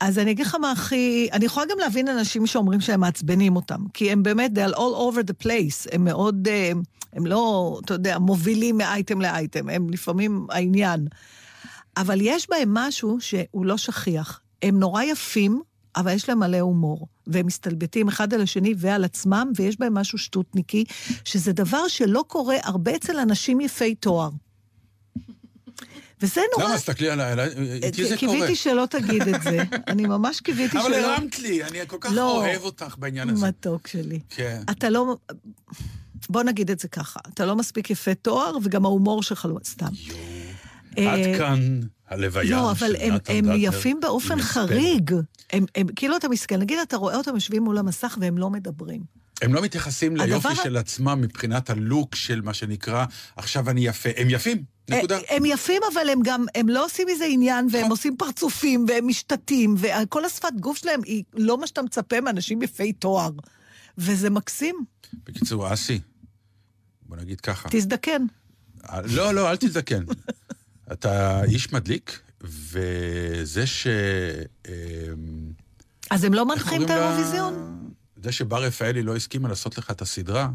אז 0.00 0.18
אני 0.18 0.30
אגיד 0.30 0.46
לך 0.46 0.54
מה 0.54 0.72
הכי... 0.72 1.28
אני 1.32 1.44
יכולה 1.44 1.66
גם 1.70 1.78
להבין 1.78 2.08
אנשים 2.08 2.46
שאומרים 2.46 2.80
שהם 2.80 3.00
מעצבנים 3.00 3.56
אותם, 3.56 3.80
כי 3.94 4.12
הם 4.12 4.22
באמת, 4.22 4.50
they 4.50 4.70
are 4.70 4.74
all 4.74 5.12
over 5.12 5.28
the 5.30 5.44
place, 5.46 5.88
הם 5.92 6.04
מאוד, 6.04 6.48
אה, 6.48 6.72
הם 7.12 7.26
לא, 7.26 7.78
אתה 7.84 7.94
יודע, 7.94 8.18
מובילים 8.18 8.78
מאייטם 8.78 9.20
לאייטם, 9.20 9.68
הם 9.68 9.90
לפעמים 9.90 10.46
העניין. 10.50 11.06
אבל 11.96 12.18
יש 12.20 12.46
בהם 12.50 12.74
משהו 12.74 13.16
שהוא 13.20 13.66
לא 13.66 13.76
שכיח. 13.76 14.40
הם 14.62 14.78
נורא 14.78 15.02
יפים, 15.02 15.62
אבל 15.96 16.12
יש 16.12 16.28
להם 16.28 16.38
מלא 16.38 16.60
הומור. 16.60 17.06
והם 17.26 17.46
מסתלבטים 17.46 18.08
אחד 18.08 18.34
על 18.34 18.40
השני 18.40 18.74
ועל 18.78 19.04
עצמם, 19.04 19.52
ויש 19.56 19.78
בהם 19.78 19.94
משהו 19.94 20.18
שטותניקי, 20.18 20.84
שזה 21.24 21.52
דבר 21.52 21.88
שלא 21.88 22.24
קורה 22.28 22.56
הרבה 22.62 22.96
אצל 22.96 23.18
אנשים 23.18 23.60
יפי 23.60 23.94
תואר. 23.94 24.30
וזה 26.24 26.40
נורא... 26.56 26.68
למה? 26.68 26.76
תסתכלי 26.76 27.10
עליי, 27.10 27.48
איתי 27.82 28.08
זה 28.08 28.16
קורה. 28.16 28.32
קיוויתי 28.32 28.56
שלא 28.56 28.86
תגיד 28.90 29.22
את 29.22 29.42
זה. 29.42 29.58
אני 29.88 30.06
ממש 30.06 30.40
קיוויתי 30.40 30.78
שלא... 30.80 30.86
אבל 30.86 30.94
הרמת 30.94 31.38
לי, 31.38 31.64
אני 31.64 31.78
כל 31.86 31.96
כך 32.00 32.10
לא. 32.12 32.36
אוהב 32.36 32.62
אותך 32.62 32.94
בעניין 32.98 33.30
הזה. 33.30 33.46
מתוק 33.46 33.86
שלי. 33.86 34.20
כן. 34.30 34.62
אתה 34.70 34.90
לא... 34.90 35.16
בוא 36.28 36.42
נגיד 36.42 36.70
את 36.70 36.78
זה 36.78 36.88
ככה, 36.88 37.20
אתה 37.34 37.46
לא 37.46 37.56
מספיק 37.56 37.90
יפה 37.90 38.14
תואר, 38.14 38.56
וגם 38.62 38.84
ההומור 38.84 39.22
שלך 39.22 39.46
לא... 39.50 39.58
סתם. 39.64 39.86
אה, 40.98 41.12
עד 41.12 41.38
כאן 41.38 41.80
הלוויה 42.08 42.56
לא, 42.56 42.70
אבל 42.70 42.96
הם, 43.00 43.14
הם. 43.28 43.44
יפים 43.56 44.00
באופן. 44.00 44.40
חריג. 44.40 45.14
הם, 45.52 45.64
הם, 45.74 45.86
כאילו 45.96 46.16
אתה 46.16 46.28
מסכן, 46.28 46.60
נגיד 46.60 46.78
אתה 46.78 46.96
רואה 46.96 47.16
אותם 47.16 47.34
יושבים 47.34 47.62
מול 47.62 47.78
המסך 47.78 48.18
והם 48.20 48.38
לא 48.38 48.50
מדברים. 48.50 49.23
הם 49.42 49.54
לא 49.54 49.62
מתייחסים 49.62 50.16
ליופי 50.16 50.48
הדבר 50.48 50.62
של 50.62 50.76
עצמם 50.76 51.20
מבחינת 51.20 51.70
הלוק 51.70 52.14
של 52.14 52.40
מה 52.40 52.54
שנקרא, 52.54 53.04
עכשיו 53.36 53.70
אני 53.70 53.86
יפה. 53.86 54.08
הם 54.16 54.30
יפים, 54.30 54.64
נקודה. 54.90 55.16
אה, 55.16 55.36
הם 55.36 55.44
יפים, 55.44 55.82
אבל 55.92 56.08
הם 56.08 56.20
גם, 56.24 56.44
הם 56.54 56.68
לא 56.68 56.84
עושים 56.84 57.08
מזה 57.14 57.24
עניין, 57.24 57.66
והם 57.70 57.80
נכון. 57.80 57.90
עושים 57.90 58.16
פרצופים, 58.16 58.86
והם 58.88 59.08
משתתים, 59.08 59.74
וכל 59.78 60.24
השפת 60.24 60.52
גוף 60.60 60.78
שלהם 60.78 61.00
היא 61.04 61.24
לא 61.34 61.58
מה 61.58 61.66
שאתה 61.66 61.82
מצפה 61.82 62.20
מאנשים 62.20 62.62
יפי 62.62 62.92
תואר. 62.92 63.30
וזה 63.98 64.30
מקסים. 64.30 64.84
בקיצור, 65.26 65.72
אסי, 65.74 66.00
בוא 67.02 67.16
נגיד 67.16 67.40
ככה. 67.40 67.68
תזדקן. 67.72 68.26
לא, 69.04 69.34
לא, 69.34 69.50
אל 69.50 69.56
תזדקן. 69.56 70.04
אתה 70.92 71.44
איש 71.44 71.72
מדליק, 71.72 72.20
וזה 72.40 73.66
ש... 73.66 73.86
אמ, 74.68 74.72
אז 76.10 76.24
הם 76.24 76.34
לא 76.34 76.46
מנחים 76.46 76.82
את 76.82 76.86
קוראים 76.86 77.02
לה? 77.02 77.10
האירוויזיון? 77.10 77.84
זה 78.24 78.32
שבר 78.32 78.62
רפאלי 78.62 79.02
לא 79.02 79.16
הסכימה 79.16 79.48
לעשות 79.48 79.78
לך 79.78 79.90
את 79.90 80.02
הסדרה. 80.02 80.48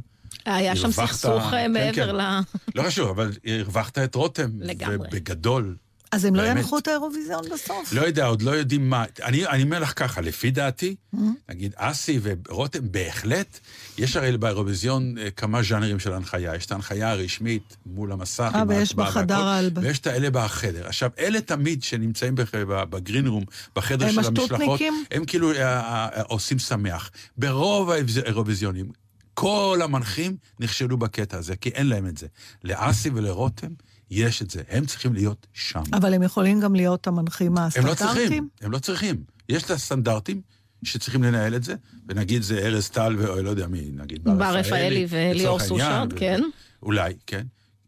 היה 0.45 0.75
שם 0.75 0.91
סכסוך 0.91 1.43
אה, 1.43 1.51
כן, 1.51 1.73
מעבר 1.73 2.05
כן. 2.05 2.15
ל... 2.15 2.39
לא 2.75 2.83
חשוב, 2.83 3.09
אבל 3.09 3.31
הרווחת 3.45 3.97
את 3.97 4.15
רותם. 4.15 4.49
לגמרי. 4.59 4.95
ובגדול. 4.95 5.75
אז 6.11 6.25
הם 6.25 6.35
לא 6.35 6.43
באמת. 6.43 6.57
ינחו 6.57 6.77
את 6.77 6.87
האירוויזיון 6.87 7.43
בסוף? 7.53 7.93
לא 7.93 8.01
יודע, 8.01 8.25
עוד 8.25 8.41
לא 8.41 8.51
יודעים 8.51 8.89
מה. 8.89 9.05
אני, 9.23 9.47
אני 9.47 9.63
אומר 9.63 9.79
לך 9.79 9.93
ככה, 9.95 10.21
לפי 10.21 10.51
דעתי, 10.51 10.95
Mm-hmm. 11.15 11.19
נגיד 11.49 11.73
אסי 11.75 12.19
ורותם, 12.23 12.91
בהחלט, 12.91 13.59
יש 13.97 14.15
הרי 14.15 14.37
באירוויזיון 14.37 15.17
אה, 15.17 15.31
כמה 15.31 15.63
ז'אנרים 15.63 15.99
של 15.99 16.13
הנחיה. 16.13 16.55
יש 16.55 16.65
את 16.65 16.71
ההנחיה 16.71 17.11
הרשמית 17.11 17.77
מול 17.85 18.11
המסך, 18.11 18.51
אה, 18.55 18.63
ויש 18.67 18.95
בחדר 18.95 19.43
ההלבשה. 19.43 19.87
ויש 19.87 19.99
את 19.99 20.07
האלה 20.07 20.29
בחדר. 20.29 20.87
עכשיו, 20.87 21.09
אלה 21.19 21.41
תמיד 21.41 21.83
שנמצאים 21.83 22.35
בגרין 22.65 23.27
רום, 23.27 23.43
בחדר 23.75 24.11
של 24.11 24.19
המשלחות? 24.19 24.81
הם 25.11 25.25
כאילו 25.25 25.51
אה, 25.51 25.79
אה, 25.79 26.21
עושים 26.21 26.59
שמח. 26.59 27.11
ברוב 27.37 27.89
האירוויזיונים, 27.91 28.91
כל 29.33 29.79
המנחים 29.83 30.37
נכשלו 30.59 30.97
בקטע 30.97 31.37
הזה, 31.37 31.55
כי 31.55 31.69
אין 31.69 31.87
להם 31.87 32.05
את 32.05 32.17
זה. 32.17 32.27
לאסי 32.63 33.09
ולרותם 33.09 33.71
יש 34.11 34.41
את 34.41 34.49
זה, 34.49 34.61
הם 34.69 34.85
צריכים 34.85 35.13
להיות 35.13 35.47
שם. 35.53 35.81
אבל 35.93 36.13
הם 36.13 36.23
יכולים 36.23 36.59
גם 36.59 36.75
להיות 36.75 37.07
המנחים 37.07 37.57
הם 37.57 37.85
לא 37.85 37.93
צריכים? 37.93 38.47
הם 38.61 38.71
לא 38.71 38.79
צריכים. 38.79 39.23
יש 39.49 39.63
את 39.63 39.71
הסטנדרטים 39.71 40.41
שצריכים 40.83 41.23
לנהל 41.23 41.55
את 41.55 41.63
זה, 41.63 41.75
ונגיד 42.07 42.41
זה 42.41 42.59
ארז 42.59 42.89
טל 42.89 43.15
ואו 43.17 43.41
לא 43.41 43.49
יודע 43.49 43.67
מי, 43.67 43.89
נגיד 43.93 44.23
בר 44.23 44.57
רפאלי 44.57 45.05
וליאור 45.09 45.59
סושרד, 45.59 46.13
כן. 46.15 46.41
אולי, 46.83 47.13
כן. 47.27 47.45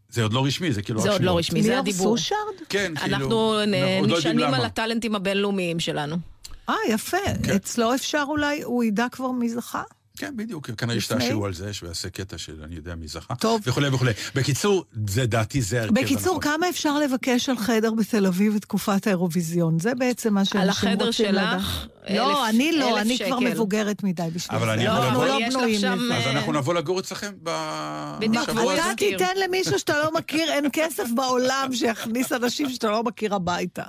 זה 0.09 0.23
עוד 0.23 0.33
לא 0.33 0.45
רשמי, 0.45 0.73
זה 0.73 0.81
כאילו 0.81 1.01
זה 1.01 1.11
עוד 1.11 1.21
לא. 1.21 1.37
רשמי, 1.37 1.63
זה 1.63 1.69
ליאור 1.69 1.81
הדיבור. 1.81 2.17
סושרד? 2.17 2.37
כן, 2.69 2.93
כאילו... 2.95 3.15
אנחנו 3.15 3.29
לא 4.07 4.17
נשענים. 4.17 4.53
על 4.53 4.65
הטאלנטים 4.65 5.15
הבינלאומיים 5.15 5.79
שלנו. 5.79 6.17
אה, 6.69 6.75
יפה. 6.89 7.17
כן. 7.43 7.55
אצלו 7.55 7.95
אפשר 7.95 8.23
אולי, 8.27 8.61
הוא 8.61 8.83
ידע 8.83 9.07
כבר 9.11 9.31
מי 9.31 9.49
זכה? 9.49 9.83
כן, 10.21 10.33
בדיוק, 10.37 10.69
כנראה? 10.71 10.97
ישתעשעו 10.97 11.45
על 11.45 11.53
זה, 11.53 11.73
שיעשה 11.73 12.09
קטע 12.09 12.37
של 12.37 12.63
אני 12.63 12.75
יודע 12.75 12.95
מי 12.95 13.07
זכה. 13.07 13.35
טוב. 13.35 13.61
וכולי 13.65 13.87
וכולי. 13.89 14.11
בקיצור, 14.35 14.85
זה 15.07 15.25
דעתי, 15.25 15.61
זה 15.61 15.79
ההרכב 15.79 15.93
בקיצור, 15.93 16.17
הנכון. 16.35 16.39
כמה 16.57 16.69
אפשר 16.69 16.99
לבקש 16.99 17.49
על 17.49 17.57
חדר 17.57 17.91
בתל 17.93 18.25
אביב 18.25 18.55
בתקופת 18.55 19.07
האירוויזיון? 19.07 19.79
זה 19.79 19.95
בעצם 19.95 20.33
מה 20.33 20.45
שאנשים 20.45 20.89
על 20.89 21.05
רוצים 21.05 21.25
לדעת. 21.25 21.43
החדר 21.45 21.59
שלך, 21.61 21.87
לא, 22.09 22.45
אלף- 22.45 22.49
אני 22.55 22.71
לא, 22.71 22.97
אלף 22.97 22.97
אני 23.05 23.17
כבר 23.17 23.39
שקל. 23.39 23.49
מבוגרת 23.53 24.03
מדי 24.03 24.27
בשביל 24.33 24.57
אבל 24.57 24.65
זה. 24.67 24.73
אני 24.73 24.83
יכול 24.83 24.97
אנחנו 24.97 25.11
לבוא- 25.23 25.27
לא 25.27 25.39
בנויים 25.49 25.75
לזה. 25.85 26.17
אז 26.17 26.27
אנחנו 26.35 26.53
נבוא 26.53 26.73
לגור 26.73 26.99
אצלכם 26.99 27.31
בשבוע 27.43 28.73
הזה? 28.73 28.81
אתה 28.85 28.95
תיתן 28.97 29.33
למישהו 29.45 29.79
שאתה 29.79 29.99
לא 30.03 30.13
מכיר, 30.13 30.51
אין 30.51 30.65
כסף 30.73 31.03
בעולם 31.15 31.69
שיכניס 31.73 32.31
אנשים 32.31 32.69
שאתה 32.69 32.89
לא 32.89 33.03
מכיר 33.03 33.35
הביתה. 33.35 33.83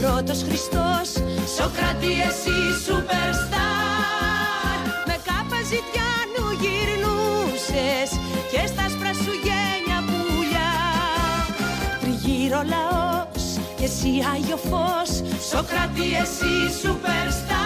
Πρώτος 0.00 0.42
Χριστός. 0.48 1.08
Σοκράτη 1.56 2.12
εσύ 2.28 2.58
superstar. 2.86 4.78
Με 5.08 5.16
κάπα 5.28 5.58
ζητιάνου 5.72 6.46
γυρνούσες 6.62 8.10
Και 8.50 8.62
στα 8.72 8.86
σπρα 8.92 9.12
σου 9.22 9.32
γένια 9.46 9.98
πουλιά. 10.08 10.72
Τριγύρω 12.00 12.62
λαός 12.74 13.44
και 13.78 13.84
εσύ 13.90 14.12
Άγιο 14.32 14.58
Φως. 14.68 15.10
Σοκράτη 15.50 16.06
εσύ 16.22 16.54
superstar. 16.82 17.60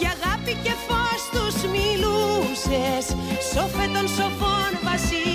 Για 0.00 0.12
αγάπη 0.16 0.52
και 0.64 0.74
φως 0.86 1.22
τους 1.34 1.56
μιλούσες. 1.74 3.04
Σοφέ 3.52 3.86
των 3.94 4.06
σοφών 4.16 4.72
βασιλιά 4.88 5.27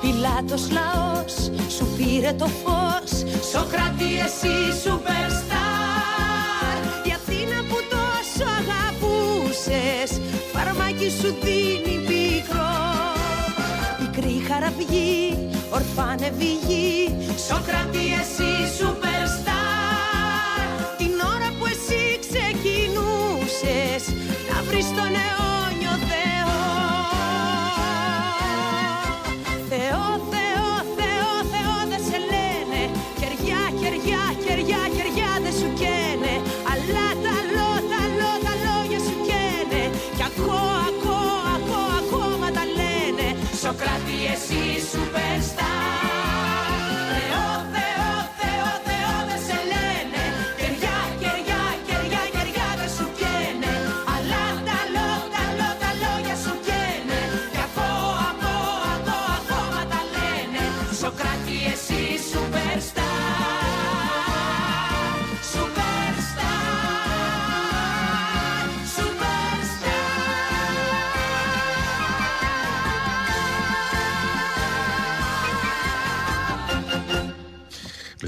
Πιλάτος 0.00 0.70
λαός 0.70 1.34
σου 1.76 1.86
πήρε 1.96 2.32
το 2.32 2.46
φως. 2.46 3.10
Σοκράτη 3.50 4.10
εσύ 4.24 4.54
superstar. 4.84 6.76
Η 7.08 7.10
Αθήνα 7.18 7.58
που 7.68 7.76
τόσο 7.94 8.44
αγαπούσες 8.60 10.20
Φαρμάκι 10.52 11.10
σου 11.10 11.34
δίνει 11.42 11.96
πικρό 12.06 12.74
Πικρή 13.98 14.42
χαραυγή, 14.48 15.48
ορφάνευη 15.70 16.52
γη. 16.66 17.14
Σοκράτη 17.48 18.04
εσύ 18.20 18.50
superstar 18.78 18.99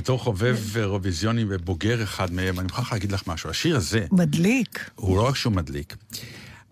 בתור 0.02 0.18
חובב 0.18 0.58
אירוויזיונים 0.76 1.46
ובוגר 1.50 2.02
אחד 2.02 2.32
מהם, 2.32 2.58
אני 2.58 2.66
מוכרח 2.66 2.92
להגיד 2.92 3.12
לך 3.12 3.26
משהו. 3.26 3.50
השיר 3.50 3.76
הזה, 3.76 4.06
מדליק. 4.12 4.90
הוא 4.94 5.16
לא 5.16 5.26
רק 5.26 5.36
שהוא 5.36 5.52
מדליק. 5.52 5.96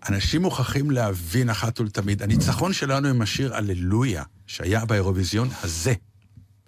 אנשים 0.09 0.41
מוכרחים 0.41 0.91
להבין 0.91 1.49
אחת 1.49 1.79
ולתמיד, 1.79 2.23
הניצחון 2.23 2.73
שלנו 2.73 3.07
עם 3.07 3.21
השיר 3.21 3.55
הללויה, 3.55 4.23
שהיה 4.47 4.85
באירוויזיון 4.85 5.49
הזה, 5.63 5.93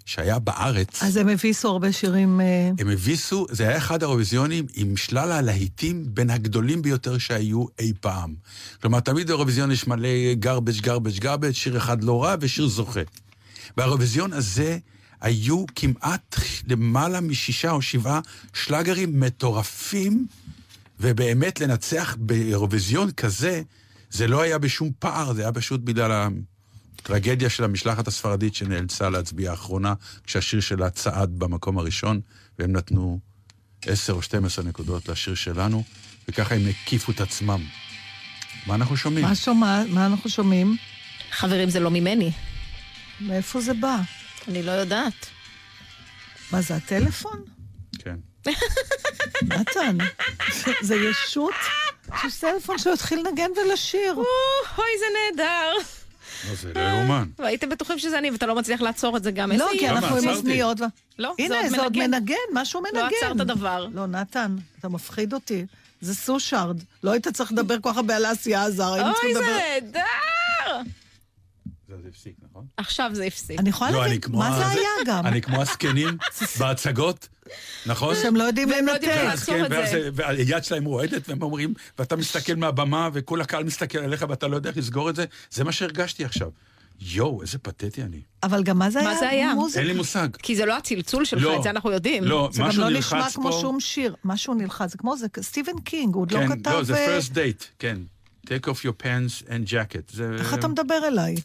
שהיה 0.06 0.40
בארץ, 0.40 1.04
אז 1.04 1.18
הם 1.18 1.30
הביסו 1.30 1.68
הרבה 1.68 1.92
שירים... 1.92 2.42
אה, 2.42 2.72
הם 2.80 2.90
הביסו, 2.90 3.46
זה 3.52 3.68
היה 3.68 3.78
אחד 3.78 4.04
האירוויזיונים 4.04 4.66
עם 4.74 4.98
שלל 4.98 5.32
הלהיטים 5.32 6.06
בין 6.08 6.30
הגדולים 6.30 6.82
ביותר 6.82 7.18
שהיו 7.18 7.66
אי 7.80 7.94
פעם. 8.02 8.36
כלומר, 8.82 9.00
תמיד 9.00 9.28
באירוויזיון 9.28 9.72
יש 9.72 9.88
מלא 9.88 10.34
גרבג' 10.34 10.82
גרבג' 10.82 11.20
גרבג', 11.20 11.52
שיר 11.52 11.78
אחד 11.78 12.04
לא 12.04 12.24
רע 12.24 12.36
ושיר 12.40 12.68
זוכה. 12.68 13.02
באירוויזיון 13.78 14.34
הזה 14.34 14.78
היו 15.24 15.66
כמעט 15.76 16.36
למעלה 16.68 17.22
משישה 17.22 17.72
או 17.72 17.82
שבעה 17.82 18.20
שלאגרים 18.54 19.20
מטורפים, 19.20 20.28
ובאמת 21.00 21.60
לנצח 21.60 22.16
באירוויזיון 22.20 23.12
כזה, 23.12 23.62
זה 24.10 24.28
לא 24.28 24.42
היה 24.42 24.58
בשום 24.58 24.92
פער, 25.00 25.34
זה 25.34 25.42
היה 25.42 25.52
פשוט 25.52 25.82
בגלל 25.82 26.30
הטרגדיה 27.00 27.50
של 27.50 27.64
המשלחת 27.64 28.08
הספרדית 28.08 28.56
שנאלצה 28.56 29.10
להצביע 29.10 29.52
האחרונה, 29.52 29.94
כשהשיר 30.24 30.60
שלה 30.60 30.90
צעד 30.90 31.30
במקום 31.38 31.78
הראשון, 31.78 32.22
והם 32.60 32.72
נתנו 32.72 33.20
עשר 33.86 34.14
או 34.14 34.22
12 34.22 34.66
נקודות 34.66 35.10
לשיר 35.10 35.36
שלנו, 35.36 35.84
וככה 36.28 36.56
הם 36.56 36.62
הקיפו 36.68 37.12
את 37.12 37.22
עצמם. 37.22 37.62
מה 38.68 38.76
אנחנו 38.76 38.98
שומעים? 38.98 39.26
מה 39.26 39.36
שומע, 39.36 39.84
מה 39.90 40.06
אנחנו 40.06 40.30
שומעים? 40.30 40.78
חברים, 41.32 41.70
זה 41.70 41.80
לא 41.80 41.92
ממני. 41.92 42.32
מאיפה 43.22 43.62
זה 43.62 43.74
בא? 43.74 44.02
אני 44.48 44.64
לא 44.64 44.72
יודעת. 44.72 45.14
מה 46.52 46.62
זה, 46.62 46.76
הטלפון? 46.76 47.44
כן. 48.00 48.16
נתן, 49.44 49.98
זה 50.82 50.96
ישות 50.96 51.54
שיש 52.22 52.36
טלפון 52.36 52.78
שיתחיל 52.78 53.20
לנגן 53.20 53.50
ולשיר. 53.52 54.14
אוי, 54.78 54.86
זה 55.00 55.06
נהדר. 55.16 55.72
לא, 56.50 56.56
זה 56.56 56.74
לא 56.74 56.80
יאומן. 56.80 57.30
והייתם 57.40 57.70
בטוחים 57.70 58.00
שזה 58.00 58.18
אני, 58.18 58.32
ואתה 58.32 58.46
לא 58.46 58.56
מצליח 58.56 58.82
לעצור 58.82 59.18
את 59.18 59.24
זה 59.24 59.32
גם. 59.32 59.52
לא, 59.52 59.70
כי. 59.80 59.90
אנחנו 59.90 60.18
עם. 60.18 60.28
אוזניות. 60.28 60.78
לא, 61.20 61.34
הנה, 61.40 61.70
זה 61.70 61.82
עוד 61.82 61.98
מנגן, 61.98 62.36
משהו 62.54 62.82
מנגן. 62.82 63.00
לא 63.00 63.08
עצרת 63.18 63.38
דבר. 63.38 63.88
לא, 63.94 64.08
נתן, 64.08 64.56
אתה 64.80 64.90
מפחיד 64.90 65.34
אותי. 65.34 65.66
זה 66.02 66.16
סושארד. 66.16 66.78
לא 67.04 67.12
היית 67.12 67.28
צריך 67.28 67.52
לדבר 67.52 67.80
כל 67.82 67.90
כך 67.90 67.98
הרבה 67.98 68.16
על 68.16 68.26
העשייה 68.26 68.64
הזר, 68.64 68.94
היינו 68.94 69.10
אוי, 69.10 69.16
צריכים 69.16 69.34
זה 69.34 69.40
לדבר... 69.40 69.58
נהדר! 69.58 70.92
זה 71.88 71.96
זה 72.04 72.10
הפסיק, 72.10 72.34
נכון? 72.54 72.66
עכשיו 72.78 73.12
זה 73.14 73.24
הפסיק. 73.24 73.60
אני 73.60 73.70
יכולה 73.70 73.92
לא, 73.92 74.02
להבין, 74.02 74.20
כמו 74.20 74.38
מה 74.38 74.58
זה 74.58 74.68
היה 74.68 74.90
גם? 75.06 75.26
אני 75.26 75.42
כמו 75.42 75.62
הזקנים 75.62 76.18
בהצגות, 76.60 77.28
נכון? 77.86 78.16
שהם 78.16 78.36
לא 78.36 78.44
יודעים 78.44 78.70
לא 78.70 78.78
לנתק. 78.78 79.08
לעצור 79.08 79.68
כן. 79.68 80.12
והיד 80.14 80.64
שלהם 80.64 80.86
רועדת, 80.86 81.30
והם 81.30 81.42
אומרים, 81.42 81.74
ואתה 82.00 82.16
מסתכל 82.16 82.56
מהבמה, 82.56 83.10
וכל 83.14 83.42
הקהל 83.42 83.64
מסתכל 83.64 83.98
עליך, 84.00 84.26
ואתה 84.30 84.48
לא 84.48 84.56
יודע 84.56 84.70
איך 84.70 84.78
לסגור 84.78 85.10
את 85.10 85.16
זה, 85.16 85.26
זה 85.52 85.64
מה 85.64 85.72
שהרגשתי 85.72 86.26
עכשיו. 86.26 86.50
יואו, 87.02 87.42
איזה 87.42 87.58
פתטי 87.58 88.04
אני. 88.04 88.22
אבל 88.44 88.64
גם 88.64 88.80
מה 88.80 88.90
זה 88.90 89.00
היה? 89.00 89.10
מה 89.10 89.18
זה 89.20 89.30
היה? 89.30 89.54
אין 89.76 89.88
לי 89.88 89.94
מושג. 89.94 90.28
כי 90.44 90.56
זה 90.56 90.66
לא 90.66 90.78
הצלצול 90.78 91.26
שלך, 91.26 91.44
לא. 91.44 91.58
את 91.58 91.64
זה 91.64 91.70
אנחנו 91.70 91.92
יודעים. 91.92 92.24
לא, 92.24 92.50
זה 92.52 92.62
גם 92.62 92.68
משהו 92.68 92.82
לא 92.82 92.90
נלחץ 92.90 93.14
נשמע 93.14 93.30
פה. 93.30 93.34
כמו 93.34 93.52
שום 93.62 93.80
שיר. 93.80 94.16
משהו 94.24 94.54
נלחץ, 94.54 94.92
זה 94.92 94.98
כמו 94.98 95.18
זה, 95.18 95.28
סטיבן 95.42 95.80
קינג, 95.84 96.16
הוא 96.16 96.22
עוד 96.22 96.30
כן, 96.30 96.50
לא 96.50 96.56
כתב... 96.56 96.72
לא, 96.72 96.84
זה 96.84 96.96
אה, 96.96 97.20
first 97.20 97.32
date, 97.32 97.64
כן. 97.80 97.98
Take 98.48 98.68
off 98.68 98.84
your 98.86 99.04
pants 99.04 99.44
and 99.48 99.70
jacket. 99.70 100.16
זה... 100.16 100.36
איך 100.40 100.54
אתה 100.54 100.68
מדבר 100.68 101.00
אליי? 101.08 101.36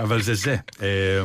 אבל 0.00 0.22
זה 0.22 0.34
זה. 0.34 0.56
אה, 0.82 1.22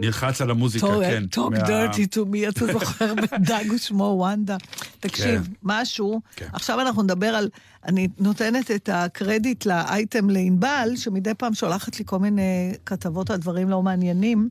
נלחץ 0.00 0.40
על 0.40 0.50
המוזיקה, 0.50 0.86
כן. 1.00 1.26
טוק 1.26 1.52
מה- 1.52 1.58
דרטי 1.58 2.06
טו 2.06 2.26
מי, 2.26 2.48
אתה 2.48 2.66
זוכר 2.72 3.14
בדג 3.14 3.64
ושמו 3.74 4.04
וונדה. 4.18 4.56
תקשיב, 5.00 5.44
כן. 5.46 5.52
משהו, 5.62 6.20
כן. 6.36 6.46
עכשיו 6.52 6.80
אנחנו 6.80 7.02
נדבר 7.02 7.26
על, 7.26 7.48
אני 7.84 8.08
נותנת 8.18 8.70
את 8.70 8.88
הקרדיט 8.92 9.66
לאייטם 9.66 10.30
לענבל, 10.30 10.88
שמדי 10.96 11.34
פעם 11.34 11.54
שולחת 11.54 11.98
לי 11.98 12.04
כל 12.06 12.18
מיני 12.18 12.72
כתבות 12.86 13.30
על 13.30 13.36
דברים 13.36 13.68
לא 13.70 13.82
מעניינים. 13.82 14.48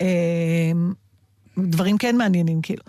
אה, 0.00 0.06
דברים 1.58 1.98
כן 1.98 2.16
מעניינים, 2.16 2.62
כאילו. 2.62 2.82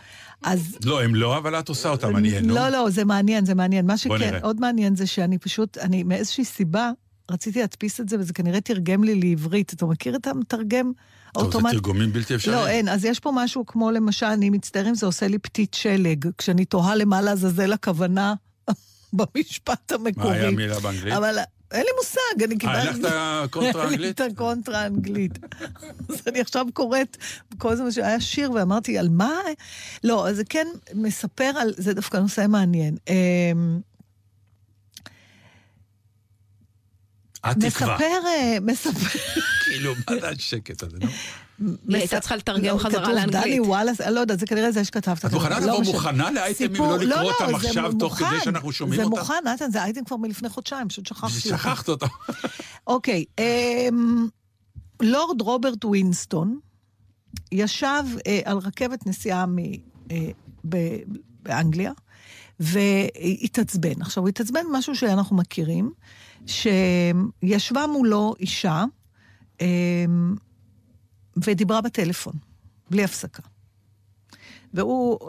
אז 0.44 0.78
לא, 0.86 1.04
הם 1.04 1.16
לא, 1.16 1.38
אבל 1.38 1.60
את 1.60 1.70
עושה 1.70 1.90
אותם, 1.90 2.14
מעניין, 2.14 2.46
נו. 2.46 2.56
לא, 2.56 2.70
לא, 2.70 2.90
זה 2.90 3.06
מעניין, 3.06 3.46
זה 3.46 3.56
מעניין. 3.56 3.88
מה 3.88 3.98
שכן. 3.98 4.40
עוד 4.42 4.60
מעניין 4.60 4.96
זה 4.96 5.08
שאני 5.08 5.38
פשוט, 5.38 5.78
אני 5.78 6.04
מאיזושהי 6.04 6.46
סיבה 6.46 6.92
רציתי 7.32 7.60
להדפיס 7.60 8.00
את 8.00 8.10
זה, 8.10 8.20
וזה 8.20 8.34
כנראה 8.34 8.62
תרגם 8.62 9.04
לי 9.04 9.16
לעברית. 9.16 9.74
אתה 9.74 9.86
מכיר 9.86 10.16
את 10.16 10.28
המתרגם 10.28 10.92
טוב, 11.34 11.52
זה? 11.52 11.72
תרגומים 11.72 12.14
בלתי 12.14 12.36
אפשריים. 12.36 12.60
לא, 12.60 12.68
אין. 12.68 12.88
אז 12.88 13.06
יש 13.06 13.20
פה 13.20 13.32
משהו 13.36 13.66
כמו 13.66 13.92
למשל, 13.92 14.26
אני 14.26 14.50
מצטער 14.50 14.90
אם 14.90 14.96
זה 14.96 15.06
עושה 15.06 15.28
לי 15.28 15.40
פתית 15.40 15.74
שלג, 15.74 16.26
כשאני 16.38 16.66
תוהה 16.66 16.96
למה 16.96 17.22
לעזאזל 17.22 17.74
הכוונה 17.74 18.34
במשפט 19.14 19.92
מה 19.92 19.98
המקורי. 19.98 20.38
היה 20.38 20.48
המילה 20.48 20.80
באנגלית? 20.80 21.14
אבל 21.14 21.38
אין 21.72 21.82
לי 21.82 21.92
מושג, 21.98 22.44
אני 22.44 22.54
אה, 22.54 22.60
קיבלתי... 22.60 22.88
אין 23.66 23.72
לי 23.72 23.82
האנגלית? 23.82 24.22
את 24.22 24.32
הקונטרה 24.32 24.80
האנגלית. 24.80 25.40
אז 26.10 26.22
אני 26.28 26.42
עכשיו 26.42 26.66
קוראת 26.74 27.18
כל 27.58 27.72
הזמן 27.72 27.92
שהיה 27.92 28.22
שיר, 28.22 28.52
ואמרתי, 28.52 28.98
על 28.98 29.10
מה? 29.10 29.40
לא, 30.04 30.28
אז 30.28 30.36
זה 30.36 30.44
כן 30.46 30.68
מספר 30.94 31.52
על... 31.56 31.74
זה 31.78 31.94
דווקא 31.94 32.18
נושא 32.18 32.46
מעניין. 32.50 32.98
אמ, 33.08 33.80
את 37.52 37.58
תקבע. 37.58 37.68
מספר, 37.68 38.28
אה, 38.28 38.58
מספר... 38.62 39.20
כאילו, 39.66 39.94
מה 40.10 40.20
זה 40.22 40.30
השקט 40.30 40.84
הזה, 40.84 40.98
נו? 41.00 41.08
היא 41.60 41.98
הייתה 41.98 42.20
צריכה 42.20 42.36
לתרגם 42.36 42.76
לא, 42.76 42.80
חזרה 42.80 43.02
כתוב 43.02 43.16
לאנגלית. 43.16 43.44
דני 43.44 43.60
וואלאס, 43.60 44.02
אני 44.02 44.16
לא 44.16 44.20
יודעת, 44.20 44.40
זה 44.40 44.46
כנראה 44.46 44.72
זה 44.72 44.84
שכתבת. 44.86 45.26
את 45.26 45.34
מוכנה 45.34 45.60
לא 45.60 45.66
לבוא. 45.66 45.84
מוכנה 45.84 46.32
לאייטמים 46.32 46.82
ולא 46.82 46.98
לקרוא 46.98 47.24
לא, 47.24 47.32
אותם 47.32 47.52
לא, 47.52 47.60
זה 47.60 47.68
עכשיו 47.68 47.92
תוך 48.00 48.16
כדי. 48.16 48.28
שאנחנו 48.44 48.72
שומעים 48.72 49.02
זה 49.02 49.06
אותם? 49.06 49.20
מוכן, 49.20 49.34
נתן, 49.46 49.72
זה 49.72 49.84
אייטם 49.84 50.04
כבר 50.04 50.18
מלפני 50.18 50.50
חודשיים, 50.50 50.88
פשוט 50.90 51.06
שכחתי. 51.06 51.40
שכחת 51.40 51.90
אותו. 51.90 52.06
אוקיי, 52.88 53.26
אמ, 53.40 54.28
לורד 55.02 55.42
רוברט 55.42 55.86
ווינסטון 55.86 56.60
ישב 57.52 58.04
אה, 58.28 58.40
על 58.46 58.58
רכבת 58.58 59.08
נסיעה 59.08 59.46
מ, 59.46 59.58
אה, 60.12 60.30
ב, 60.70 60.78
באנגליה, 61.44 61.92
והתעצבן. 62.60 64.02
עכשיו, 64.02 64.24
הוא 64.24 64.30
התעצבן 64.30 64.62
משהו 64.72 64.96
שאנחנו 64.96 65.36
מכירים, 65.36 65.92
שישבה 66.46 67.88
מולו 67.88 68.36
אישה, 68.40 68.86
אמ, 69.62 70.36
ודיברה 71.44 71.82
בטלפון, 71.82 72.34
בלי 72.90 73.04
הפסקה. 73.04 73.44
והוא, 74.74 75.20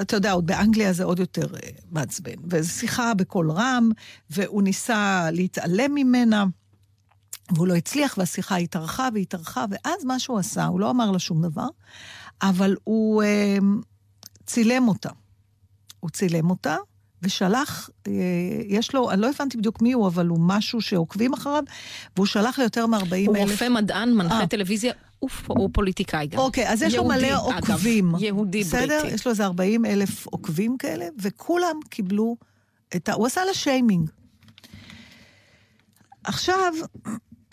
אתה 0.00 0.16
יודע, 0.16 0.32
עוד 0.32 0.46
באנגליה 0.46 0.92
זה 0.92 1.04
עוד 1.04 1.18
יותר 1.18 1.54
אה, 1.54 1.68
מעצבן. 1.90 2.34
וזו 2.44 2.70
שיחה 2.70 3.14
בקול 3.14 3.50
רם, 3.50 3.90
והוא 4.30 4.62
ניסה 4.62 5.28
להתעלם 5.32 5.94
ממנה, 5.94 6.44
והוא 7.54 7.66
לא 7.66 7.74
הצליח, 7.74 8.14
והשיחה 8.18 8.56
התארכה 8.56 9.08
והתארכה, 9.14 9.64
ואז 9.70 10.04
מה 10.04 10.18
שהוא 10.18 10.38
עשה, 10.38 10.64
הוא 10.64 10.80
לא 10.80 10.90
אמר 10.90 11.10
לה 11.10 11.18
שום 11.18 11.42
דבר, 11.42 11.68
אבל 12.42 12.76
הוא 12.84 13.22
אה, 13.22 13.58
צילם 14.46 14.88
אותה. 14.88 15.10
הוא 16.00 16.10
צילם 16.10 16.50
אותה, 16.50 16.76
ושלח, 17.22 17.90
אה, 18.06 18.12
יש 18.66 18.94
לו, 18.94 19.10
אני 19.10 19.20
לא 19.20 19.30
הבנתי 19.30 19.56
בדיוק 19.58 19.82
מי 19.82 19.92
הוא, 19.92 20.06
אבל 20.06 20.26
הוא 20.26 20.38
משהו 20.40 20.80
שעוקבים 20.80 21.32
אחריו, 21.32 21.62
והוא 22.16 22.26
שלח 22.26 22.58
ליותר 22.58 22.86
מ-40 22.86 23.00
הוא 23.26 23.36
אלף... 23.36 23.50
רופא 23.50 23.68
מדען, 23.68 24.12
מנחה 24.12 24.40
אה. 24.40 24.46
טלוויזיה, 24.46 24.92
הוא 25.46 25.70
פוליטיקאי 25.72 26.26
גם. 26.26 26.38
אוקיי, 26.38 26.68
אז 26.68 26.82
יש 26.82 26.94
לו 26.94 27.02
יהודי, 27.02 27.18
מלא 27.18 27.50
אגב. 27.50 27.70
עוקבים. 27.70 28.12
יהודי 28.18 28.60
בסדר? 28.60 28.98
בריטי. 29.00 29.14
יש 29.14 29.26
לו 29.26 29.30
איזה 29.30 29.44
40 29.44 29.84
אלף 29.84 30.26
עוקבים 30.26 30.76
כאלה, 30.78 31.06
וכולם 31.18 31.76
קיבלו 31.90 32.36
את 32.96 33.08
ה... 33.08 33.12
הוא 33.12 33.26
עשה 33.26 33.44
לה 33.44 33.54
שיימינג. 33.54 34.10
עכשיו, 36.24 36.72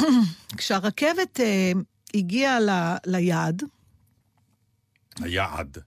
כשהרכבת 0.58 1.40
אה, 1.40 1.72
הגיעה 2.14 2.60
ל, 2.60 2.70
ליעד, 3.06 3.64
היעד. 5.20 5.78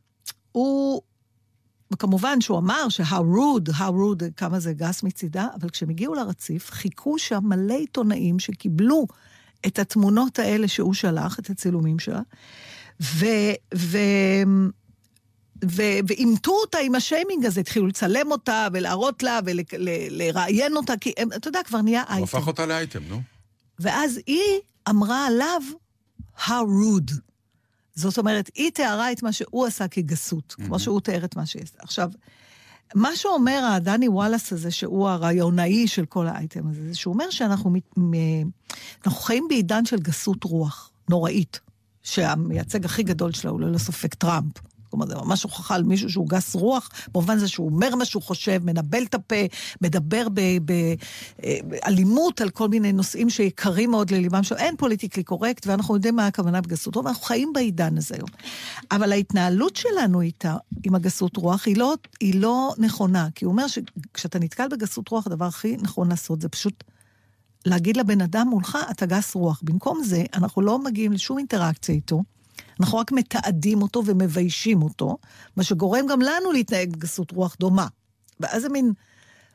הוא... 0.52 1.02
וכמובן 1.92 2.40
שהוא 2.40 2.58
אמר 2.58 2.88
ש-how 2.88 3.22
rude, 3.36 3.72
how 3.72 3.90
rude, 3.90 4.24
כמה 4.36 4.60
זה 4.60 4.72
גס 4.72 5.02
מצידה, 5.02 5.46
אבל 5.60 5.70
כשהם 5.70 5.90
הגיעו 5.90 6.14
לרציף, 6.14 6.70
חיכו 6.70 7.18
שם 7.18 7.40
מלא 7.42 7.74
עיתונאים 7.74 8.38
שקיבלו 8.38 9.06
את 9.66 9.78
התמונות 9.78 10.38
האלה 10.38 10.68
שהוא 10.68 10.94
שלח, 10.94 11.38
את 11.38 11.50
הצילומים 11.50 11.98
שלה, 11.98 12.20
ו... 13.02 13.26
ו... 13.74 13.98
ואימתו 16.06 16.52
אותה 16.52 16.78
עם 16.78 16.94
השיימינג 16.94 17.46
הזה, 17.46 17.60
התחילו 17.60 17.86
לצלם 17.86 18.30
אותה 18.32 18.68
ולהראות 18.72 19.22
לה 19.22 19.40
ולראיין 19.44 20.76
אותה, 20.76 20.96
כי 21.00 21.12
הם, 21.16 21.28
אתה 21.32 21.48
יודע, 21.48 21.60
כבר 21.64 21.82
נהיה 21.82 22.02
הוא 22.02 22.10
אייטם. 22.10 22.22
הפך 22.22 22.46
אותה 22.46 22.66
לאייטם, 22.66 23.00
נו. 23.08 23.22
ואז 23.78 24.20
היא 24.26 24.60
אמרה 24.88 25.26
עליו, 25.26 25.62
how 26.38 26.48
rude. 26.48 27.12
זאת 27.94 28.18
אומרת, 28.18 28.50
היא 28.54 28.70
תיארה 28.70 29.12
את 29.12 29.22
מה 29.22 29.32
שהוא 29.32 29.66
עשה 29.66 29.88
כגסות, 29.88 30.54
כמו 30.66 30.78
שהוא 30.78 31.00
תיאר 31.00 31.24
את 31.24 31.36
מה 31.36 31.46
שהיא 31.46 31.62
עשתה. 31.62 31.78
עכשיו, 31.82 32.10
מה 32.94 33.16
שאומר 33.16 33.70
הדני 33.72 34.08
וואלאס 34.08 34.52
הזה, 34.52 34.70
שהוא 34.70 35.08
הרעיונאי 35.08 35.88
של 35.88 36.04
כל 36.04 36.26
האייטם 36.26 36.68
הזה, 36.68 36.88
זה 36.88 36.94
שהוא 36.94 37.14
אומר 37.14 37.30
שאנחנו 37.30 37.72
אנחנו 39.06 39.20
חיים 39.20 39.46
בעידן 39.48 39.84
של 39.84 39.98
גסות 39.98 40.44
רוח, 40.44 40.90
נוראית, 41.10 41.60
שהמייצג 42.02 42.84
הכי 42.84 43.02
גדול 43.02 43.32
שלה 43.32 43.50
הוא 43.50 43.60
ללא 43.60 43.78
ספק 43.78 44.14
טראמפ. 44.14 44.52
כלומר, 44.90 45.06
זה 45.06 45.14
ממש 45.14 45.42
הוכחה 45.42 45.74
על 45.74 45.82
מישהו 45.82 46.10
שהוא 46.10 46.28
גס 46.28 46.54
רוח, 46.54 46.88
במובן 47.12 47.38
זה 47.38 47.48
שהוא 47.48 47.66
אומר 47.66 47.96
מה 47.96 48.04
שהוא 48.04 48.22
חושב, 48.22 48.60
מנבל 48.64 49.02
את 49.02 49.14
הפה, 49.14 49.36
מדבר 49.82 50.26
באלימות 51.38 52.40
על 52.40 52.50
כל 52.50 52.68
מיני 52.68 52.92
נושאים 52.92 53.30
שיקרים 53.30 53.90
מאוד 53.90 54.10
לליבם 54.10 54.42
שלו. 54.42 54.56
אין 54.56 54.76
politically 54.76 55.22
correct, 55.22 55.66
ואנחנו 55.66 55.94
יודעים 55.94 56.16
מה 56.16 56.26
הכוונה 56.26 56.60
בגסות 56.60 56.96
רוח, 56.96 57.04
ואנחנו 57.04 57.22
חיים 57.22 57.52
בעידן 57.52 57.98
הזה 57.98 58.14
היום. 58.14 58.28
אבל 58.90 59.12
ההתנהלות 59.12 59.76
שלנו 59.76 60.20
איתה, 60.20 60.56
עם 60.84 60.94
הגסות 60.94 61.36
רוח, 61.36 61.66
היא 61.66 61.76
לא, 61.76 61.94
היא 62.20 62.40
לא 62.40 62.74
נכונה. 62.78 63.28
כי 63.34 63.44
הוא 63.44 63.52
אומר 63.52 63.66
שכשאתה 63.66 64.38
נתקל 64.38 64.68
בגסות 64.68 65.08
רוח, 65.08 65.26
הדבר 65.26 65.44
הכי 65.44 65.76
נכון 65.82 66.08
לעשות 66.08 66.40
זה 66.40 66.48
פשוט 66.48 66.84
להגיד 67.66 67.96
לבן 67.96 68.20
אדם 68.20 68.48
מולך, 68.48 68.78
אתה 68.90 69.06
גס 69.06 69.34
רוח. 69.34 69.60
במקום 69.64 70.02
זה, 70.04 70.24
אנחנו 70.34 70.62
לא 70.62 70.84
מגיעים 70.84 71.12
לשום 71.12 71.38
אינטראקציה 71.38 71.94
איתו. 71.94 72.22
אנחנו 72.80 72.98
רק 72.98 73.12
מתעדים 73.12 73.82
אותו 73.82 74.02
ומביישים 74.06 74.82
אותו, 74.82 75.16
מה 75.56 75.64
שגורם 75.64 76.06
גם 76.06 76.20
לנו 76.20 76.52
להתנהג 76.52 76.92
בגסות 76.96 77.30
רוח 77.32 77.56
דומה. 77.60 77.86
ואז 78.40 78.62
זה 78.62 78.68
מין 78.68 78.92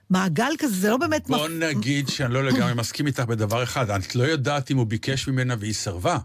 מעגל 0.09 0.51
כזה, 0.59 0.76
זה 0.76 0.89
לא 0.89 0.97
באמת... 0.97 1.28
בוא 1.28 1.47
מפ- 1.47 1.51
נגיד 1.51 2.07
שאני 2.07 2.34
לא 2.34 2.43
לגמרי 2.43 2.73
מסכים 2.82 3.07
איתך 3.07 3.19
בדבר 3.19 3.63
אחד. 3.63 3.89
את 3.89 4.15
לא 4.15 4.23
יודעת 4.23 4.71
אם 4.71 4.78
הוא 4.78 4.86
ביקש 4.86 5.28
ממנה 5.28 5.55
והיא 5.59 5.73
סירבה. 5.73 6.17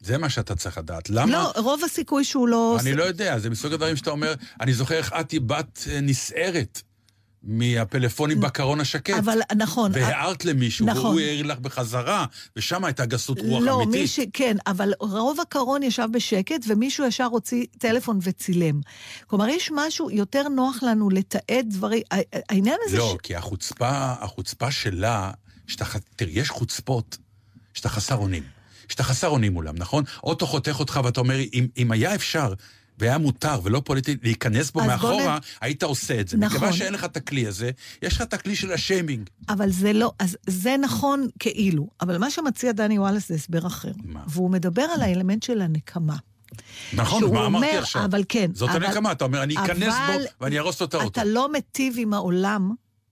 זה 0.00 0.18
מה 0.18 0.28
שאתה 0.28 0.56
צריך 0.56 0.78
לדעת. 0.78 1.10
למה? 1.10 1.32
לא, 1.32 1.52
רוב 1.56 1.84
הסיכוי 1.84 2.24
שהוא 2.24 2.48
לא... 2.48 2.76
אני 2.80 2.94
לא 2.94 3.04
יודע, 3.04 3.38
זה 3.38 3.50
מסוג 3.50 3.72
הדברים 3.72 3.96
שאתה 3.96 4.10
אומר, 4.10 4.34
אני 4.60 4.72
זוכר 4.74 4.94
איך 4.94 5.12
את 5.20 5.30
היא 5.30 5.40
בת 5.40 5.84
אה, 5.90 6.00
נסערת 6.00 6.82
מהפלאפונים 7.46 8.40
בקרון 8.40 8.80
השקט. 8.80 9.18
אבל 9.18 9.38
נכון. 9.56 9.90
והערת 9.94 10.44
למישהו, 10.44 10.86
נכון. 10.86 11.06
והוא 11.06 11.20
העיר 11.20 11.46
לך 11.46 11.58
בחזרה, 11.58 12.26
ושם 12.56 12.84
הייתה 12.84 13.06
גסות 13.06 13.38
רוח 13.40 13.62
לא, 13.62 13.82
אמיתית. 13.82 14.00
מי 14.00 14.06
ש... 14.06 14.20
כן, 14.32 14.56
אבל 14.66 14.92
רוב 15.00 15.40
הקרון 15.40 15.82
ישב 15.82 16.08
בשקט, 16.12 16.64
ומישהו 16.68 17.06
ישר 17.06 17.24
הוציא 17.24 17.66
טלפון 17.78 18.18
וצילם. 18.22 18.80
כלומר, 19.26 19.48
יש 19.48 19.70
משהו 19.74 20.10
יותר 20.10 20.48
נוח 20.48 20.82
לנו 20.82 21.10
לתעד 21.10 21.66
דברים... 21.68 22.02
העניין 22.50 22.76
הזה... 22.84 22.98
לא, 22.98 23.16
ש... 23.18 23.22
כי 23.22 23.36
החוצפה, 23.36 24.12
החוצפה 24.20 24.70
שלה, 24.70 25.30
שאתה, 25.66 25.84
תראי, 26.16 26.32
יש 26.32 26.50
חוצפות 26.50 27.18
שאתה 27.74 27.88
חסר 27.88 28.16
אונים. 28.16 28.42
שאתה 28.88 29.02
חסר 29.02 29.28
אונים 29.28 29.52
מולם, 29.52 29.74
נכון? 29.78 30.04
אוטו 30.22 30.46
חותך 30.46 30.80
אותך 30.80 31.00
ואתה 31.04 31.20
אומר, 31.20 31.38
אם, 31.52 31.66
אם 31.76 31.92
היה 31.92 32.14
אפשר 32.14 32.52
והיה 32.98 33.18
מותר 33.18 33.60
ולא 33.62 33.82
פוליטי 33.84 34.16
להיכנס 34.22 34.70
בו 34.70 34.84
מאחורה, 34.84 35.38
נ- 35.38 35.64
היית 35.64 35.82
עושה 35.82 36.20
את 36.20 36.28
זה. 36.28 36.36
נכון. 36.36 36.56
מכיוון 36.56 36.72
שאין 36.72 36.92
לך 36.94 37.04
את 37.04 37.16
הכלי 37.16 37.46
הזה, 37.46 37.70
יש 38.02 38.14
לך 38.16 38.22
את 38.22 38.34
הכלי 38.34 38.56
של 38.56 38.72
השיימינג. 38.72 39.30
אבל 39.48 39.70
זה 39.70 39.92
לא... 39.92 40.12
אז 40.18 40.36
זה 40.46 40.76
נכון 40.82 41.28
כאילו, 41.38 41.88
אבל 42.00 42.18
מה 42.18 42.30
שמציע 42.30 42.72
דני 42.72 42.98
וואלאס 42.98 43.28
זה 43.28 43.34
הסבר 43.34 43.66
אחר. 43.66 43.92
מה? 44.04 44.20
והוא 44.28 44.50
מדבר 44.50 44.82
על 44.82 45.02
האלמנט 45.02 45.42
של 45.42 45.60
הנקמה. 45.62 46.16
נכון, 46.92 47.22
מה 47.34 47.46
אמרתי 47.46 47.66
אומר, 47.66 47.78
עכשיו? 47.82 48.04
אבל 48.04 48.24
כן, 48.28 48.50
זאת 48.54 48.70
אבל- 48.70 48.84
הנקמה, 48.84 49.12
אתה 49.12 49.24
אומר, 49.24 49.42
אני 49.42 49.54
אכנס 49.64 49.94
אבל 50.08 50.22
בו 50.38 50.44
ואני 50.44 50.56
אהרוס 50.58 50.80
לו 50.80 50.86
את 50.86 50.94
האוטו. 50.94 51.08
אתה 51.08 51.24
לא 51.24 51.52
מיטיב 51.52 51.94
עם 51.98 52.12
העולם 52.12 52.70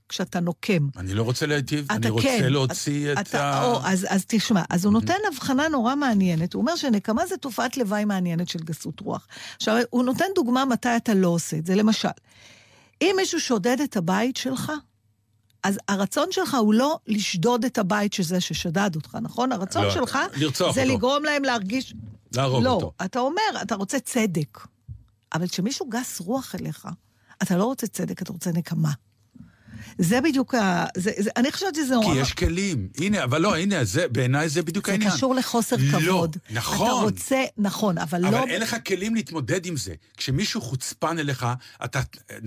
כשאתה 0.09 0.41
נוקם. 0.41 0.89
אני 0.97 1.15
לא 1.15 1.23
רוצה 1.23 1.47
להיטיב, 1.47 1.87
אני 1.91 2.09
רוצה 2.09 2.29
כן, 2.29 2.53
להוציא 2.53 3.13
את 3.13 3.19
אתה, 3.19 3.45
ה... 3.45 3.65
או, 3.65 3.81
אז, 3.85 4.07
אז 4.09 4.25
תשמע, 4.29 4.63
אז 4.71 4.85
הוא 4.85 4.93
נותן 4.93 5.15
הבחנה 5.33 5.69
נורא 5.69 5.95
מעניינת. 5.95 6.55
הוא 6.55 6.61
אומר 6.61 6.77
שנקמה 6.77 7.27
זה 7.27 7.37
תופעת 7.37 7.77
לוואי 7.77 8.05
מעניינת 8.05 8.49
של 8.49 8.59
גסות 8.59 9.01
רוח. 9.01 9.29
עכשיו, 9.57 9.77
הוא 9.91 10.05
נותן 10.05 10.25
דוגמה 10.35 10.65
מתי 10.65 10.97
אתה 10.97 11.15
לא 11.15 11.29
עושה 11.29 11.57
את 11.57 11.67
זה. 11.67 11.75
למשל, 11.75 12.09
אם 13.03 13.15
מישהו 13.17 13.41
שודד 13.41 13.81
את 13.81 13.97
הבית 13.97 14.37
שלך, 14.37 14.73
אז 15.63 15.79
הרצון 15.89 16.27
שלך 16.31 16.55
הוא 16.55 16.75
לא 16.75 16.99
לשדוד 17.07 17.65
את 17.65 17.79
הבית 17.79 18.13
של 18.13 18.23
זה 18.23 18.41
ששדד 18.41 18.91
אותך, 18.95 19.19
נכון? 19.23 19.53
הרצון 19.53 19.85
לא, 19.85 19.91
שלך 19.91 20.19
זה 20.37 20.47
אותו. 20.47 20.71
לגרום 20.87 21.25
להם 21.25 21.45
להרגיש... 21.45 21.95
להרוג 22.35 22.65
לא, 22.65 22.71
אותו. 22.71 22.93
אתה 23.05 23.21
אומר, 23.21 23.63
אתה 23.63 23.75
רוצה 23.75 24.01
צדק. 24.01 24.59
אבל 25.35 25.49
כשמישהו 25.49 25.89
גס 25.89 26.21
רוח 26.21 26.55
אליך, 26.55 26.89
אתה 27.43 27.57
לא 27.57 27.65
רוצה 27.65 27.87
צדק, 27.87 28.23
אתה 28.23 28.33
רוצה 28.33 28.51
נקמה. 28.53 28.93
זה 29.99 30.21
בדיוק 30.21 30.55
ה... 30.55 30.85
זה, 30.97 31.11
זה, 31.19 31.31
אני 31.37 31.53
חושבת 31.53 31.75
שזה 31.75 31.95
כי. 32.05 32.19
יש 32.19 32.33
כלים. 32.33 32.89
הנה, 32.99 33.25
אבל 33.25 33.41
לא, 33.41 33.57
הנה, 33.57 33.85
זה, 33.85 34.09
בעיניי 34.09 34.49
זה 34.49 34.63
בדיוק 34.63 34.87
זה 34.87 34.93
העניין. 34.93 35.11
קשור 35.11 35.35
לחוסר 35.35 35.77
לא, 35.79 35.99
כבוד. 35.99 36.37
נכון. 36.51 36.87
אתה 36.87 36.95
רוצה, 36.95 37.45
נכון, 37.59 37.99
אבל, 37.99 38.27
אבל 38.27 38.39
לא... 38.39 38.45
אין 38.47 38.63
לך 38.63 38.77
כלים 38.87 39.15
להתמודד 39.15 39.67
עם 39.67 39.77
זה. 39.77 39.95
כשמישהו 40.17 40.61
חוצפן 40.61 41.19
אליך, 41.19 41.47
אתה, 41.85 42.01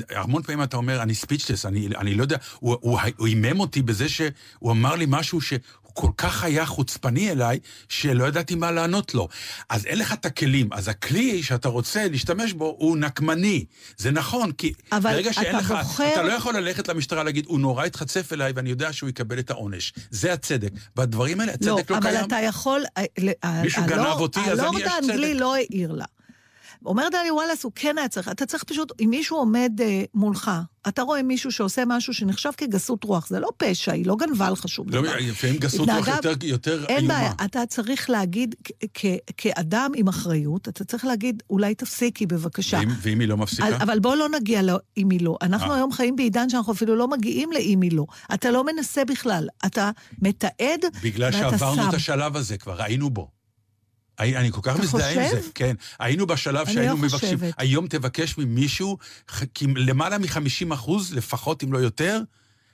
המון 0.10 0.44
פעמים 0.44 0.64
אתה 0.64 0.78
אומר, 0.78 1.02
אני 1.02 1.16
ספיצ'לס, 1.16 1.66
אני, 1.66 1.88
אני 1.98 2.16
לא 2.16 2.22
יודע, 2.22 2.38
הוא, 2.60 3.00
הימם 3.20 3.60
אותי 3.60 3.82
בזה 3.82 4.10
שהוא 4.10 4.72
אמר 4.72 4.96
לי 4.96 5.06
משהו 5.08 5.42
שהוא 5.42 5.60
כל 6.00 6.12
כך 6.18 6.44
היה 6.44 6.66
חוצפני 6.66 7.32
אליי, 7.32 7.60
שלא 7.90 8.26
ידעתי 8.28 8.56
מה 8.56 8.72
לענות 8.72 9.14
לו. 9.14 9.28
אז 9.70 9.86
אין 9.86 10.00
לך 10.00 10.14
את 10.14 10.26
הכלים. 10.26 10.70
אז 10.74 10.88
הכלי 10.88 11.44
שאתה 11.44 11.70
רוצה 11.70 12.08
להשתמש 12.08 12.54
בו 12.54 12.76
הוא 12.80 12.98
נקמני. 12.98 13.66
זה 13.98 14.12
נכון, 14.12 14.52
כי 14.52 14.74
אבל 14.92 15.12
ברגע 15.14 15.34
שאין 15.34 15.50
אתה 15.50 15.58
לך... 15.58 15.72
בוחר- 15.72 16.14
אתה 16.14 16.24
לא 16.24 16.34
יכול 16.34 16.58
ללכת 16.58 16.88
למשטרה 16.88 17.24
להגיד, 17.24 17.46
הוא 17.48 17.60
נורא 17.60 17.86
התחצף 17.86 18.34
אליי 18.34 18.52
ואני 18.56 18.70
יודע 18.70 18.94
שהוא 18.94 19.10
יקבל 19.10 19.40
את 19.40 19.50
העונש. 19.50 19.94
זה 20.12 20.34
הצדק. 20.34 20.70
בדברים 20.96 21.40
האלה 21.40 21.54
הצדק 21.54 21.68
לא, 21.68 21.78
לא, 21.78 22.02
קיים. 22.02 22.16
אבל 22.16 22.26
אתה 22.28 22.36
יכול... 22.42 22.84
אה, 22.98 23.04
ל- 23.20 23.62
מישהו 23.64 23.84
גנב 23.86 24.06
אותי, 24.06 24.40
אז 24.40 24.46
אני- 24.46 24.54
יש 24.54 24.60
הלורד 24.60 24.82
האנגלי 24.82 25.30
צדק. 25.32 25.40
לא 25.42 25.56
העיר 25.56 25.92
לה. 25.92 26.06
אומר 26.86 27.08
דני 27.12 27.32
וואלאס, 27.32 27.64
הוא 27.64 27.72
כן 27.76 27.98
היה 27.98 28.08
צריך, 28.08 28.30
אתה 28.30 28.46
צריך 28.46 28.64
פשוט, 28.64 28.92
אם 29.02 29.10
מישהו 29.10 29.38
עומד 29.38 29.72
אה, 29.82 30.04
מולך, 30.14 30.52
אתה 30.88 31.02
רואה 31.02 31.24
מישהו 31.24 31.52
שעושה 31.52 31.84
משהו 31.88 32.14
שנחשב 32.14 32.50
כגסות 32.58 33.04
רוח, 33.04 33.28
זה 33.28 33.40
לא 33.40 33.50
פשע, 33.58 33.92
היא 33.92 34.06
לא 34.06 34.16
גנבה 34.16 34.50
לך 34.50 34.68
שום 34.68 34.90
לא, 34.90 35.02
דבר. 35.02 35.16
לפעמים 35.20 35.58
גסות 35.58 35.90
רוח 35.90 36.08
יותר, 36.08 36.34
יותר 36.44 36.86
אין 36.86 36.98
איומה. 36.98 37.14
בעיה, 37.14 37.32
אתה 37.46 37.66
צריך 37.66 38.10
להגיד, 38.10 38.56
כ- 38.94 39.06
כאדם 39.38 39.92
עם 39.96 40.08
אחריות, 40.08 40.68
אתה 40.68 40.84
צריך 40.84 41.06
להגיד, 41.06 41.44
אולי 41.50 41.76
תפסיקי 41.76 42.26
בבקשה. 42.26 42.78
ואם, 42.78 42.90
ואם 43.02 43.20
היא 43.20 43.28
לא 43.28 43.38
מפסיקה? 43.38 43.68
אבל, 43.68 43.76
אבל 43.76 44.00
בוא 44.00 44.16
לא 44.16 44.30
נגיע 44.30 44.62
לאם 44.62 45.10
היא 45.10 45.22
לא. 45.22 45.38
אנחנו 45.42 45.72
אה. 45.72 45.76
היום 45.76 45.92
חיים 45.92 46.16
בעידן 46.16 46.50
שאנחנו 46.50 46.74
אפילו 46.74 46.96
לא 46.96 47.08
מגיעים 47.08 47.52
לאם 47.52 47.82
היא 47.82 47.92
לא. 47.92 48.06
אתה 48.34 48.52
לא 48.52 48.64
מנסה 48.64 49.06
בכלל, 49.06 49.48
אתה 49.66 49.92
מתעד 50.22 50.86
בגלל 51.04 51.34
ואתה 51.36 51.58
שעברנו 51.58 51.82
שם. 51.84 51.90
את 51.90 51.94
השלב 51.94 52.36
הזה 52.36 52.58
כבר, 52.58 52.82
היינו 52.82 53.10
בו. 53.10 53.37
אני 54.20 54.52
כל 54.52 54.60
כך 54.64 54.80
מזדהה 54.80 55.12
עם? 55.26 55.30
זה. 55.32 55.42
כן. 55.56 55.76
היינו 56.00 56.28
בשלב 56.28 56.68
שהיינו 56.68 56.96
לא 56.96 56.98
מבקשים, 56.98 57.38
חושבת. 57.38 57.54
היום 57.58 57.88
תבקש 57.88 58.38
ממישהו, 58.38 58.98
כי 59.54 59.68
למעלה 59.76 60.18
מ-50 60.18 60.74
אחוז, 60.74 61.14
לפחות 61.14 61.64
אם 61.64 61.74
לא 61.74 61.78
יותר, 61.78 62.22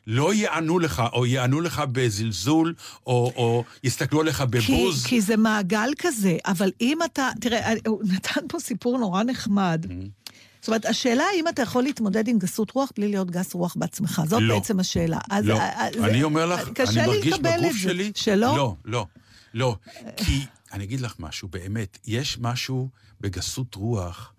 לא 0.07 0.33
יענו 0.33 0.79
לך, 0.79 1.03
או 1.13 1.25
יענו 1.25 1.61
לך 1.61 1.83
בזלזול, 1.91 2.73
או, 3.07 3.33
או 3.35 3.63
יסתכלו 3.83 4.21
עליך 4.21 4.37
כי, 4.37 4.45
בבוז. 4.45 5.05
כי 5.05 5.21
זה 5.21 5.37
מעגל 5.37 5.89
כזה, 5.97 6.37
אבל 6.45 6.71
אם 6.81 6.97
אתה... 7.05 7.29
תראה, 7.41 7.73
הוא 7.87 8.01
נתן 8.03 8.41
פה 8.49 8.59
סיפור 8.59 8.97
נורא 8.97 9.23
נחמד. 9.23 9.85
Mm-hmm. 9.89 10.31
זאת 10.61 10.67
אומרת, 10.67 10.85
השאלה 10.85 11.23
האם 11.33 11.47
אתה 11.47 11.61
יכול 11.61 11.83
להתמודד 11.83 12.27
עם 12.27 12.39
גסות 12.39 12.71
רוח 12.71 12.91
בלי 12.97 13.07
להיות 13.07 13.31
גס 13.31 13.53
רוח 13.53 13.75
בעצמך, 13.77 14.21
זאת 14.27 14.41
לא. 14.41 14.55
בעצם 14.55 14.79
השאלה. 14.79 15.19
אז, 15.29 15.45
לא. 15.45 15.59
אה, 15.59 15.87
זה- 15.93 16.05
אני 16.05 16.23
אומר 16.23 16.45
לך, 16.45 16.59
אני 16.89 17.07
מרגיש 17.07 17.33
בגוף. 17.39 17.77
שלי... 17.77 18.11
שלא? 18.15 18.55
לא, 18.57 18.75
לא, 18.85 19.05
לא. 19.53 19.75
כי, 20.17 20.45
אני 20.73 20.83
אגיד 20.83 21.01
לך 21.01 21.15
משהו, 21.19 21.47
באמת, 21.47 21.97
יש 22.05 22.37
משהו 22.41 22.89
בגסות 23.21 23.75
רוח, 23.75 24.33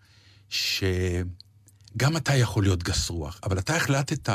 שגם 0.48 2.16
אתה 2.16 2.34
יכול 2.34 2.62
להיות 2.62 2.82
גס 2.82 3.10
רוח, 3.10 3.40
אבל 3.42 3.58
אתה 3.58 3.76
החלטת 3.76 4.28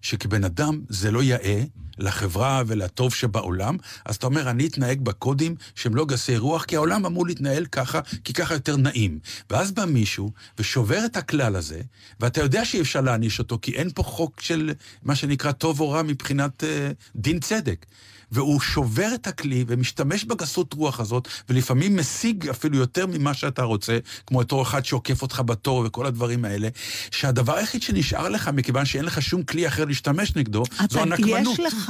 שכבן 0.00 0.44
אדם 0.44 0.80
זה 0.88 1.10
לא 1.10 1.22
יאה 1.22 1.64
לחברה 1.98 2.62
ולטוב 2.66 3.14
שבעולם, 3.14 3.76
אז 4.04 4.16
אתה 4.16 4.26
אומר, 4.26 4.50
אני 4.50 4.66
אתנהג 4.66 5.00
בקודים 5.00 5.54
שהם 5.74 5.94
לא 5.94 6.06
גסי 6.06 6.36
רוח, 6.36 6.64
כי 6.64 6.76
העולם 6.76 7.06
אמור 7.06 7.26
להתנהל 7.26 7.66
ככה, 7.66 8.00
כי 8.24 8.32
ככה 8.32 8.54
יותר 8.54 8.76
נעים. 8.76 9.18
ואז 9.50 9.72
בא 9.72 9.84
מישהו 9.84 10.30
ושובר 10.58 11.04
את 11.04 11.16
הכלל 11.16 11.56
הזה, 11.56 11.80
ואתה 12.20 12.40
יודע 12.40 12.64
שאי 12.64 12.80
אפשר 12.80 13.00
להעניש 13.00 13.38
אותו, 13.38 13.58
כי 13.62 13.72
אין 13.72 13.90
פה 13.94 14.02
חוק 14.02 14.40
של 14.40 14.72
מה 15.02 15.14
שנקרא 15.14 15.52
טוב 15.52 15.80
או 15.80 15.90
רע 15.90 16.02
מבחינת 16.02 16.64
אה, 16.64 16.90
דין 17.16 17.40
צדק. 17.40 17.86
והוא 18.34 18.60
שובר 18.60 19.08
את 19.14 19.26
הכלי 19.26 19.64
ומשתמש 19.68 20.24
בגסות 20.24 20.72
רוח 20.72 21.00
הזאת, 21.00 21.28
ולפעמים 21.48 21.96
משיג 21.96 22.48
אפילו 22.48 22.78
יותר 22.78 23.06
ממה 23.06 23.34
שאתה 23.34 23.62
רוצה, 23.62 23.98
כמו 24.26 24.38
אותו 24.38 24.62
אחד 24.62 24.84
שעוקף 24.84 25.22
אותך 25.22 25.42
בתור 25.46 25.84
וכל 25.86 26.06
הדברים 26.06 26.44
האלה, 26.44 26.68
שהדבר 27.10 27.56
היחיד 27.56 27.82
שנשאר 27.82 28.28
לך, 28.28 28.48
מכיוון 28.48 28.84
שאין 28.84 29.04
לך 29.04 29.22
שום 29.22 29.42
כלי 29.42 29.68
אחר 29.68 29.84
להשתמש 29.84 30.36
נגדו, 30.36 30.62
זו 30.90 31.00
הנקמנות. 31.00 31.58
יש 31.58 31.60
לך. 31.60 31.83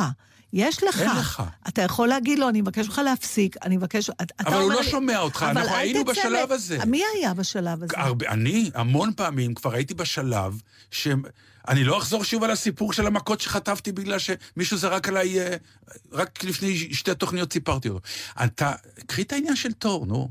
יש 0.53 0.83
לך. 0.83 1.01
אין 1.01 1.11
לך. 1.11 1.43
אתה 1.69 1.83
יכול 1.83 2.09
להגיד 2.09 2.39
לו, 2.39 2.49
אני 2.49 2.61
מבקש 2.61 2.87
ממך 2.87 3.01
להפסיק, 3.05 3.57
אני 3.65 3.77
מבקש... 3.77 4.11
אבל 4.47 4.61
הוא 4.61 4.73
לא 4.73 4.81
לי- 4.81 4.91
שומע 4.91 5.19
אותך, 5.19 5.47
אנחנו 5.51 5.75
היינו 5.77 6.05
בשלב 6.05 6.53
הזה. 6.53 6.85
מי 6.85 7.03
היה 7.17 7.35
בשלב 7.35 7.83
הזה? 7.83 7.95
הרבה, 7.97 8.29
אני, 8.29 8.71
המון 8.75 9.13
פעמים, 9.17 9.55
כבר 9.55 9.75
הייתי 9.75 9.95
בשלב 9.95 10.61
ש... 10.91 11.09
אני 11.69 11.85
לא 11.85 11.99
אחזור 11.99 12.25
שוב 12.25 12.45
על 12.45 12.51
הסיפור 12.51 12.93
של 12.93 13.07
המכות 13.07 13.41
שחטפתי 13.41 13.93
בגלל 13.93 14.19
שמישהו 14.19 14.77
זרק 14.77 15.09
עליי, 15.09 15.41
אה, 15.41 15.57
רק 16.13 16.45
לפני 16.45 16.95
שתי 16.95 17.15
תוכניות 17.15 17.53
סיפרתי 17.53 17.89
אותו. 17.89 18.01
אתה, 18.45 18.73
קחי 19.07 19.23
את 19.23 19.33
העניין 19.33 19.57
של 19.57 19.73
תור, 19.73 20.07
נו. 20.07 20.29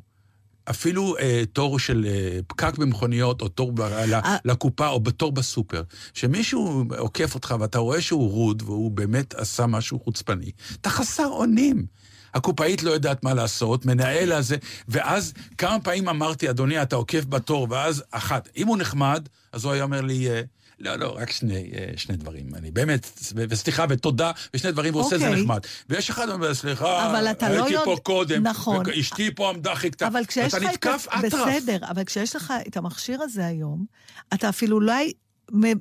אפילו 0.69 1.17
אה, 1.17 1.43
תור 1.53 1.79
של 1.79 2.05
אה, 2.09 2.39
פקק 2.47 2.77
במכוניות, 2.77 3.41
או 3.41 3.47
תור 3.47 3.71
ב, 3.71 3.81
ל, 3.81 4.13
אה. 4.13 4.37
לקופה, 4.45 4.87
או 4.87 4.99
בתור 4.99 5.31
בסופר. 5.31 5.83
שמישהו 6.13 6.83
עוקף 6.97 7.35
אותך 7.35 7.55
ואתה 7.59 7.79
רואה 7.79 8.01
שהוא 8.01 8.31
רוד, 8.31 8.63
והוא 8.65 8.91
באמת 8.91 9.33
עשה 9.33 9.65
משהו 9.65 9.99
חוצפני, 9.99 10.51
אתה 10.81 10.89
חסר 10.89 11.27
אונים. 11.27 11.85
הקופאית 12.33 12.83
לא 12.83 12.91
יודעת 12.91 13.23
מה 13.23 13.33
לעשות, 13.33 13.85
מנהל 13.85 14.31
הזה, 14.31 14.57
ואז 14.87 15.33
כמה 15.57 15.79
פעמים 15.79 16.09
אמרתי, 16.09 16.49
אדוני, 16.49 16.81
אתה 16.81 16.95
עוקף 16.95 17.25
בתור, 17.25 17.67
ואז 17.69 18.03
אחת. 18.11 18.49
אם 18.57 18.67
הוא 18.67 18.77
נחמד, 18.77 19.29
אז 19.51 19.65
הוא 19.65 19.73
היה 19.73 19.83
אומר 19.83 20.01
לי, 20.01 20.29
אה, 20.29 20.41
לא, 20.83 20.95
לא, 20.95 21.15
רק 21.17 21.31
שני, 21.31 21.71
אה, 21.75 21.87
שני 21.97 22.17
דברים. 22.17 22.55
אני 22.55 22.71
באמת, 22.71 23.19
וסליחה 23.35 23.85
ותודה, 23.89 24.31
ושני 24.53 24.71
דברים, 24.71 24.93
והוא 24.95 25.05
עושה 25.05 25.15
את 25.15 25.19
זה 25.19 25.27
אוקיי. 25.27 25.41
נחמד. 25.41 25.59
ויש 25.89 26.09
אחד 26.09 26.29
אומר, 26.29 26.53
סליחה, 26.53 27.09
אבל 27.11 27.31
אתה 27.31 27.49
לא 27.49 27.65
הייתי 27.65 27.83
פה 27.85 27.95
קודם, 28.03 28.43
נכון. 28.47 28.83
ואשתי 28.87 29.35
פה 29.35 29.49
עמדה 29.49 29.75
חיכתה, 29.75 30.07
אבל 30.07 30.25
כשיש 30.25 30.53
לך 30.53 30.63
את... 30.63 30.67
נתקף 30.69 31.07
ה- 31.11 31.19
אטרף. 31.27 31.47
בסדר, 31.47 31.77
אבל 31.89 32.03
כשיש 32.03 32.35
לך 32.35 32.53
את 32.67 32.77
המכשיר 32.77 33.21
הזה 33.21 33.45
היום, 33.45 33.85
אתה 34.33 34.49
אפילו 34.49 34.75
אולי 34.75 35.05
מ- 35.07 35.22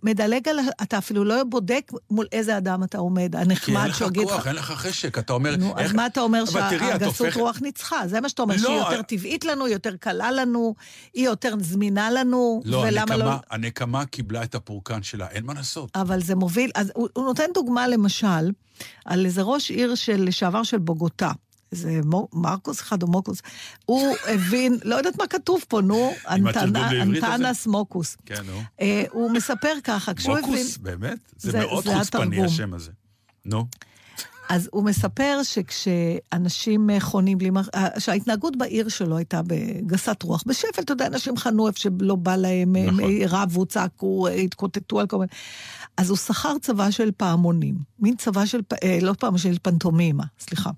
מדלג 0.03 0.49
על... 0.49 0.59
אתה 0.83 0.99
אפילו 0.99 1.25
לא 1.25 1.45
בודק 1.45 1.93
מול 2.11 2.27
איזה 2.33 2.59
אדם 2.59 2.85
אתה 2.85 2.99
עומד, 2.99 3.33
כי 3.33 3.39
אין 3.41 3.51
הנחמד 3.51 3.87
לך 3.89 3.99
שיגיד 3.99 4.23
כוח, 4.29 4.39
לך... 4.39 4.47
אין 4.47 4.57
לך 4.57 4.71
חשק, 4.73 5.19
אתה 5.19 5.33
אומר... 5.33 5.57
נו, 5.57 5.73
אז 5.77 5.79
איך- 5.79 5.95
מה 5.95 6.07
אתה 6.07 6.21
אומר 6.21 6.45
שהגסות 6.45 7.03
הופכת- 7.21 7.37
רוח 7.41 7.59
ניצחה? 7.63 8.09
זה 8.09 8.21
מה 8.21 8.29
שאתה 8.29 8.43
אומר, 8.43 8.55
לא, 8.55 8.61
שהיא 8.63 8.77
יותר 8.77 8.97
אה- 8.97 9.03
טבעית 9.03 9.45
לנו, 9.45 9.69
יותר 9.69 9.97
קלה 9.97 10.31
לנו, 10.33 10.75
היא 11.15 11.25
יותר 11.25 11.55
זמינה 11.61 12.11
לנו, 12.11 12.63
לא, 12.65 12.77
ולמה 12.77 13.01
הנקמה, 13.15 13.17
לא... 13.25 13.33
הנקמה 13.51 14.05
קיבלה 14.07 14.43
את 14.43 14.55
הפורקן 14.55 15.03
שלה, 15.03 15.27
אין 15.31 15.45
מה 15.47 15.55
לעשות. 15.55 15.91
אבל 15.95 16.23
זה 16.23 16.35
מוביל, 16.35 16.71
אז 16.75 16.93
הוא, 16.95 17.09
הוא 17.13 17.25
נותן 17.25 17.47
דוגמה 17.55 17.89
למשל, 17.89 18.51
על 19.05 19.25
איזה 19.27 19.43
ראש 19.43 19.71
עיר 19.71 19.95
של 19.95 20.25
לשעבר 20.25 20.63
של 20.63 20.79
בוגוטה. 20.79 21.31
איזה 21.73 22.01
מרקוס 22.33 22.81
אחד 22.81 23.03
או 23.03 23.09
מוקוס, 23.09 23.43
הוא 23.85 24.17
הבין, 24.35 24.79
לא 24.85 24.95
יודעת 24.95 25.19
מה 25.19 25.27
כתוב 25.27 25.65
פה, 25.69 25.81
נו? 25.81 26.13
אנטנס 26.29 27.67
מוקוס. 27.67 28.17
כן, 28.27 28.43
נו. 28.47 28.63
אה, 28.81 29.05
הוא 29.11 29.31
מספר 29.31 29.73
ככה, 29.85 30.15
כשהוא 30.15 30.39
הבין... 30.39 30.51
מוקוס, 30.51 30.77
באמת? 30.77 31.19
זה 31.37 31.59
מאוד 31.59 31.85
חוצפני. 31.87 32.45
השם 32.45 32.75
הזה. 32.75 32.91
נו. 33.45 33.67
אז 34.49 34.69
הוא 34.73 34.85
מספר 34.85 35.41
שכשאנשים 35.43 36.91
חונים 37.01 37.39
בלי... 37.39 37.51
אה, 37.75 37.89
שההתנהגות 38.01 38.57
בעיר 38.57 38.89
שלו 38.89 39.17
הייתה 39.17 39.41
בגסת 39.47 40.23
רוח. 40.23 40.43
בשפל, 40.47 40.83
אתה 40.83 40.93
יודע, 40.93 41.07
אנשים 41.07 41.37
חנו 41.37 41.69
איפה 41.69 41.79
שלא 41.79 42.15
בא 42.15 42.37
להם, 42.37 42.77
הם 42.77 43.01
נכון. 43.01 43.11
רבו, 43.29 43.67
צעקו, 43.67 44.29
התקוטטו 44.29 45.01
על 45.01 45.07
כל 45.07 45.19
מיני... 45.19 45.29
אז 45.97 46.11
הוא 46.11 46.17
שכר 46.17 46.59
צבא 46.59 46.91
של 46.91 47.11
פעמונים, 47.17 47.75
מין 47.99 48.17
צבא 48.17 48.47
של, 48.47 48.61
אה, 48.83 48.99
לא 49.03 49.15
פעם, 49.19 49.39
של 49.39 49.57
פנטומימה, 49.63 50.25
סליחה. 50.41 50.71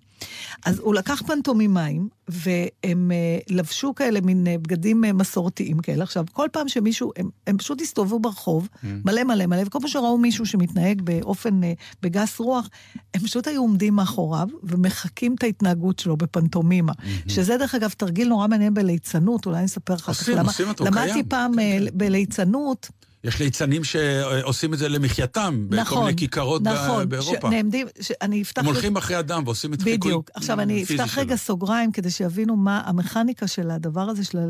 אז 0.65 0.79
הוא 0.79 0.95
לקח 0.95 1.23
פנטומימיים, 1.27 2.09
והם 2.29 3.12
אה, 3.12 3.39
לבשו 3.49 3.95
כאלה 3.95 4.21
מין 4.21 4.47
אה, 4.47 4.59
בגדים 4.59 5.05
אה, 5.05 5.12
מסורתיים 5.12 5.79
כאלה. 5.79 6.03
עכשיו, 6.03 6.25
כל 6.33 6.49
פעם 6.53 6.69
שמישהו, 6.69 7.12
הם, 7.17 7.29
הם 7.47 7.59
פשוט 7.59 7.81
הסתובבו 7.81 8.19
ברחוב, 8.19 8.69
מלא 9.05 9.25
מלא 9.25 9.47
מלא, 9.47 9.62
וכל 9.67 9.79
פעם 9.81 9.89
שראו 9.89 10.19
מישהו 10.19 10.47
שמתנהג 10.47 11.03
באופן, 11.03 11.65
אה, 11.65 11.73
בגס 12.03 12.39
רוח, 12.39 12.69
הם 13.15 13.21
פשוט 13.21 13.47
היו 13.47 13.61
עומדים 13.61 13.95
מאחוריו 13.95 14.49
ומחקים 14.62 15.35
את 15.35 15.43
ההתנהגות 15.43 15.99
שלו 15.99 16.17
בפנטומימה. 16.17 16.93
שזה 17.29 17.57
דרך 17.57 17.75
אגב 17.75 17.91
תרגיל 17.91 18.29
נורא 18.29 18.47
מעניין 18.47 18.75
בליצנות, 18.75 19.47
אולי 19.47 19.59
אני 19.59 19.67
אספר 19.67 19.95
אחר 19.95 20.12
כך 20.12 20.21
עושים, 20.21 20.37
למה. 20.37 20.49
עושים 20.49 20.69
אותו, 20.69 20.85
למדתי 20.85 21.12
קיים. 21.12 21.29
פעם 21.29 21.53
כן, 21.57 21.59
כן. 21.59 21.99
בליצנות, 21.99 22.91
יש 23.25 23.41
ליצנים 23.41 23.85
שעושים 23.85 24.75
את 24.75 24.79
זה 24.79 24.89
למחייתם, 24.89 25.66
בכל 25.68 25.81
נכון, 25.81 26.05
מיני 26.05 26.16
כיכרות 26.16 26.62
ב- 26.62 26.68
נכון, 26.68 27.09
באירופה. 27.09 27.49
שנעמדים, 27.51 27.87
אני 28.22 28.43
אפתח... 28.43 28.61
הם 28.61 28.66
הולכים 28.66 28.97
אחרי 28.97 29.18
אדם 29.18 29.43
ועושים 29.45 29.75
את 29.75 29.83
חיקוי 29.83 29.97
בדיוק. 29.97 30.31
עכשיו, 30.35 30.61
אני 30.61 30.83
אפתח. 30.83 31.18
רגע 31.18 31.37
סוגריים 31.37 31.93
כדי 31.93 32.11
שיבינו 32.11 32.57
מה 32.57 32.83
המכניקה 32.85 33.47
של 33.47 33.70
הדבר 33.70 34.01
הזה 34.01 34.25
של 34.25 34.39
ה... 34.39 34.43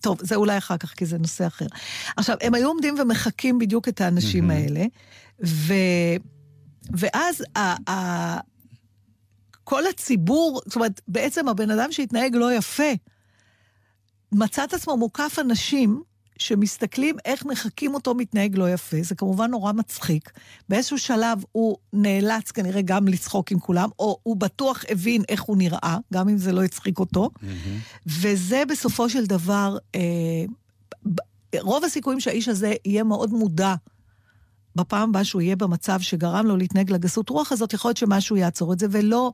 טוב, 0.00 0.18
זה 0.22 0.34
אולי 0.34 0.58
אחר 0.58 0.76
כך, 0.76 0.94
כי 0.94 1.06
זה 1.06 1.18
נושא 1.18 1.46
אחר. 1.46 1.66
עכשיו, 2.16 2.36
הם 2.40 2.54
היו 2.54 2.68
עומדים 2.68 2.94
ומחקים 2.98 3.58
בדיוק 3.58 3.88
את 3.88 4.00
האנשים 4.00 4.50
האלה, 4.50 4.84
ו... 5.44 5.74
ואז 6.90 7.44
ה... 7.56 7.90
ה... 7.90 8.40
כל 9.64 9.86
הציבור, 9.86 10.60
זאת 10.66 10.76
אומרת, 10.76 11.00
בעצם 11.08 11.48
הבן 11.48 11.70
אדם 11.70 11.92
שהתנהג 11.92 12.34
לא 12.34 12.52
יפה, 12.52 12.92
מצא 14.32 14.64
את 14.64 14.74
עצמו 14.74 14.96
מוקף 14.96 15.36
אנשים 15.40 16.02
שמסתכלים 16.40 17.16
איך 17.24 17.46
מחקים 17.46 17.94
אותו 17.94 18.14
מתנהג 18.14 18.56
לא 18.56 18.70
יפה. 18.70 18.96
זה 19.02 19.14
כמובן 19.14 19.50
נורא 19.50 19.72
מצחיק. 19.72 20.30
באיזשהו 20.68 20.98
שלב 20.98 21.44
הוא 21.52 21.76
נאלץ 21.92 22.50
כנראה 22.50 22.82
גם 22.82 23.08
לצחוק 23.08 23.52
עם 23.52 23.58
כולם, 23.58 23.88
או 23.98 24.18
הוא 24.22 24.36
בטוח 24.36 24.84
הבין 24.88 25.22
איך 25.28 25.42
הוא 25.42 25.56
נראה, 25.56 25.96
גם 26.12 26.28
אם 26.28 26.38
זה 26.38 26.52
לא 26.52 26.64
הצחיק 26.64 26.98
אותו. 26.98 27.30
וזה 28.06 28.62
בסופו 28.68 29.08
של 29.08 29.26
דבר, 29.26 29.76
אה, 29.94 30.00
רוב 31.60 31.84
הסיכויים 31.84 32.20
שהאיש 32.20 32.48
הזה 32.48 32.74
יהיה 32.84 33.04
מאוד 33.04 33.32
מודע 33.32 33.74
בפעם 34.76 35.08
הבאה 35.08 35.24
שהוא 35.24 35.42
יהיה 35.42 35.56
במצב 35.56 36.00
שגרם 36.00 36.46
לו 36.46 36.56
להתנהג 36.56 36.92
לגסות 36.92 37.28
רוח 37.28 37.52
הזאת, 37.52 37.72
יכול 37.72 37.88
להיות 37.88 37.96
שמשהו 37.96 38.36
יעצור 38.36 38.72
את 38.72 38.78
זה, 38.78 38.86
ולא... 38.90 39.32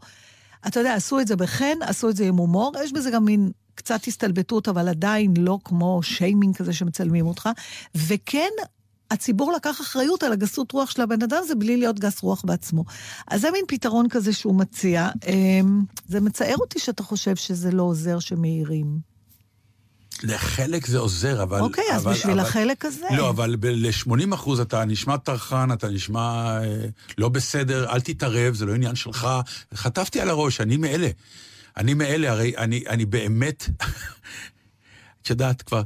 אתה 0.67 0.81
יודע, 0.81 0.95
עשו 0.95 1.21
את 1.21 1.29
זה 1.29 1.37
בחן, 1.37 1.79
עשו 1.81 2.11
את 2.11 2.17
זה 2.17 2.25
עם 2.25 2.37
הומור, 2.37 2.73
יש 2.85 2.93
בזה 2.93 3.11
גם 3.11 3.25
מין 3.25 3.51
קצת 3.77 4.07
הסתלבטות, 4.07 4.69
אבל 4.69 4.89
עדיין 4.89 5.35
לא 5.39 5.59
כמו 5.65 6.01
שיימינג 6.03 6.57
כזה 6.57 6.73
שמצלמים 6.73 7.27
אותך. 7.27 7.49
וכן, 7.95 8.51
הציבור 9.11 9.53
לקח 9.53 9.81
אחריות 9.81 10.23
על 10.23 10.33
הגסות 10.33 10.73
רוח 10.73 10.91
של 10.91 11.03
הבן 11.03 11.23
אדם 11.23 11.37
הזה 11.43 11.55
בלי 11.55 11.77
להיות 11.77 11.99
גס 11.99 12.23
רוח 12.23 12.43
בעצמו. 12.47 12.85
אז 13.29 13.41
זה 13.41 13.49
מין 13.53 13.65
פתרון 13.69 14.09
כזה 14.09 14.33
שהוא 14.33 14.55
מציע. 14.55 15.09
אמ, 15.27 15.83
זה 16.09 16.21
מצער 16.21 16.57
אותי 16.57 16.79
שאתה 16.79 17.03
חושב 17.03 17.37
שזה 17.37 17.71
לא 17.71 17.83
עוזר 17.83 18.19
שמעירים. 18.19 19.17
לחלק 20.23 20.87
זה 20.87 20.99
עוזר, 20.99 21.43
אבל... 21.43 21.61
אוקיי, 21.61 21.85
אז 21.93 22.03
אבל- 22.03 22.13
בשביל 22.15 22.33
אבל- 22.41 22.49
החלק 22.49 22.85
הזה... 22.85 23.07
לא, 23.17 23.29
אבל 23.31 23.57
ל-80 23.63 24.35
אחוז 24.35 24.61
אתה 24.61 24.85
נשמע 24.85 25.17
טרחן, 25.17 25.73
אתה 25.73 25.89
נשמע 25.89 26.21
אה, 26.63 26.87
לא 27.19 27.29
בסדר, 27.29 27.91
אל 27.93 28.01
תתערב, 28.01 28.55
זה 28.55 28.65
לא 28.67 28.75
עניין 28.75 28.95
שלך. 28.95 29.29
חטפתי 29.75 30.21
על 30.21 30.31
הראש, 30.31 30.61
אני 30.61 30.77
מאלה. 30.77 31.09
אני 31.77 31.95
מאלה, 31.95 32.31
הרי 32.31 32.57
אני, 32.57 32.85
אני 32.89 33.07
באמת... 33.07 33.69
את 35.23 35.31
יודעת, 35.31 35.63
כבר... 35.63 35.83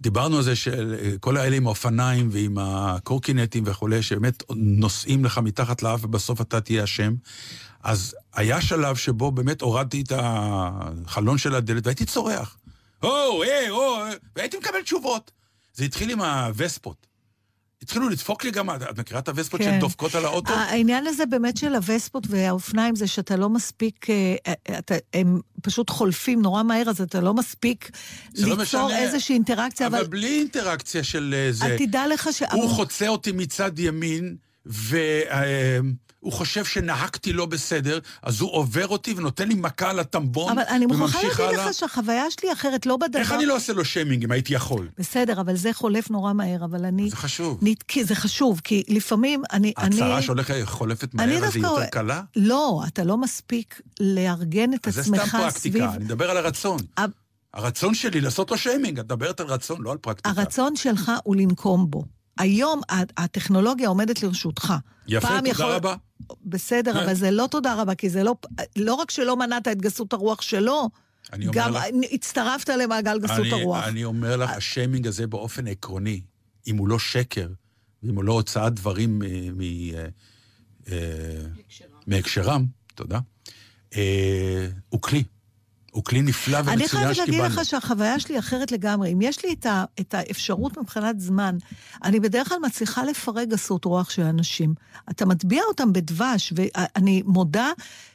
דיברנו 0.00 0.36
על 0.36 0.42
זה 0.42 0.56
של 0.56 0.96
כל 1.20 1.36
האלה 1.36 1.56
עם 1.56 1.66
האופניים 1.66 2.28
ועם 2.32 2.58
הקורקינטים 2.60 3.64
וכולי, 3.66 4.02
שבאמת 4.02 4.42
נוסעים 4.56 5.24
לך 5.24 5.38
מתחת 5.38 5.82
לאף 5.82 6.04
ובסוף 6.04 6.40
אתה 6.40 6.60
תהיה 6.60 6.84
אשם. 6.84 7.14
אז 7.82 8.16
היה 8.34 8.60
שלב 8.60 8.96
שבו 8.96 9.30
באמת 9.30 9.60
הורדתי 9.60 10.00
את 10.00 10.12
החלון 10.16 11.38
של 11.38 11.54
הדלת 11.54 11.86
והייתי 11.86 12.04
צורח. 12.04 12.56
או, 13.02 13.42
אה, 13.42 13.70
או, 13.70 14.00
אה, 14.00 14.10
והייתי 14.36 14.58
מקבל 14.58 14.82
תשובות. 14.82 15.30
זה 15.74 15.84
התחיל 15.84 16.10
עם 16.10 16.20
הווספות. 16.20 17.06
התחילו 17.82 18.08
לדפוק 18.08 18.44
לי 18.44 18.50
גם, 18.50 18.70
את 18.70 18.98
מכירה 18.98 19.20
את 19.20 19.28
הווספות 19.28 19.60
כן. 19.60 19.76
שדופקות 19.78 20.14
על 20.14 20.24
האוטו? 20.24 20.52
העניין 20.52 21.06
הזה 21.06 21.26
באמת 21.26 21.56
של 21.56 21.74
הווספות 21.74 22.26
והאופניים 22.28 22.94
זה 22.96 23.06
שאתה 23.06 23.36
לא 23.36 23.48
מספיק, 23.48 24.10
אה, 24.10 24.34
אה, 24.46 24.78
אתה, 24.78 24.94
הם 25.14 25.40
פשוט 25.62 25.90
חולפים 25.90 26.42
נורא 26.42 26.62
מהר, 26.62 26.90
אז 26.90 27.00
אתה 27.00 27.20
לא 27.20 27.34
מספיק 27.34 27.90
לא 28.38 28.48
ליצור 28.48 28.62
משנה. 28.62 28.98
איזושהי 28.98 29.34
אינטראקציה, 29.34 29.86
אבל 29.86 29.98
אבל 29.98 30.06
בלי 30.06 30.38
אינטראקציה 30.38 31.04
של 31.04 31.34
אה, 31.36 31.52
זה. 31.52 31.76
תדע 31.78 32.06
לך 32.06 32.28
ש... 32.32 32.42
הוא 32.52 32.70
חוצה 32.70 33.08
אותי 33.08 33.32
מצד 33.32 33.78
ימין, 33.78 34.36
והוא 36.22 36.32
חושב 36.32 36.64
שנהגתי 36.64 37.32
לא 37.32 37.46
בסדר, 37.46 37.98
אז 38.22 38.40
הוא 38.40 38.52
עובר 38.52 38.88
אותי 38.88 39.14
ונותן 39.16 39.48
לי 39.48 39.54
מכה 39.54 39.90
על 39.90 39.98
הטמבון, 39.98 40.52
אבל 40.58 40.62
אני 40.68 40.86
מוכרחה 40.86 41.18
וממשיך 41.18 41.40
להגיד 41.40 41.58
הלאה. 41.58 41.70
לך 41.70 41.74
שהחוויה 41.74 42.30
שלי 42.30 42.52
אחרת, 42.52 42.86
לא 42.86 42.96
בדבר... 42.96 43.18
איך 43.18 43.32
אני 43.32 43.46
לא 43.46 43.56
עושה 43.56 43.72
לו 43.72 43.84
שיימינג 43.84 44.24
אם 44.24 44.30
הייתי 44.32 44.54
יכול? 44.54 44.88
בסדר, 44.98 45.40
אבל 45.40 45.56
זה 45.56 45.72
חולף 45.72 46.10
נורא 46.10 46.32
מהר, 46.32 46.64
אבל 46.64 46.84
אני... 46.84 47.10
זה 47.10 47.16
חשוב. 47.16 47.58
נת... 47.62 47.82
כי 47.82 48.04
זה 48.04 48.14
חשוב, 48.14 48.60
כי 48.64 48.82
לפעמים 48.88 49.42
אני... 49.52 49.72
הצהרה 49.76 50.16
אני... 50.16 50.22
שהולכת 50.22 50.54
חולפת 50.64 51.14
מהר, 51.14 51.44
אז 51.44 51.56
היא 51.56 51.64
יותר 51.64 51.86
קלה? 51.86 52.22
לא, 52.36 52.82
אתה 52.86 53.04
לא 53.04 53.16
מספיק 53.18 53.80
לארגן 54.00 54.74
את 54.74 54.88
אז 54.88 54.94
זה 54.94 55.02
סתם 55.02 55.14
עצמך 55.14 55.28
סביב... 55.30 55.42
פרקטיקה, 55.42 55.94
אני 55.94 56.04
מדבר 56.04 56.30
על 56.30 56.36
הרצון. 56.36 56.78
ה- 56.98 57.04
הרצון 57.54 57.94
שלי 57.94 58.20
לעשות 58.20 58.50
לו 58.50 58.58
שיימינג, 58.58 58.98
את 58.98 59.04
מדברת 59.04 59.40
על 59.40 59.46
רצון, 59.46 59.82
לא 59.82 59.92
על 59.92 59.98
פרקטיקה. 59.98 60.40
הרצון 60.40 60.76
שלך 60.76 61.12
הוא 61.24 61.36
לנקום 61.36 61.90
בו. 61.90 62.04
היום 62.38 62.80
הטכנולוגיה 63.16 63.88
עומדת 63.88 64.22
לרשותך. 64.22 64.72
יפה, 65.08 65.28
תודה 65.38 65.48
יכול- 65.50 65.66
רבה. 65.66 65.94
בסדר, 66.44 66.92
כן. 66.92 66.98
אבל 66.98 67.14
זה 67.14 67.30
לא 67.30 67.48
תודה 67.50 67.74
רבה, 67.74 67.94
כי 67.94 68.10
זה 68.10 68.22
לא... 68.24 68.34
לא 68.76 68.94
רק 68.94 69.10
שלא 69.10 69.36
מנעת 69.36 69.68
את 69.68 69.80
גסות 69.82 70.12
הרוח 70.12 70.40
שלו, 70.42 70.88
אני 71.32 71.46
אומר 71.46 71.58
גם 71.58 71.74
לך- 71.74 71.82
הצטרפת 72.12 72.68
למעגל 72.68 73.18
גסות 73.18 73.38
אני- 73.38 73.50
הרוח. 73.52 73.84
אני 73.84 74.04
אומר 74.04 74.36
לך, 74.36 74.50
השיימינג 74.50 75.06
הזה 75.06 75.26
באופן 75.26 75.66
עקרוני, 75.66 76.20
אם 76.66 76.76
הוא 76.76 76.88
לא 76.88 76.98
שקר, 76.98 77.48
ואם 78.02 78.16
הוא 78.16 78.24
לא 78.24 78.32
הוצאת 78.32 78.74
דברים 78.74 79.22
אה, 79.22 79.28
מ- 79.54 79.60
אה, 79.94 80.06
אה, 80.92 81.46
מהקשרם, 82.06 82.66
תודה, 82.94 83.18
אה, 83.96 84.68
הוא 84.88 85.02
כלי. 85.02 85.24
הוא 85.92 86.04
כלי 86.04 86.22
נפלא 86.22 86.58
אני 86.58 86.66
ומצוין 86.68 86.88
חייבת 86.88 87.16
להגיד 87.18 87.34
שקיבלנו. 87.34 87.54
לך 87.54 87.64
שהחוויה 87.64 88.20
שלי 88.20 88.38
אחרת 88.38 88.72
לגמרי. 88.72 89.12
אם 89.12 89.22
יש 89.22 89.44
לי 89.44 89.52
את, 89.52 89.66
ה, 89.66 89.84
את 90.00 90.14
האפשרות 90.14 90.78
מבחינת 90.78 91.20
זמן, 91.20 91.56
אני 92.04 92.20
בדרך 92.20 92.48
כלל 92.48 92.58
מצליחה 92.58 93.04
לפרק 93.04 93.48
גסות 93.48 93.84
רוח 93.84 94.10
של 94.10 94.22
אנשים. 94.22 94.74
אתה 95.10 95.26
מטביע 95.26 95.62
אותם 95.68 95.92
בדבש, 95.92 96.52
ואני 96.56 97.22
מודה 97.26 97.70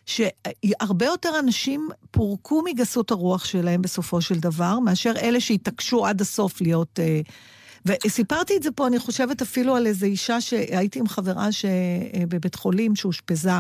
שהרבה 0.06 1.06
יותר 1.06 1.40
אנשים 1.40 1.90
פורקו 2.12 2.64
מגסות 2.66 3.12
הרוח 3.12 3.46
שלהם 3.46 3.82
בסופו 3.82 4.22
של 4.22 4.40
דבר, 4.40 4.80
מאשר 4.80 5.14
אלה 5.22 5.40
שהתעקשו 5.40 6.06
עד 6.06 6.22
הסוף 6.22 6.62
להיות... 6.62 7.00
אה, 7.00 7.22
וסיפרתי 7.86 8.58
את 8.58 8.64
זה 8.64 8.72
פה, 8.72 8.88
אני 8.88 9.00
חושבת 9.00 9.42
אפילו 9.42 9.76
על 9.76 9.88
איזו 9.88 10.06
אישה 10.06 10.42
שהייתי 10.42 11.00
עם 11.00 11.08
חברה. 11.08 11.44
אה, 11.46 12.26
בבית 12.28 12.56
חולים 12.56 12.96
שאושפזה. 12.96 13.52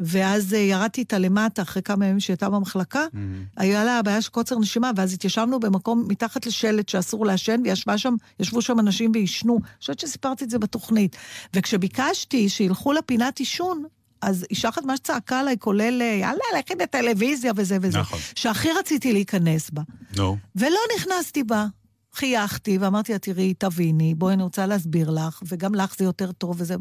ואז 0.00 0.54
אה, 0.54 0.58
ירדתי 0.58 1.00
איתה 1.00 1.18
למטה 1.18 1.62
אחרי 1.62 1.82
כמה 1.82 2.06
ימים 2.06 2.20
שהייתה 2.20 2.50
במחלקה, 2.50 3.06
Mm. 3.06 3.18
היה 3.56 3.84
לה 3.84 4.02
בעיה 4.02 4.22
של 4.22 4.30
קוצר 4.30 4.58
נשימה, 4.58 4.90
ואז 4.96 5.12
התיישבנו 5.12 5.60
במקום 5.60 6.04
מתחת 6.08 6.46
לשלט 6.46 6.88
שאסור 6.88 7.26
לעשן, 7.26 7.60
וישבו 7.64 7.98
שם, 7.98 8.14
שם 8.60 8.80
אנשים 8.80 9.10
ועישנו. 9.14 9.54
אני 9.54 9.80
חושבת 9.80 10.00
שסיפרתי 10.00 10.44
את 10.44 10.50
זה 10.50 10.58
בתוכנית. 10.58 11.16
וכשביקשתי 11.54 12.48
שילכו 12.48 12.92
לפינת 12.92 13.38
עישון, 13.38 13.84
אז 14.22 14.46
אישה 14.50 14.68
אחת 14.68 14.84
ממש 14.84 14.98
צעקה 14.98 15.40
עליי, 15.40 15.56
כולל, 15.58 16.02
אה, 16.02 16.18
יאללה, 16.20 16.44
לכי 16.58 16.74
לטלוויזיה 16.74 17.52
וזה 17.56 17.78
וזה. 17.82 17.98
נכון. 17.98 18.18
שהכי 18.34 18.68
רציתי 18.72 19.12
להיכנס 19.12 19.70
בה. 19.70 19.82
נו, 20.16 20.36
ולא 20.56 20.78
נכנסתי 20.96 21.44
בה. 21.44 21.66
חייכתי 22.14 22.78
ואמרתי 22.78 23.12
לה, 23.12 23.18
תראי, 23.18 23.54
תביני, 23.54 24.14
בואי, 24.14 24.34
אני 24.34 24.42
רוצה 24.42 24.66
להסביר 24.66 25.10
לך, 25.10 25.42
וגם 25.48 25.74
לך 25.74 25.94
זה 25.98 26.04
יותר 26.04 26.32
טוב 26.32 26.54
וזה... 26.58 26.74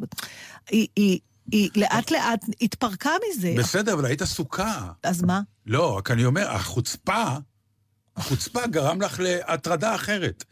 היא, 0.69 0.87
היא, 0.95 1.19
היא 1.51 1.69
לאט 1.75 2.11
לאט 2.11 2.45
התפרקה 2.61 3.11
מזה. 3.29 3.53
בסדר, 3.57 3.93
אבל 3.93 4.05
היית 4.05 4.21
עסוקה. 4.21 4.81
אז 5.03 5.23
מה? 5.23 5.41
לא, 5.65 5.97
רק 5.97 6.11
אני 6.11 6.25
אומר, 6.25 6.51
החוצפה, 6.51 7.23
החוצפה 8.15 8.67
גרם 8.67 9.01
לך 9.01 9.19
להטרדה 9.19 9.95
אחרת. 9.95 10.43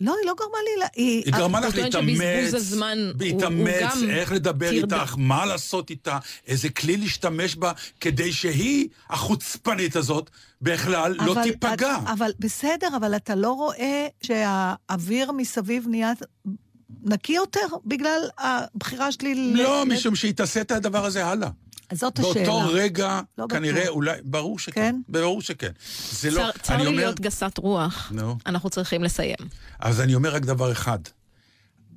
לא, 0.00 0.14
היא 0.20 0.26
לא 0.26 0.34
גרמה 0.38 0.58
לי... 0.64 0.86
היא... 0.94 1.22
היא 1.24 1.32
גרמה 1.32 1.60
לך 1.60 1.74
להתאמץ, 1.74 2.72
להתאמץ, 3.20 3.92
איך 4.10 4.32
לדבר. 4.32 4.70
איתך, 4.70 5.14
מה 5.18 5.46
לעשות 5.46 5.90
איתה, 5.90 6.18
איזה 6.46 6.68
כלי 6.68 6.96
להשתמש 6.96 7.56
בה, 7.56 7.72
כדי 8.00 8.32
שהיא, 8.32 8.88
החוצפנית 9.10 9.96
הזאת, 9.96 10.30
בכלל 10.62 11.14
לא 11.18 11.36
תיפגע. 11.42 11.96
אבל 12.12 12.30
בסדר, 12.38 12.88
אבל 12.96 13.16
אתה 13.16 13.34
לא 13.34 13.52
רואה 13.52 14.06
שהאוויר 14.22 15.32
מסביב 15.32 15.86
נהיה 15.88 16.12
נקי 17.02 17.32
יותר 17.32 17.60
בגלל 17.86 18.20
הבחירה 18.38 19.12
שלי... 19.12 19.34
ל- 19.34 19.56
לא, 19.62 19.84
ל- 19.84 19.88
משום 19.94 20.14
שהיא 20.16 20.34
תעשה 20.34 20.60
את 20.60 20.70
הדבר 20.70 21.04
הזה 21.04 21.26
הלאה. 21.26 21.48
אז 21.90 21.98
זאת 21.98 22.18
השאלה. 22.18 22.34
באותו 22.46 22.68
רגע, 22.72 23.20
לא 23.38 23.46
בטוח. 23.46 23.58
כנראה, 23.58 23.88
אולי, 23.88 24.18
ברור 24.24 24.58
שכן. 24.58 24.72
כן? 24.74 25.00
ברור 25.08 25.42
שכן. 25.42 25.70
זה 26.12 26.30
לא, 26.30 26.36
צר- 26.36 26.58
צר 26.62 26.74
אני 26.74 26.82
לי 26.82 26.88
אומר, 26.88 26.98
להיות 26.98 27.20
גסת 27.20 27.58
רוח. 27.58 28.12
נו. 28.14 28.36
אנחנו 28.46 28.70
צריכים 28.70 29.02
לסיים. 29.04 29.36
אז 29.78 30.00
אני 30.00 30.14
אומר 30.14 30.34
רק 30.34 30.42
דבר 30.42 30.72
אחד. 30.72 30.98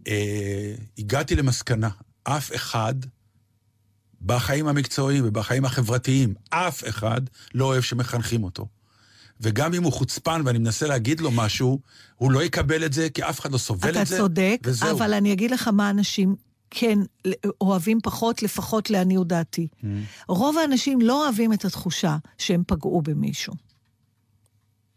אה, 0.07 0.73
הגעתי 0.97 1.35
למסקנה, 1.35 1.89
אף 2.23 2.55
אחד 2.55 2.93
בחיים 4.21 4.67
המקצועיים 4.67 5.23
ובחיים 5.27 5.65
החברתיים, 5.65 6.33
אף 6.49 6.87
אחד 6.89 7.21
לא 7.53 7.65
אוהב 7.65 7.81
שמחנכים 7.81 8.43
אותו. 8.43 8.67
וגם 9.41 9.73
אם 9.73 9.83
הוא 9.83 9.93
חוצפן 9.93 10.41
ואני 10.45 10.59
מנסה 10.59 10.87
להגיד 10.87 11.19
לו 11.19 11.31
משהו, 11.31 11.79
הוא 12.15 12.31
לא 12.31 12.43
יקבל 12.43 12.85
את 12.85 12.93
זה, 12.93 13.09
כי 13.09 13.23
אף 13.23 13.39
אחד 13.39 13.51
לא 13.51 13.57
סובל 13.57 13.91
אתה 13.91 14.01
את 14.01 14.07
זה. 14.07 14.17
צודק, 14.17 14.61
וזהו. 14.63 14.97
אבל 14.97 15.13
אני 15.13 15.33
אגיד 15.33 15.51
לך 15.51 15.67
מה 15.67 15.89
אנשים 15.89 16.35
כן 16.69 16.99
אוהבים 17.61 17.99
פחות, 18.03 18.43
לפחות 18.43 18.89
לעניות 18.89 19.27
דעתי. 19.27 19.67
Mm. 19.81 19.85
רוב 20.27 20.57
האנשים 20.57 21.01
לא 21.01 21.25
אוהבים 21.25 21.53
את 21.53 21.65
התחושה 21.65 22.17
שהם 22.37 22.63
פגעו 22.67 23.01
במישהו. 23.01 23.53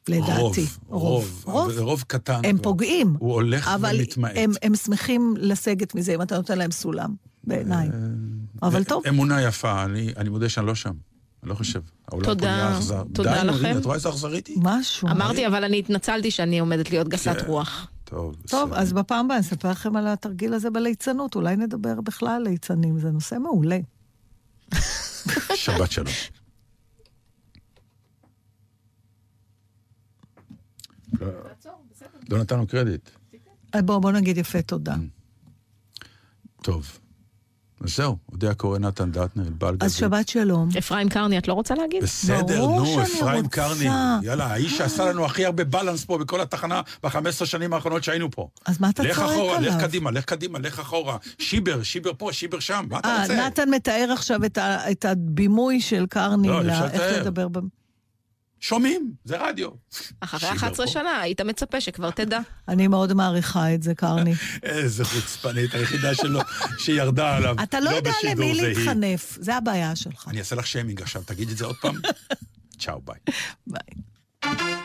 לדעתי. 0.08 0.66
רוב, 0.88 1.42
רוב, 1.46 1.70
אבל 1.70 1.82
רוב 1.82 2.04
קטן. 2.06 2.40
הם 2.44 2.56
כבר. 2.56 2.62
פוגעים. 2.62 3.16
הוא 3.18 3.32
הולך 3.32 3.68
אבל 3.68 3.96
ומתמעט. 3.98 4.32
הם, 4.36 4.52
הם 4.62 4.74
שמחים 4.74 5.34
לסגת 5.38 5.94
מזה 5.94 6.14
אם 6.14 6.22
אתה 6.22 6.36
נותן 6.36 6.58
להם 6.58 6.70
סולם, 6.70 7.14
בעיניי. 7.44 7.88
אבל 8.62 8.84
טוב. 8.84 9.02
אמונה 9.08 9.42
יפה, 9.42 9.84
אני, 9.84 10.12
אני 10.16 10.28
מודה 10.28 10.48
שאני 10.48 10.66
לא 10.66 10.74
שם. 10.74 10.92
אני 11.44 11.50
לא 11.50 11.54
חושב. 11.54 11.80
העולם 12.08 12.24
תודה. 12.24 12.40
פה 12.40 12.46
נהיה 12.46 12.78
אכזר. 12.78 13.02
תודה 13.12 13.42
די, 13.42 13.46
לכם. 13.46 13.66
הנה, 13.66 13.78
את 13.78 13.84
רואה 13.84 13.96
איזה 13.96 14.08
אכזרית 14.08 14.46
היא? 14.46 14.56
משהו. 14.62 15.08
אמרתי, 15.08 15.46
אבל 15.46 15.64
אני 15.64 15.78
התנצלתי 15.78 16.30
שאני 16.30 16.58
עומדת 16.58 16.90
להיות 16.90 17.08
גסת. 17.08 17.36
רוח. 17.46 17.88
טוב, 18.04 18.36
טוב. 18.48 18.72
אז 18.72 18.92
בפעם 18.92 19.24
הבאה 19.24 19.36
אני 19.36 19.46
אספר 19.46 19.70
לכם 19.70 19.96
על 19.96 20.06
התרגיל 20.06 20.54
הזה 20.54 20.70
בליצנות. 20.70 21.34
אולי 21.34 21.56
נדבר 21.56 22.00
בכלל 22.00 22.30
על 22.30 22.42
ליצנים, 22.42 22.98
זה 22.98 23.10
נושא 23.10 23.34
מעולה. 23.34 23.78
שבת 25.54 25.92
שלום. 25.92 26.12
לא 32.30 32.38
נתנו 32.38 32.66
קרדיט. 32.66 33.10
אה, 33.74 33.82
בוא, 33.82 33.98
בוא 33.98 34.12
נגיד 34.12 34.38
יפה 34.38 34.62
תודה. 34.62 34.94
טוב. 36.62 36.98
אז 37.84 37.96
זהו, 37.96 38.16
אודיה 38.32 38.54
קורא 38.54 38.78
נתן 38.78 39.10
דטנר, 39.10 39.42
בעל 39.58 39.76
אז 39.80 39.94
שבת 39.94 40.28
שלום. 40.28 40.68
אפרים 40.78 41.08
קרני, 41.08 41.38
את 41.38 41.48
לא 41.48 41.52
רוצה 41.52 41.74
להגיד? 41.74 42.02
בסדר, 42.02 42.66
נו, 42.66 43.02
אפרים 43.02 43.44
רוצה. 43.44 43.48
קרני. 43.48 43.88
יאללה, 44.22 44.46
האיש 44.46 44.78
שעשה 44.78 45.04
לנו 45.04 45.24
הכי 45.24 45.44
הרבה 45.46 45.64
בלנס 45.64 46.04
פה 46.04 46.18
בכל 46.18 46.40
התחנה 46.40 46.80
ב-15 47.02 47.44
שנים 47.46 47.72
האחרונות 47.72 48.04
שהיינו 48.04 48.30
פה. 48.30 48.48
אז 48.66 48.80
מה 48.80 48.90
אתה 48.90 49.02
לך 49.02 49.16
צועק 49.16 49.30
אחורה, 49.30 49.60
לך 49.60 49.72
עליו? 49.74 49.88
קדימה, 49.88 50.10
לך 50.10 50.24
קדימה, 50.24 50.58
לך 50.58 50.78
אחורה. 50.80 51.16
שיבר, 51.38 51.82
שיבר 51.82 52.10
פה, 52.18 52.32
שיבר 52.32 52.60
שם, 52.60 52.84
מה 52.90 52.98
אתה 52.98 53.08
אה, 53.08 53.20
רוצה? 53.22 53.46
נתן 53.46 53.70
מתאר 53.70 54.08
עכשיו 54.12 54.44
את 54.44 54.58
ה- 54.58 54.90
את 54.90 55.04
הבימוי 55.04 55.80
של 55.80 56.06
קרני, 56.06 56.48
לא, 56.48 56.60
איך. 56.92 57.18
לדבר. 57.20 57.46
שומעים, 58.64 59.12
זה 59.24 59.36
רדיו. 59.48 59.68
אחרי 60.20 60.40
שיבר 60.40 60.52
11 60.52 60.86
פה. 60.86 60.92
שנה, 60.92 61.20
היית 61.20 61.40
מצפה 61.40 61.80
שכבר 61.80 62.10
תדע. 62.10 62.38
אני 62.68 62.88
מאוד 62.88 63.12
מעריכה 63.12 63.74
את 63.74 63.82
זה, 63.82 63.94
קרני. 63.94 64.34
איזה 64.62 65.04
חוצפנית, 65.04 65.74
היחידה 65.74 66.14
שלו 66.14 66.40
שירדה 66.78 67.36
עליו. 67.36 67.56
אתה 67.62 67.80
לא 67.80 67.90
יודע 67.90 68.10
בשידור, 68.10 68.44
למי. 68.44 68.54
להתחנף, 68.54 69.38
זה 69.40 69.56
הבעיה 69.56 69.96
שלך. 69.96 70.28
אני 70.28 70.38
אעשה 70.38 70.56
לך 70.56 70.66
שיימינג 70.66 71.02
עכשיו, 71.02 71.22
תגיד 71.26 71.50
את 71.50 71.56
זה 71.56 71.64
עוד 71.64 71.76
פעם. 71.76 71.94
צ'או, 72.80 73.00
ביי. 73.04 73.18
ביי. 73.66 74.83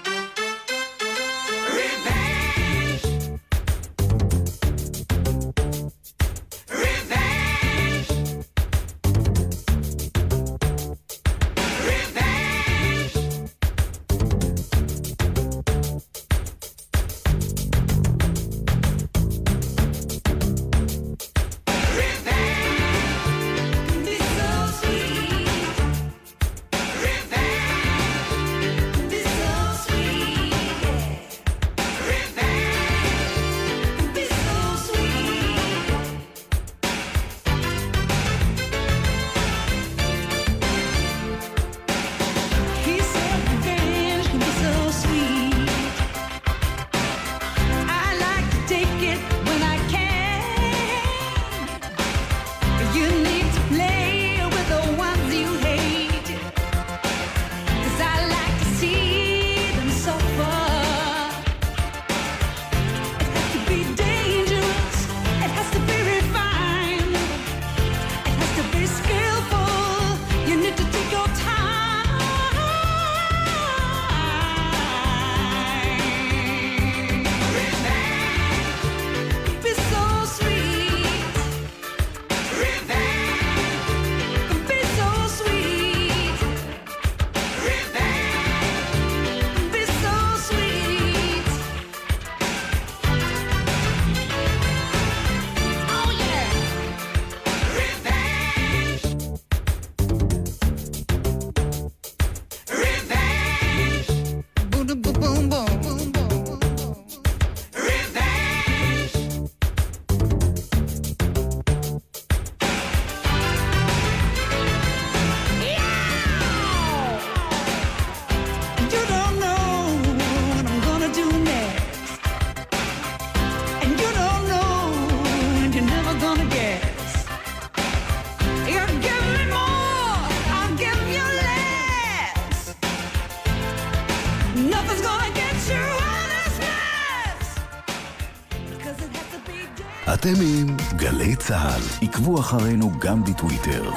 צה"ל, 141.49 142.05
עקבו 142.07 142.39
אחרינו 142.39 142.91
גם 142.99 143.23
בטוויטר. 143.23 143.91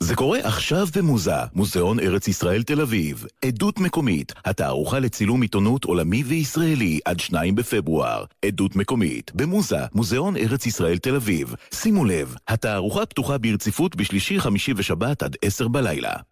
זה 0.00 0.14
קורה 0.14 0.38
עכשיו 0.38 0.86
במוזה, 0.96 1.34
מוזיאון 1.54 2.00
ארץ 2.00 2.28
ישראל 2.28 2.62
תל 2.62 2.80
אביב. 2.80 3.26
עדות 3.44 3.80
מקומית, 3.80 4.32
התערוכה 4.44 4.98
לצילום 4.98 5.42
עיתונות 5.42 5.84
עולמי 5.84 6.22
וישראלי 6.22 7.00
עד 7.04 7.20
2 7.20 7.54
בפברואר. 7.54 8.24
עדות 8.44 8.76
מקומית, 8.76 9.30
במוזה, 9.34 9.80
מוזיאון 9.94 10.36
ארץ 10.36 10.66
ישראל 10.66 10.98
תל 10.98 11.14
אביב. 11.16 11.54
שימו 11.74 12.04
לב, 12.04 12.34
התערוכה 12.48 13.06
פתוחה 13.06 13.38
ברציפות 13.38 13.96
בשלישי, 13.96 14.40
חמישי 14.40 14.72
ושבת 14.76 15.22
עד 15.22 15.36
10 15.42 15.68
בלילה. 15.68 16.31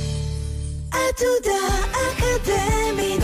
עתודה 1.11 1.87
אקדמית, 1.91 3.23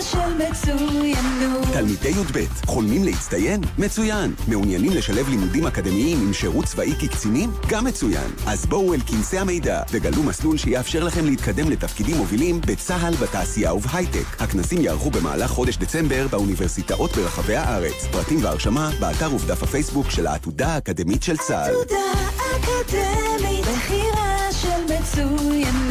של 0.00 0.18
מצוינות. 0.18 1.64
תלמידי 1.72 2.08
י"ב, 2.08 2.44
חולמים 2.66 3.04
להצטיין? 3.04 3.60
מצוין. 3.78 4.34
מעוניינים 4.48 4.92
לשלב 4.92 5.28
לימודים 5.28 5.66
אקדמיים 5.66 6.20
עם 6.20 6.32
שירות 6.32 6.64
צבאי 6.64 6.92
כקצינים? 7.00 7.50
גם 7.68 7.84
מצוין. 7.84 8.30
אז 8.46 8.66
בואו 8.66 8.94
אל 8.94 9.00
כנסי 9.00 9.38
המידע 9.38 9.82
וגלו 9.90 10.22
מסלול 10.22 10.56
שיאפשר 10.56 11.04
לכם 11.04 11.24
להתקדם 11.24 11.70
לתפקידים 11.70 12.16
מובילים 12.16 12.60
בצה"ל, 12.60 13.14
בתעשייה 13.14 13.74
ובהייטק. 13.74 14.42
הכנסים 14.42 14.80
יערכו 14.80 15.10
במהלך 15.10 15.50
חודש 15.50 15.76
דצמבר 15.76 16.26
באוניברסיטאות 16.28 17.16
ברחבי 17.16 17.56
הארץ. 17.56 18.06
פרטים 18.12 18.44
והרשמה 18.44 18.90
באתר 19.00 19.34
ובדף 19.34 19.62
הפייסבוק 19.62 20.10
של 20.10 20.26
העתודה 20.26 20.68
האקדמית 20.68 21.22
של 21.22 21.36
צה"ל. 21.36 21.70
עתודה 21.70 21.96
אקדמית, 22.36 23.64
בחירה 23.66 24.52
של 24.52 24.94
מצוינות. 24.94 25.85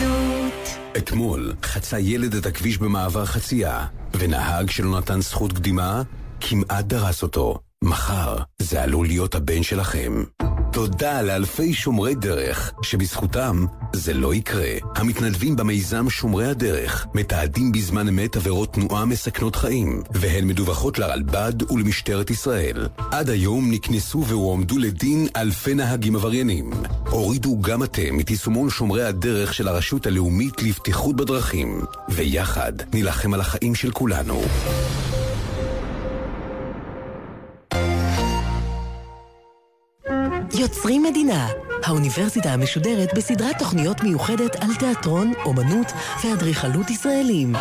אתמול 1.05 1.53
חצה 1.63 1.99
ילד 1.99 2.35
את 2.35 2.45
הכביש 2.45 2.77
במעבר 2.77 3.25
חצייה, 3.25 3.85
ונהג 4.13 4.69
שלא 4.69 4.97
נתן 4.97 5.21
זכות 5.21 5.53
קדימה 5.53 6.01
כמעט 6.41 6.85
דרס 6.85 7.23
אותו. 7.23 7.59
מחר 7.83 8.37
זה 8.61 8.83
עלול 8.83 9.07
להיות 9.07 9.35
הבן 9.35 9.63
שלכם. 9.63 10.23
תודה 10.75 11.21
לאלפי 11.21 11.73
שומרי 11.73 12.15
דרך, 12.15 12.73
שבזכותם 12.81 13.65
זה 13.93 14.13
לא 14.13 14.33
יקרה. 14.33 14.71
המתנדבים 14.95 15.55
במיזם 15.55 16.09
שומרי 16.09 16.47
הדרך 16.47 17.07
מתעדים 17.13 17.71
בזמן 17.71 18.07
אמת 18.07 18.35
עבירות 18.35 18.73
תנועה 18.73 19.05
מסכנות 19.05 19.55
חיים, 19.55 20.01
והן 20.11 20.47
מדווחות 20.47 20.99
לרלב"ד 20.99 21.71
ולמשטרת 21.71 22.29
ישראל. 22.29 22.87
עד 23.11 23.29
היום 23.29 23.71
נקנסו 23.71 24.25
והועמדו 24.25 24.77
לדין 24.77 25.27
אלפי 25.35 25.73
נהגים 25.73 26.15
עבריינים. 26.15 26.71
הורידו 27.09 27.61
גם 27.61 27.83
אתם 27.83 28.19
את 28.19 28.29
יישומון 28.29 28.69
שומרי 28.69 29.03
הדרך 29.03 29.53
של 29.53 29.67
הרשות 29.67 30.07
הלאומית 30.07 30.63
לבטיחות 30.63 31.15
בדרכים, 31.15 31.81
ויחד 32.09 32.73
נילחם 32.93 33.33
על 33.33 33.41
החיים 33.41 33.75
של 33.75 33.91
כולנו. 33.91 34.41
יוצרים 40.65 41.03
מדינה, 41.03 41.47
האוניברסיטה 41.83 42.49
המשודרת 42.53 43.13
בסדרת 43.15 43.59
תוכניות 43.59 44.03
מיוחדת 44.03 44.55
על 44.55 44.75
תיאטרון, 44.79 45.33
אומנות 45.45 45.91
ואדריכלות 46.23 46.89
ישראלים. 46.89 47.55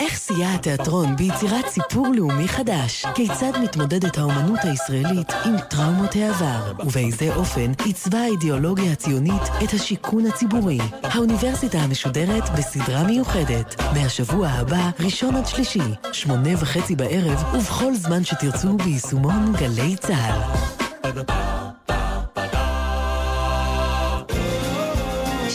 איך 0.00 0.16
סייע 0.16 0.54
התיאטרון 0.54 1.16
ביצירת 1.16 1.68
סיפור 1.68 2.06
לאומי 2.14 2.48
חדש? 2.48 3.06
כיצד 3.14 3.52
מתמודדת 3.62 4.18
האומנות 4.18 4.58
הישראלית 4.62 5.32
עם 5.44 5.58
טראומות 5.70 6.16
העבר? 6.16 6.72
ובאיזה 6.86 7.34
אופן 7.36 7.72
עיצבה 7.84 8.18
האידיאולוגיה 8.18 8.92
הציונית 8.92 9.42
את 9.64 9.72
השיכון 9.72 10.26
הציבורי? 10.26 10.78
האוניברסיטה 11.02 11.78
המשודרת 11.78 12.48
בסדרה 12.58 13.04
מיוחדת. 13.04 13.74
מהשבוע 13.94 14.48
הבא, 14.48 14.90
ראשון 15.00 15.36
עד 15.36 15.46
שלישי, 15.46 15.94
שמונה 16.12 16.50
וחצי 16.58 16.96
בערב, 16.96 17.44
ובכל 17.54 17.94
זמן 17.94 18.24
שתרצו 18.24 18.76
ביישומון 18.76 19.52
גלי 19.58 19.96
צה"ל. 19.96 20.70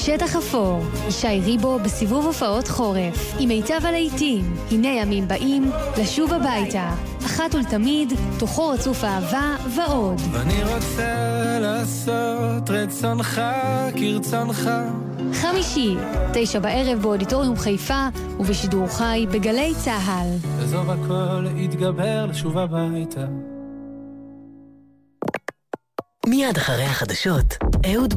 שטח 0.05 0.35
אפור, 0.35 0.81
ישי 1.07 1.39
ריבו 1.43 1.79
בסיבוב 1.79 2.25
הופעות 2.25 2.67
חורף, 2.67 3.35
עם 3.39 3.49
מיטב 3.49 3.85
הלהיטים, 3.85 4.55
הנה 4.71 4.87
ימים 4.87 5.27
באים, 5.27 5.71
לשוב 5.97 6.33
הביתה, 6.33 6.93
אחת 7.25 7.55
ולתמיד, 7.55 8.13
תוכו 8.39 8.69
רצוף 8.69 9.03
אהבה 9.03 9.55
ועוד. 9.75 10.21
ואני 10.31 10.63
רוצה 10.63 11.57
לעשות 11.61 12.69
רצונך 12.69 13.41
כרצונך. 13.95 14.69
חמישי, 15.33 15.95
תשע 16.33 16.59
בערב 16.59 17.01
באודיטוריום 17.01 17.57
חיפה, 17.57 18.07
ובשידור 18.39 18.87
חי 18.87 19.25
בגלי 19.31 19.73
צה"ל. 19.83 20.27
עזוב 20.63 20.89
הכל, 20.89 21.45
התגבר 21.63 22.25
לשוב 22.25 22.57
הביתה. 22.57 23.25
מיד 26.27 26.57
אחרי 26.57 26.83
החדשות, 26.83 27.57
אהוד 27.93 28.13